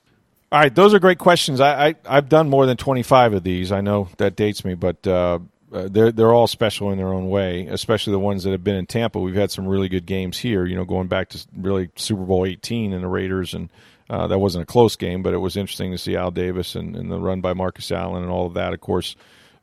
All 0.51 0.59
right, 0.59 0.73
those 0.73 0.93
are 0.93 0.99
great 0.99 1.17
questions. 1.17 1.59
I, 1.59 1.95
I 2.05 2.15
have 2.15 2.29
done 2.29 2.49
more 2.49 2.65
than 2.65 2.77
twenty 2.77 3.03
five 3.03 3.33
of 3.33 3.43
these. 3.43 3.71
I 3.71 3.81
know 3.81 4.09
that 4.17 4.35
dates 4.35 4.63
me, 4.63 4.73
but 4.75 5.05
uh, 5.05 5.39
uh, 5.73 5.87
they're 5.89 6.11
they're 6.11 6.31
all 6.31 6.47
special 6.47 6.91
in 6.91 6.97
their 6.97 7.13
own 7.13 7.29
way. 7.29 7.67
Especially 7.67 8.11
the 8.11 8.19
ones 8.19 8.43
that 8.43 8.51
have 8.51 8.63
been 8.63 8.75
in 8.75 8.85
Tampa. 8.85 9.19
We've 9.19 9.35
had 9.35 9.51
some 9.51 9.67
really 9.67 9.89
good 9.89 10.05
games 10.05 10.37
here. 10.37 10.65
You 10.65 10.75
know, 10.75 10.85
going 10.85 11.07
back 11.07 11.29
to 11.29 11.45
really 11.57 11.89
Super 11.95 12.23
Bowl 12.23 12.45
eighteen 12.45 12.93
and 12.93 13.03
the 13.03 13.07
Raiders, 13.07 13.53
and 13.53 13.69
uh, 14.09 14.27
that 14.27 14.39
wasn't 14.39 14.63
a 14.63 14.65
close 14.65 14.95
game, 14.95 15.23
but 15.23 15.33
it 15.33 15.37
was 15.37 15.57
interesting 15.57 15.91
to 15.91 15.97
see 15.97 16.15
Al 16.15 16.31
Davis 16.31 16.75
and, 16.75 16.95
and 16.95 17.11
the 17.11 17.19
run 17.19 17.41
by 17.41 17.53
Marcus 17.53 17.91
Allen 17.91 18.23
and 18.23 18.31
all 18.31 18.45
of 18.45 18.53
that. 18.53 18.73
Of 18.73 18.81
course, 18.81 19.15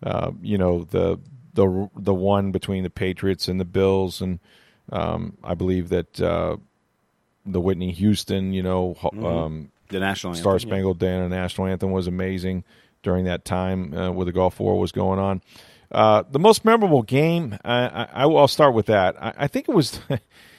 uh, 0.02 0.32
you 0.40 0.58
know 0.58 0.84
the 0.84 1.18
the 1.54 1.88
the 1.96 2.14
one 2.14 2.50
between 2.50 2.82
the 2.82 2.90
Patriots 2.90 3.48
and 3.48 3.60
the 3.60 3.64
Bills, 3.64 4.20
and 4.20 4.40
um, 4.90 5.36
I 5.44 5.54
believe 5.54 5.90
that 5.90 6.20
uh, 6.20 6.56
the 7.46 7.60
Whitney 7.60 7.92
Houston, 7.92 8.52
you 8.52 8.62
know. 8.62 8.96
Mm-hmm. 9.00 9.24
Um, 9.24 9.72
the 9.88 10.00
national 10.00 10.34
Star 10.34 10.58
Spangled 10.58 11.02
yeah. 11.02 11.08
Banner 11.08 11.28
national 11.28 11.66
anthem 11.66 11.92
was 11.92 12.06
amazing 12.06 12.64
during 13.02 13.26
that 13.26 13.44
time 13.44 13.92
uh, 13.92 14.10
where 14.10 14.24
the 14.24 14.32
Gulf 14.32 14.58
War 14.58 14.78
was 14.78 14.90
going 14.90 15.18
on. 15.18 15.42
Uh, 15.90 16.22
the 16.30 16.38
most 16.38 16.64
memorable 16.64 17.02
game, 17.02 17.58
I, 17.64 18.08
I, 18.10 18.26
will 18.26 18.48
start 18.48 18.72
with 18.72 18.86
that. 18.86 19.14
I, 19.22 19.34
I 19.36 19.46
think 19.46 19.68
it 19.68 19.74
was 19.74 20.00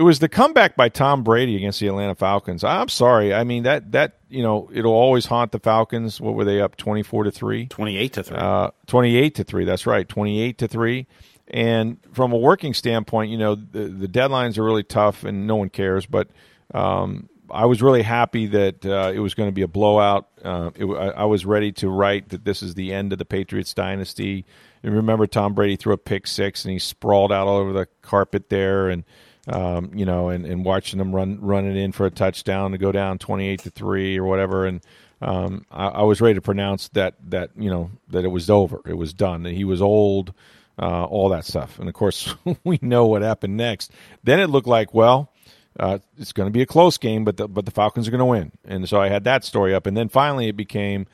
it 0.00 0.02
was 0.02 0.18
the 0.18 0.30
comeback 0.30 0.76
by 0.76 0.88
Tom 0.88 1.22
Brady 1.22 1.56
against 1.56 1.78
the 1.78 1.86
Atlanta 1.86 2.14
Falcons. 2.14 2.64
I'm 2.64 2.88
sorry. 2.88 3.34
I 3.34 3.44
mean 3.44 3.64
that 3.64 3.92
that 3.92 4.16
you 4.30 4.42
know 4.42 4.70
it'll 4.72 4.94
always 4.94 5.26
haunt 5.26 5.52
the 5.52 5.58
Falcons. 5.58 6.18
What 6.22 6.32
were 6.34 6.46
they 6.46 6.58
up 6.58 6.76
twenty 6.76 7.02
four 7.02 7.24
to 7.24 7.30
three? 7.30 7.66
Twenty 7.66 7.98
eight 7.98 8.14
to 8.14 8.22
three. 8.22 8.38
Uh, 8.38 8.70
twenty 8.86 9.18
eight 9.18 9.34
to 9.34 9.44
three. 9.44 9.66
That's 9.66 9.86
right. 9.86 10.08
Twenty 10.08 10.40
eight 10.40 10.56
to 10.56 10.68
three. 10.68 11.06
And 11.48 11.98
from 12.14 12.32
a 12.32 12.38
working 12.38 12.72
standpoint, 12.72 13.30
you 13.30 13.36
know 13.36 13.54
the 13.54 13.88
the 13.88 14.08
deadlines 14.08 14.56
are 14.56 14.64
really 14.64 14.84
tough, 14.84 15.22
and 15.22 15.46
no 15.46 15.56
one 15.56 15.68
cares. 15.68 16.06
But 16.06 16.28
um, 16.72 17.28
I 17.50 17.66
was 17.66 17.82
really 17.82 18.02
happy 18.02 18.46
that 18.46 18.86
uh, 18.86 19.12
it 19.14 19.18
was 19.18 19.34
going 19.34 19.48
to 19.48 19.54
be 19.54 19.62
a 19.62 19.68
blowout. 19.68 20.28
Uh, 20.42 20.70
it, 20.76 20.86
I, 20.86 21.08
I, 21.08 21.24
was 21.24 21.44
ready 21.44 21.72
to 21.72 21.90
write 21.90 22.30
that 22.30 22.46
this 22.46 22.62
is 22.62 22.74
the 22.74 22.94
end 22.94 23.12
of 23.12 23.18
the 23.18 23.26
Patriots 23.26 23.74
dynasty. 23.74 24.46
And 24.82 24.94
remember, 24.94 25.26
Tom 25.26 25.52
Brady 25.52 25.76
threw 25.76 25.92
a 25.92 25.98
pick 25.98 26.26
six, 26.26 26.64
and 26.64 26.72
he 26.72 26.78
sprawled 26.78 27.32
out 27.32 27.46
all 27.46 27.58
over 27.58 27.74
the 27.74 27.86
carpet 28.00 28.48
there, 28.48 28.88
and 28.88 29.04
um, 29.50 29.90
you 29.94 30.04
know, 30.04 30.28
and, 30.28 30.46
and 30.46 30.64
watching 30.64 30.98
them 30.98 31.14
run 31.14 31.40
run 31.40 31.66
it 31.66 31.76
in 31.76 31.92
for 31.92 32.06
a 32.06 32.10
touchdown 32.10 32.72
to 32.72 32.78
go 32.78 32.92
down 32.92 33.18
twenty 33.18 33.48
eight 33.48 33.60
to 33.60 33.70
three 33.70 34.18
or 34.18 34.24
whatever. 34.24 34.66
And 34.66 34.80
um, 35.20 35.66
I, 35.70 35.88
I, 35.88 36.02
was 36.02 36.20
ready 36.20 36.34
to 36.34 36.40
pronounce 36.40 36.88
that 36.90 37.14
that 37.30 37.50
you 37.56 37.70
know 37.70 37.90
that 38.08 38.24
it 38.24 38.28
was 38.28 38.48
over, 38.48 38.80
it 38.86 38.94
was 38.94 39.12
done, 39.12 39.42
that 39.42 39.52
he 39.52 39.64
was 39.64 39.82
old, 39.82 40.32
uh, 40.78 41.04
all 41.04 41.28
that 41.30 41.44
stuff. 41.44 41.78
And 41.78 41.88
of 41.88 41.94
course, 41.94 42.34
we 42.64 42.78
know 42.80 43.06
what 43.06 43.22
happened 43.22 43.56
next. 43.56 43.92
Then 44.24 44.40
it 44.40 44.48
looked 44.48 44.68
like 44.68 44.94
well 44.94 45.30
uh, 45.78 45.98
it's 46.18 46.32
going 46.32 46.46
to 46.46 46.52
be 46.52 46.62
a 46.62 46.66
close 46.66 46.98
game, 46.98 47.24
but 47.24 47.36
the, 47.36 47.48
but 47.48 47.64
the 47.64 47.70
Falcons 47.70 48.08
are 48.08 48.10
going 48.10 48.18
to 48.18 48.24
win. 48.24 48.52
And 48.64 48.88
so 48.88 49.00
I 49.00 49.08
had 49.08 49.24
that 49.24 49.44
story 49.44 49.74
up, 49.74 49.86
and 49.86 49.96
then 49.96 50.08
finally 50.08 50.48
it 50.48 50.56
became, 50.56 51.06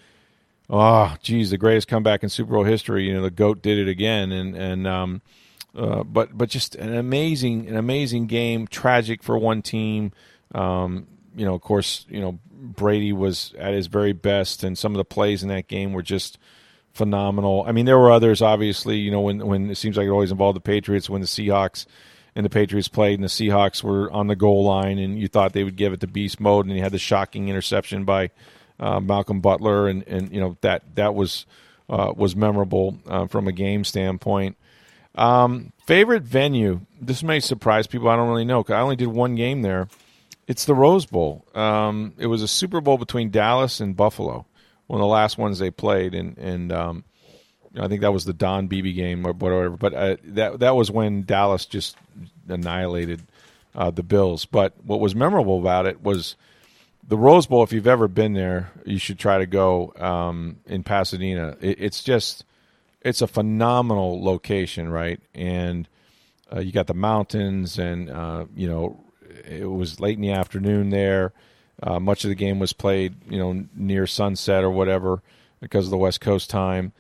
oh, 0.71 1.15
geez, 1.23 1.51
the 1.51 1.59
greatest 1.59 1.89
comeback 1.89 2.23
in 2.23 2.29
Super 2.29 2.55
Bowl 2.55 2.65
history. 2.65 3.07
You 3.07 3.15
know, 3.15 3.23
the 3.23 3.31
goat 3.31 3.63
did 3.63 3.79
it 3.79 3.89
again, 3.89 4.33
and 4.33 4.57
and 4.57 4.87
um, 4.87 5.23
uh, 5.77 6.03
but 6.05 6.37
but 6.37 6.49
just 6.49 6.75
an 6.75 6.95
amazing 6.95 7.69
an 7.69 7.77
amazing 7.77 8.27
game. 8.27 8.67
Tragic 8.67 9.23
for 9.23 9.37
one 9.37 9.63
team. 9.63 10.13
Um, 10.55 11.07
you 11.37 11.45
know, 11.45 11.55
of 11.55 11.61
course, 11.61 12.07
you 12.09 12.21
know 12.21 12.39
Brady 12.51 13.13
was 13.13 13.55
at 13.59 13.75
his 13.75 13.87
very 13.87 14.13
best, 14.13 14.65
and 14.65 14.77
some 14.77 14.93
of 14.93 14.97
the 14.97 15.05
plays 15.05 15.43
in 15.43 15.49
that 15.51 15.69
game 15.69 15.93
were 15.93 16.03
just 16.03 16.39
phenomenal. 16.95 17.65
I 17.67 17.73
mean, 17.73 17.85
there 17.85 17.99
were 17.99 18.11
others, 18.11 18.41
obviously. 18.41 18.97
You 18.97 19.11
know, 19.11 19.21
when 19.21 19.47
when 19.47 19.71
it 19.71 19.77
seems 19.77 19.97
like 19.97 20.07
it 20.07 20.11
always 20.11 20.31
involved 20.33 20.57
the 20.57 20.61
Patriots, 20.61 21.11
when 21.11 21.21
the 21.21 21.27
Seahawks 21.27 21.87
and 22.35 22.45
the 22.45 22.51
Patriots 22.51 22.89
played, 22.89 23.15
and 23.15 23.25
the 23.25 23.29
Seahawks 23.29 23.83
were 23.83 24.11
on 24.11 24.27
the 24.27 24.37
goal 24.37 24.65
line, 24.65 24.99
and 24.99 25.19
you 25.19 25.29
thought 25.29 25.53
they 25.53 25.65
would 25.65 25.77
give 25.77 25.93
it 25.93 26.01
to 26.01 26.07
beast 26.07 26.41
mode, 26.41 26.67
and 26.67 26.75
you 26.75 26.83
had 26.83 26.93
the 26.93 26.99
shocking 26.99 27.49
interception 27.49 28.05
by 28.05 28.31
uh, 28.81 29.01
Malcolm 29.01 29.41
Butler, 29.41 29.89
and, 29.89 30.07
and 30.09 30.33
you 30.33 30.41
know 30.41 30.57
that 30.63 30.83
that 30.97 31.15
was 31.15 31.45
uh, 31.89 32.13
was 32.17 32.35
memorable 32.35 32.99
uh, 33.07 33.27
from 33.27 33.47
a 33.47 33.53
game 33.53 33.85
standpoint. 33.85 34.57
Um, 35.17 35.73
favorite 35.87 36.23
venue? 36.23 36.81
This 37.01 37.23
may 37.23 37.41
surprise 37.41 37.87
people. 37.87 38.09
I 38.09 38.17
don't 38.17 38.29
really 38.29 38.45
know. 38.45 38.63
Cause 38.63 38.75
I 38.75 38.81
only 38.81 38.97
did 38.97 39.09
one 39.09 39.35
game 39.35 39.63
there. 39.63 39.89
It's 40.47 40.65
the 40.65 40.75
Rose 40.75 41.07
Bowl. 41.07 41.45
Um, 41.55 42.15
it 42.19 42.27
was 42.27 42.43
a 42.43 42.49
Super 42.49 42.81
Bowl 42.81 42.99
between 42.99 43.31
Dallas 43.31 43.81
and 43.81 43.97
Buffalo, 43.97 44.47
one 44.87 45.01
of 45.01 45.03
the 45.03 45.09
last 45.09 45.39
ones 45.39 45.59
they 45.59 45.71
played, 45.71 46.15
and 46.15 46.39
and 46.39 46.71
um, 46.71 47.05
I 47.79 47.89
think 47.89 48.03
that 48.03 48.13
was 48.13 48.25
the 48.25 48.33
Don 48.33 48.69
Beebe 48.69 48.93
game 48.93 49.27
or 49.27 49.33
whatever. 49.33 49.71
But 49.71 49.95
uh, 49.95 50.17
that 50.25 50.61
that 50.61 50.77
was 50.77 50.91
when 50.91 51.25
Dallas 51.25 51.67
just 51.67 51.97
annihilated 52.49 53.23
uh, 53.75 53.91
the 53.91 54.05
Bills. 54.05 54.45
But 54.45 54.73
what 54.85 55.01
was 55.01 55.15
memorable 55.15 55.59
about 55.59 55.87
it 55.87 56.03
was 56.03 56.37
the 57.07 57.19
Rose 57.19 57.47
Bowl. 57.47 57.63
If 57.63 57.73
you've 57.73 57.87
ever 57.87 58.09
been 58.09 58.35
there, 58.35 58.71
you 58.85 58.99
should 58.99 59.19
try 59.19 59.39
to 59.39 59.47
go 59.47 59.93
um, 59.99 60.59
in 60.67 60.83
Pasadena. 60.83 61.57
It, 61.61 61.81
it's 61.81 62.03
just 62.03 62.45
it's 63.07 63.23
a 63.23 63.27
phenomenal 63.27 64.23
location, 64.23 64.89
right? 64.89 65.21
And 65.35 65.89
uh, 66.53 66.61
you 66.61 66.73
got 66.73 66.89
the 66.89 66.95
mountains, 66.95 67.79
and 67.79 68.11
uh, 68.11 68.47
you 68.55 68.69
know 68.69 69.05
it 69.45 69.71
was 69.71 70.01
late 70.01 70.17
in 70.17 70.23
the 70.23 70.33
afternoon 70.33 70.91
there. 70.91 71.33
Uh, 71.83 72.01
much 72.01 72.25
of 72.25 72.31
the 72.31 72.35
game 72.35 72.59
was 72.59 72.73
played, 72.73 73.15
you 73.31 73.39
know, 73.39 73.67
near 73.75 74.07
sunset 74.07 74.65
or 74.65 74.71
whatever 74.71 75.23
because 75.61 75.85
of 75.85 75.91
the 75.91 75.97
West 75.97 76.21
Coast 76.21 76.49
time. 76.49 76.93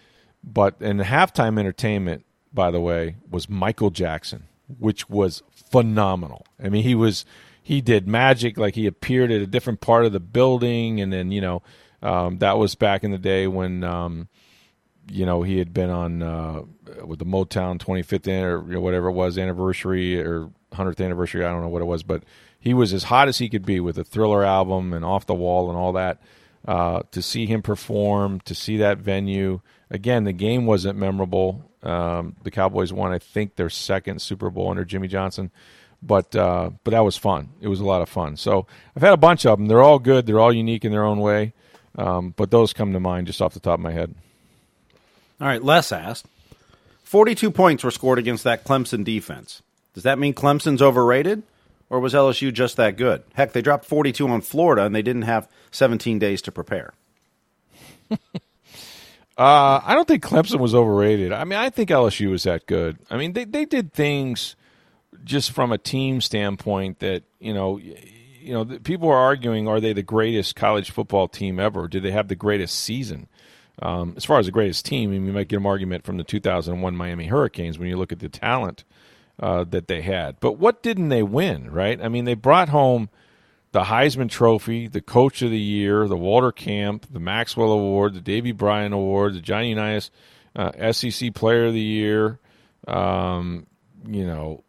But 0.45 0.77
in 0.81 0.99
the 0.99 1.05
halftime 1.05 1.59
entertainment, 1.59 2.25
by 2.53 2.71
the 2.71 2.81
way, 2.81 3.17
was 3.29 3.49
Michael 3.49 3.91
Jackson, 3.91 4.45
which 4.79 5.09
was 5.09 5.43
phenomenal. 5.51 6.47
I 6.63 6.69
mean, 6.69 6.85
he 6.85 6.95
was 6.95 7.25
he 7.63 7.81
did 7.81 8.07
magic, 8.07 8.57
like 8.59 8.77
he 8.77 8.87
appeared 8.87 9.33
at 9.33 9.41
a 9.41 9.47
different 9.47 9.81
part 9.81 10.05
of 10.05 10.13
the 10.13 10.21
building, 10.21 11.01
and 11.01 11.13
then 11.13 11.33
you 11.33 11.41
know 11.41 11.63
um, 12.01 12.39
that 12.39 12.59
was 12.59 12.77
back 12.77 13.03
in 13.03 13.11
the 13.11 13.19
day 13.19 13.49
when 13.49 13.83
um, 13.83 14.29
you 15.11 15.27
know 15.27 15.43
he 15.43 15.59
had 15.59 15.73
been 15.73 15.91
on 15.91 16.23
uh, 16.23 16.63
with 17.05 17.19
the 17.19 17.25
Motown 17.25 17.79
25th 17.79 18.29
or 18.43 18.67
you 18.69 18.75
know, 18.75 18.81
whatever 18.81 19.09
it 19.09 19.13
was 19.13 19.39
anniversary 19.39 20.21
or 20.21 20.51
100th 20.73 21.05
anniversary. 21.05 21.45
I 21.45 21.51
don't 21.51 21.63
know 21.63 21.69
what 21.69 21.83
it 21.83 21.87
was, 21.87 22.03
but 22.03 22.25
he 22.59 22.75
was 22.75 22.93
as 22.93 23.05
hot 23.05 23.29
as 23.29 23.39
he 23.39 23.49
could 23.49 23.65
be 23.65 23.81
with 23.81 23.99
a 23.99 24.05
Thriller 24.05 24.45
album 24.45 24.93
and 24.93 25.05
Off 25.05 25.27
the 25.27 25.35
Wall 25.35 25.69
and 25.69 25.79
all 25.79 25.93
that. 25.93 26.21
Uh, 26.67 27.03
to 27.13 27.23
see 27.23 27.47
him 27.47 27.63
perform, 27.63 28.41
to 28.41 28.53
see 28.53 28.77
that 28.79 28.99
venue 28.99 29.61
again, 29.91 30.25
the 30.25 30.33
game 30.33 30.67
wasn't 30.67 30.99
memorable. 30.99 31.65
Um, 31.83 32.37
the 32.43 32.51
Cowboys 32.51 32.93
won, 32.93 33.13
I 33.13 33.19
think, 33.19 33.57
their 33.57 33.71
second 33.71 34.21
Super 34.21 34.51
Bowl 34.51 34.71
under 34.71 34.85
Jimmy 34.85 35.09
Johnson, 35.09 35.51
but 36.03 36.35
uh, 36.35 36.71
but 36.83 36.91
that 36.91 37.05
was 37.05 37.17
fun. 37.17 37.51
It 37.61 37.69
was 37.69 37.81
a 37.81 37.85
lot 37.85 38.03
of 38.03 38.09
fun. 38.09 38.37
So 38.37 38.67
I've 38.97 39.03
had 39.03 39.13
a 39.13 39.19
bunch 39.19 39.47
of 39.47 39.59
them. 39.59 39.69
They're 39.69 39.83
all 39.83 39.99
good. 39.99 40.27
They're 40.27 40.41
all 40.41 40.53
unique 40.53 40.85
in 40.85 40.93
their 40.93 41.05
own 41.05 41.21
way, 41.21 41.53
um, 41.97 42.35
but 42.37 42.51
those 42.51 42.73
come 42.73 42.93
to 42.93 43.01
mind 43.01 43.29
just 43.29 43.41
off 43.41 43.55
the 43.55 43.61
top 43.61 43.79
of 43.79 43.85
my 43.85 43.93
head. 43.93 44.15
All 45.41 45.47
right, 45.47 45.63
Les 45.63 45.93
asked. 45.93 46.27
42 47.05 47.51
points 47.51 47.85
were 47.85 47.91
scored 47.91 48.19
against 48.19 48.45
that 48.45 48.65
Clemson 48.65 49.05
defense. 49.05 49.63
Does 49.95 50.03
that 50.03 50.19
mean 50.19 50.35
Clemson's 50.35 50.83
overrated? 50.83 51.43
Or 51.89 52.01
was 52.01 52.15
LSU 52.15 52.53
just 52.53 52.77
that 52.77 52.97
good? 52.97 53.23
Heck, 53.35 53.53
they 53.53 53.63
dropped 53.63 53.85
42 53.85 54.27
on 54.27 54.41
Florida 54.41 54.83
and 54.83 54.95
they 54.95 55.03
didn't 55.03 55.23
have 55.23 55.49
17 55.71 56.19
days 56.19 56.43
to 56.43 56.53
prepare. 56.53 56.93
Uh, 59.39 59.83
I 59.85 59.95
don't 59.95 60.09
think 60.09 60.25
Clemson 60.25 60.61
was 60.61 60.75
overrated. 60.75 61.31
I 61.31 61.45
mean, 61.45 61.59
I 61.59 61.69
think 61.69 61.91
LSU 61.91 62.31
was 62.31 62.45
that 62.45 62.65
good. 62.65 62.97
I 63.11 63.19
mean, 63.19 63.35
they 63.35 63.45
they 63.45 63.67
did 63.67 63.93
things 63.93 64.57
just 65.25 65.53
from 65.53 65.73
a 65.73 65.79
team 65.79 66.23
standpoint 66.23 67.01
that 67.01 67.23
you 67.39 67.53
know, 67.53 67.77
you 67.77 68.55
know, 68.55 68.65
people 68.65 69.11
are 69.11 69.19
arguing: 69.19 69.69
Are 69.69 69.79
they 69.79 69.93
the 69.93 70.03
greatest 70.03 70.57
college 70.57 70.91
football 70.91 71.29
team 71.29 71.61
ever? 71.61 71.87
Did 71.87 72.03
they 72.03 72.13
have 72.13 72.29
the 72.29 72.35
greatest 72.35 72.79
season? 72.79 73.29
Um, 73.83 74.15
as 74.17 74.25
far 74.25 74.39
as 74.39 74.47
the 74.47 74.53
greatest 74.53 74.87
team, 74.87 75.11
I 75.11 75.13
mean, 75.13 75.27
you 75.27 75.33
might 75.33 75.49
get 75.49 75.61
an 75.61 75.67
argument 75.67 76.05
from 76.05 76.17
the 76.17 76.25
2001 76.25 76.97
Miami 76.97 77.27
Hurricanes 77.27 77.79
when 77.79 77.89
you 77.89 77.97
look 77.97 78.13
at 78.13 78.21
the 78.21 78.29
talent 78.29 78.85
uh, 79.39 79.65
that 79.65 79.87
they 79.87 80.03
had. 80.03 80.41
But 80.41 80.53
what 80.53 80.83
didn't 80.83 81.11
they 81.11 81.23
win? 81.23 81.71
Right? 81.71 82.01
I 82.01 82.09
mean, 82.09 82.25
they 82.25 82.35
brought 82.35 82.71
home 82.71 83.11
the 83.73 83.83
Heisman 83.83 84.31
Trophy, 84.31 84.89
the 84.89 85.03
Coach 85.03 85.43
of 85.43 85.51
the 85.51 85.61
Year, 85.61 86.09
the 86.09 86.17
Walter 86.17 86.53
Camp, 86.53 87.07
the 87.11 87.21
Maxwell 87.21 87.71
Award, 87.71 88.15
the 88.15 88.23
Davey 88.23 88.53
O'Brien 88.53 88.95
Award, 88.95 89.35
the 89.35 89.41
Johnny 89.41 89.71
Unitas 89.71 90.11
uh, 90.55 90.93
SEC 90.93 91.35
Player 91.35 91.67
of 91.67 91.75
the 91.75 91.81
Year. 91.81 92.41
Um, 92.89 93.67
you 94.09 94.25
know, 94.25 94.65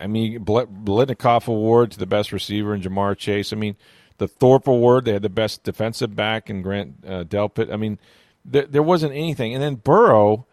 I 0.00 0.06
mean, 0.06 0.44
Biletnikoff 0.44 1.46
Award 1.46 1.92
to 1.92 1.98
the 1.98 2.06
best 2.06 2.32
receiver 2.32 2.74
in 2.74 2.82
Ja'Marr 2.82 3.16
Chase. 3.16 3.52
I 3.52 3.56
mean, 3.56 3.76
the 4.18 4.28
Thorpe 4.28 4.66
Award, 4.68 5.04
they 5.04 5.12
had 5.12 5.22
the 5.22 5.28
best 5.28 5.62
defensive 5.64 6.14
back 6.14 6.48
in 6.48 6.62
Grant 6.62 6.96
uh, 7.06 7.24
Delpit. 7.24 7.72
I 7.72 7.76
mean, 7.76 7.98
there, 8.44 8.66
there 8.66 8.82
wasn't 8.82 9.12
anything. 9.12 9.54
And 9.54 9.62
then 9.62 9.76
Burrow 9.76 10.46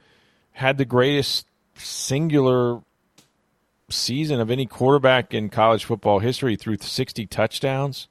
had 0.53 0.78
the 0.78 0.86
greatest 0.86 1.47
singular 1.76 2.82
season 3.89 4.39
of 4.39 4.49
any 4.49 4.66
quarterback 4.66 5.34
in 5.34 5.49
college 5.49 5.86
football 5.86 6.20
history 6.20 6.55
threw 6.55 6.78
60 6.78 7.26
touchdowns, 7.28 8.07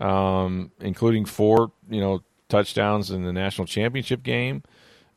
um, 0.00 0.70
including 0.80 1.24
four, 1.24 1.72
you 1.90 2.00
know, 2.00 2.22
touchdowns 2.48 3.10
in 3.10 3.24
the 3.24 3.32
national 3.32 3.66
championship 3.66 4.22
game, 4.22 4.62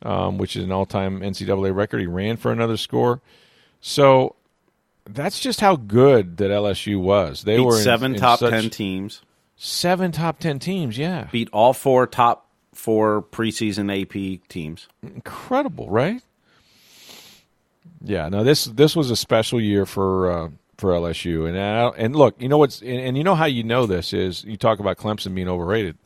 um, 0.02 0.38
which 0.38 0.56
is 0.56 0.64
an 0.64 0.72
all-time 0.72 1.20
NCAA 1.20 1.74
record. 1.74 2.00
He 2.00 2.06
ran 2.06 2.36
for 2.36 2.52
another 2.52 2.76
score. 2.76 3.20
So 3.80 4.36
that's 5.04 5.40
just 5.40 5.60
how 5.60 5.76
good 5.76 6.36
that 6.38 6.50
LSU 6.50 7.00
was. 7.00 7.42
They 7.42 7.56
Beat 7.56 7.64
were 7.64 7.80
seven 7.80 8.14
in, 8.14 8.20
top 8.20 8.40
such, 8.40 8.50
ten 8.50 8.70
teams. 8.70 9.22
Seven 9.64 10.10
top 10.10 10.40
ten 10.40 10.58
teams, 10.58 10.98
yeah. 10.98 11.28
Beat 11.30 11.48
all 11.52 11.72
four 11.72 12.08
top 12.08 12.48
four 12.74 13.22
preseason 13.22 13.92
AP 13.92 14.48
teams. 14.48 14.88
Incredible, 15.04 15.88
right? 15.88 16.20
Yeah, 18.02 18.28
no 18.28 18.42
this 18.42 18.64
this 18.64 18.96
was 18.96 19.12
a 19.12 19.14
special 19.14 19.60
year 19.60 19.86
for 19.86 20.32
uh, 20.32 20.48
for 20.78 20.90
LSU, 20.90 21.48
and 21.48 21.56
and 21.96 22.16
look, 22.16 22.42
you 22.42 22.48
know 22.48 22.58
what's 22.58 22.80
and, 22.80 22.98
and 22.98 23.16
you 23.16 23.22
know 23.22 23.36
how 23.36 23.44
you 23.44 23.62
know 23.62 23.86
this 23.86 24.12
is 24.12 24.42
you 24.42 24.56
talk 24.56 24.80
about 24.80 24.96
Clemson 24.96 25.32
being 25.32 25.48
overrated. 25.48 25.96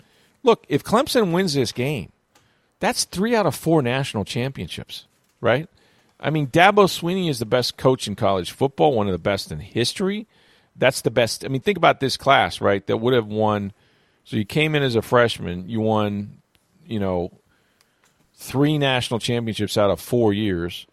Look, 0.42 0.66
if 0.68 0.84
Clemson 0.84 1.32
wins 1.32 1.54
this 1.54 1.72
game, 1.72 2.12
that's 2.78 3.04
three 3.04 3.34
out 3.34 3.46
of 3.46 3.54
four 3.54 3.80
national 3.80 4.26
championships, 4.26 5.06
right? 5.40 5.66
I 6.20 6.28
mean, 6.28 6.48
Dabo 6.48 6.84
Swinney 6.88 7.30
is 7.30 7.38
the 7.38 7.46
best 7.46 7.78
coach 7.78 8.06
in 8.06 8.16
college 8.16 8.50
football, 8.50 8.92
one 8.92 9.06
of 9.06 9.12
the 9.12 9.18
best 9.18 9.50
in 9.50 9.60
history. 9.60 10.26
That's 10.78 11.00
the 11.00 11.10
best. 11.10 11.44
I 11.44 11.48
mean, 11.48 11.60
think 11.60 11.78
about 11.78 12.00
this 12.00 12.16
class, 12.16 12.60
right? 12.60 12.86
That 12.86 12.98
would 12.98 13.14
have 13.14 13.26
won. 13.26 13.72
So 14.24 14.36
you 14.36 14.44
came 14.44 14.74
in 14.74 14.82
as 14.82 14.96
a 14.96 15.02
freshman, 15.02 15.68
you 15.68 15.80
won, 15.80 16.38
you 16.84 17.00
know, 17.00 17.32
three 18.34 18.76
national 18.76 19.20
championships 19.20 19.78
out 19.78 19.90
of 19.90 20.00
four 20.00 20.32
years 20.32 20.86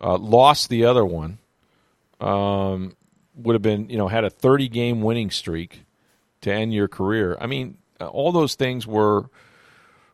uh, 0.00 0.16
lost 0.16 0.68
the 0.70 0.84
other 0.84 1.04
one, 1.04 1.38
um, 2.20 2.96
would 3.34 3.54
have 3.54 3.62
been, 3.62 3.88
you 3.90 3.98
know, 3.98 4.08
had 4.08 4.24
a 4.24 4.30
30 4.30 4.68
game 4.68 5.02
winning 5.02 5.30
streak 5.30 5.82
to 6.40 6.52
end 6.52 6.72
your 6.72 6.88
career. 6.88 7.36
I 7.40 7.46
mean, 7.46 7.78
all 8.00 8.32
those 8.32 8.54
things 8.54 8.86
were 8.86 9.28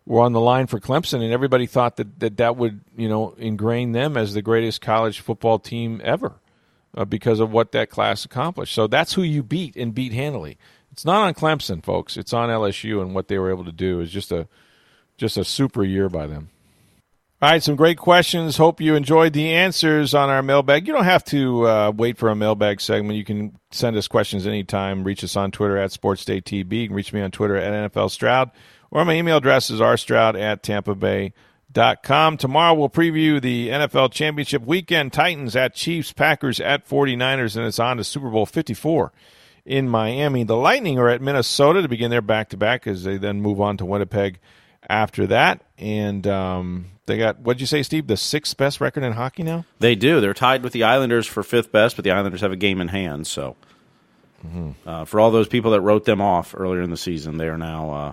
were 0.04 0.20
on 0.20 0.32
the 0.32 0.40
line 0.40 0.68
for 0.68 0.78
Clemson, 0.78 1.22
and 1.22 1.32
everybody 1.32 1.66
thought 1.66 1.96
that 1.96 2.20
that, 2.20 2.36
that 2.36 2.56
would, 2.56 2.80
you 2.96 3.08
know, 3.08 3.34
ingrain 3.38 3.92
them 3.92 4.16
as 4.16 4.34
the 4.34 4.42
greatest 4.42 4.80
college 4.80 5.20
football 5.20 5.58
team 5.58 6.00
ever 6.04 6.34
uh, 6.96 7.04
because 7.04 7.40
of 7.40 7.52
what 7.52 7.72
that 7.72 7.90
class 7.90 8.24
accomplished. 8.24 8.74
So 8.74 8.86
that's 8.86 9.14
who 9.14 9.22
you 9.22 9.42
beat 9.42 9.76
and 9.76 9.94
beat 9.94 10.12
handily. 10.12 10.58
It's 10.92 11.04
not 11.04 11.26
on 11.26 11.34
Clemson, 11.34 11.84
folks. 11.84 12.16
It's 12.16 12.32
on 12.32 12.48
LSU 12.48 13.02
and 13.02 13.14
what 13.14 13.28
they 13.28 13.38
were 13.38 13.50
able 13.50 13.64
to 13.64 13.72
do 13.72 14.00
is 14.00 14.10
just 14.10 14.32
a 14.32 14.48
just 15.18 15.36
a 15.36 15.44
super 15.44 15.82
year 15.82 16.08
by 16.08 16.26
them. 16.26 16.50
All 17.42 17.50
right, 17.50 17.62
some 17.62 17.76
great 17.76 17.98
questions. 17.98 18.56
Hope 18.56 18.80
you 18.80 18.94
enjoyed 18.94 19.34
the 19.34 19.52
answers 19.52 20.14
on 20.14 20.30
our 20.30 20.42
mailbag. 20.42 20.86
You 20.86 20.94
don't 20.94 21.04
have 21.04 21.24
to 21.26 21.66
uh, 21.66 21.92
wait 21.94 22.16
for 22.16 22.30
a 22.30 22.34
mailbag 22.34 22.80
segment. 22.80 23.18
You 23.18 23.26
can 23.26 23.58
send 23.70 23.94
us 23.96 24.08
questions 24.08 24.46
anytime. 24.46 25.04
Reach 25.04 25.22
us 25.22 25.36
on 25.36 25.50
Twitter 25.50 25.76
at 25.76 25.90
SportsDayTB. 25.90 26.72
You 26.72 26.86
can 26.88 26.96
reach 26.96 27.12
me 27.12 27.20
on 27.20 27.30
Twitter 27.30 27.56
at 27.56 27.92
NFL 27.92 28.10
Stroud, 28.10 28.50
or 28.90 29.04
my 29.04 29.14
email 29.14 29.36
address 29.36 29.68
is 29.68 29.80
rstroud 29.80 30.40
at 30.40 30.62
tampa 30.62 30.94
bay 30.94 31.34
dot 31.76 32.02
com. 32.02 32.38
Tomorrow 32.38 32.72
we'll 32.72 32.88
preview 32.88 33.38
the 33.38 33.68
NFL 33.68 34.10
Championship 34.10 34.62
weekend. 34.62 35.12
Titans 35.12 35.54
at 35.54 35.74
Chiefs, 35.74 36.10
Packers 36.10 36.58
at 36.58 36.88
49ers, 36.88 37.54
and 37.54 37.66
it's 37.66 37.78
on 37.78 37.98
to 37.98 38.04
Super 38.04 38.30
Bowl 38.30 38.46
54 38.46 39.12
in 39.66 39.86
Miami. 39.86 40.42
The 40.42 40.56
Lightning 40.56 40.98
are 40.98 41.10
at 41.10 41.20
Minnesota 41.20 41.82
to 41.82 41.88
begin 41.88 42.10
their 42.10 42.22
back-to-back 42.22 42.86
as 42.86 43.04
they 43.04 43.18
then 43.18 43.42
move 43.42 43.60
on 43.60 43.76
to 43.76 43.84
Winnipeg 43.84 44.38
after 44.88 45.26
that. 45.26 45.60
And 45.76 46.26
um, 46.26 46.86
they 47.04 47.18
got 47.18 47.40
what'd 47.40 47.60
you 47.60 47.66
say, 47.66 47.82
Steve? 47.82 48.06
The 48.06 48.16
sixth 48.16 48.56
best 48.56 48.80
record 48.80 49.04
in 49.04 49.12
hockey 49.12 49.42
now. 49.42 49.66
They 49.78 49.96
do. 49.96 50.22
They're 50.22 50.32
tied 50.32 50.62
with 50.62 50.72
the 50.72 50.84
Islanders 50.84 51.26
for 51.26 51.42
fifth 51.42 51.70
best, 51.72 51.96
but 51.96 52.06
the 52.06 52.12
Islanders 52.12 52.40
have 52.40 52.52
a 52.52 52.56
game 52.56 52.80
in 52.80 52.88
hand. 52.88 53.26
So, 53.26 53.54
mm-hmm. 54.42 54.88
uh, 54.88 55.04
for 55.04 55.20
all 55.20 55.30
those 55.30 55.46
people 55.46 55.72
that 55.72 55.82
wrote 55.82 56.06
them 56.06 56.22
off 56.22 56.54
earlier 56.56 56.80
in 56.80 56.88
the 56.88 56.96
season, 56.96 57.36
they 57.36 57.48
are 57.48 57.58
now 57.58 57.90
uh, 57.90 58.12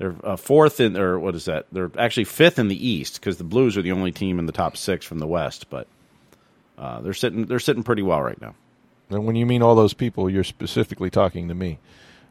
they're 0.00 0.16
uh, 0.24 0.36
fourth 0.36 0.80
in 0.80 0.96
or 0.96 1.18
what 1.18 1.34
is 1.34 1.44
that? 1.44 1.66
They're 1.70 1.90
actually 1.98 2.24
fifth 2.24 2.58
in 2.58 2.68
the 2.68 2.88
East 2.88 3.20
because 3.20 3.36
the 3.36 3.44
Blues 3.44 3.76
are 3.76 3.82
the 3.82 3.92
only 3.92 4.12
team 4.12 4.38
in 4.38 4.46
the 4.46 4.52
top 4.52 4.78
six 4.78 5.04
from 5.04 5.18
the 5.18 5.26
West. 5.26 5.68
But 5.68 5.86
uh, 6.78 7.02
they're 7.02 7.12
sitting 7.12 7.44
they're 7.44 7.58
sitting 7.58 7.82
pretty 7.82 8.00
well 8.00 8.22
right 8.22 8.40
now. 8.40 8.54
And 9.10 9.26
when 9.26 9.36
you 9.36 9.44
mean 9.44 9.60
all 9.60 9.74
those 9.74 9.92
people, 9.92 10.30
you're 10.30 10.42
specifically 10.42 11.10
talking 11.10 11.48
to 11.48 11.54
me 11.54 11.78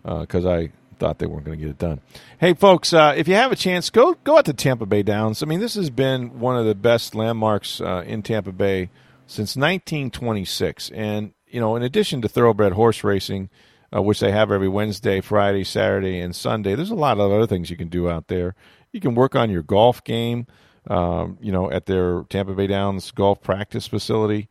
because 0.02 0.46
uh, 0.46 0.52
I 0.52 0.72
thought 0.98 1.20
they 1.20 1.28
weren't 1.28 1.46
going 1.46 1.60
to 1.60 1.64
get 1.64 1.70
it 1.70 1.78
done. 1.78 2.02
Hey, 2.40 2.56
folks, 2.56 2.92
uh, 2.92 3.14
if 3.16 3.28
you 3.28 3.36
have 3.36 3.52
a 3.52 3.56
chance, 3.56 3.92
go 3.92 4.16
go 4.24 4.40
out 4.40 4.46
to 4.46 4.54
Tampa 4.54 4.88
Bay 4.88 5.04
Downs. 5.04 5.44
I 5.44 5.46
mean, 5.46 5.60
this 5.60 5.76
has 5.76 5.92
been 5.92 6.40
one 6.40 6.58
of 6.58 6.66
the 6.66 6.74
best 6.74 7.14
landmarks 7.14 7.82
uh, 7.82 8.04
in 8.04 8.24
Tampa 8.24 8.52
Bay 8.52 8.90
since 9.28 9.56
1926. 9.56 10.90
And 10.90 11.34
you 11.48 11.60
know, 11.60 11.76
in 11.76 11.84
addition 11.84 12.24
to 12.24 12.28
thoroughbred 12.28 12.74
horse 12.74 13.04
racing, 13.04 13.52
uh, 13.96 14.02
which 14.02 14.20
they 14.20 14.32
have 14.32 14.52
every 14.52 14.70
Wednesday, 14.70 15.22
Friday, 15.22 15.64
Saturday, 15.64 16.20
and 16.20 16.36
Sunday, 16.36 16.76
there's 16.76 16.92
a 16.92 16.96
lot 16.96 17.20
of 17.20 17.32
other 17.32 17.48
things 17.48 17.70
you 17.70 17.78
can 17.78 17.90
do 17.90 18.10
out 18.10 18.28
there. 18.28 18.56
You 18.92 19.00
can 19.00 19.16
work 19.16 19.36
on 19.36 19.50
your 19.50 19.64
golf 19.64 20.04
game. 20.04 20.48
Um, 20.88 21.38
you 21.42 21.52
know, 21.52 21.70
at 21.70 21.86
their 21.86 22.24
Tampa 22.30 22.54
Bay 22.54 22.68
Downs 22.68 23.12
golf 23.12 23.42
practice 23.42 23.86
facility, 23.86 24.48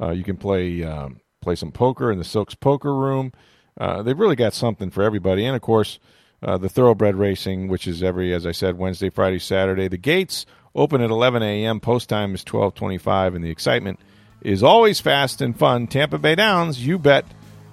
uh, 0.00 0.10
you 0.10 0.24
can 0.24 0.36
play 0.36 0.82
um, 0.82 1.20
play 1.40 1.54
some 1.54 1.70
poker 1.70 2.10
in 2.10 2.18
the 2.18 2.24
Silks 2.24 2.54
Poker 2.54 2.94
Room. 2.94 3.32
Uh, 3.78 4.02
they've 4.02 4.18
really 4.18 4.36
got 4.36 4.54
something 4.54 4.90
for 4.90 5.02
everybody. 5.02 5.44
And 5.44 5.54
of 5.54 5.62
course, 5.62 5.98
uh, 6.42 6.58
the 6.58 6.68
thoroughbred 6.68 7.14
racing, 7.14 7.68
which 7.68 7.86
is 7.86 8.02
every, 8.02 8.32
as 8.32 8.46
I 8.46 8.52
said, 8.52 8.78
Wednesday, 8.78 9.10
Friday, 9.10 9.38
Saturday. 9.38 9.88
The 9.88 9.96
gates 9.96 10.46
open 10.74 11.00
at 11.00 11.10
11 11.10 11.42
a.m. 11.42 11.80
Post 11.80 12.08
time 12.08 12.34
is 12.34 12.44
12:25, 12.44 13.36
and 13.36 13.44
the 13.44 13.50
excitement 13.50 14.00
is 14.42 14.62
always 14.62 15.00
fast 15.00 15.40
and 15.40 15.58
fun. 15.58 15.86
Tampa 15.86 16.18
Bay 16.18 16.34
Downs, 16.34 16.84
you 16.84 16.98
bet 16.98 17.24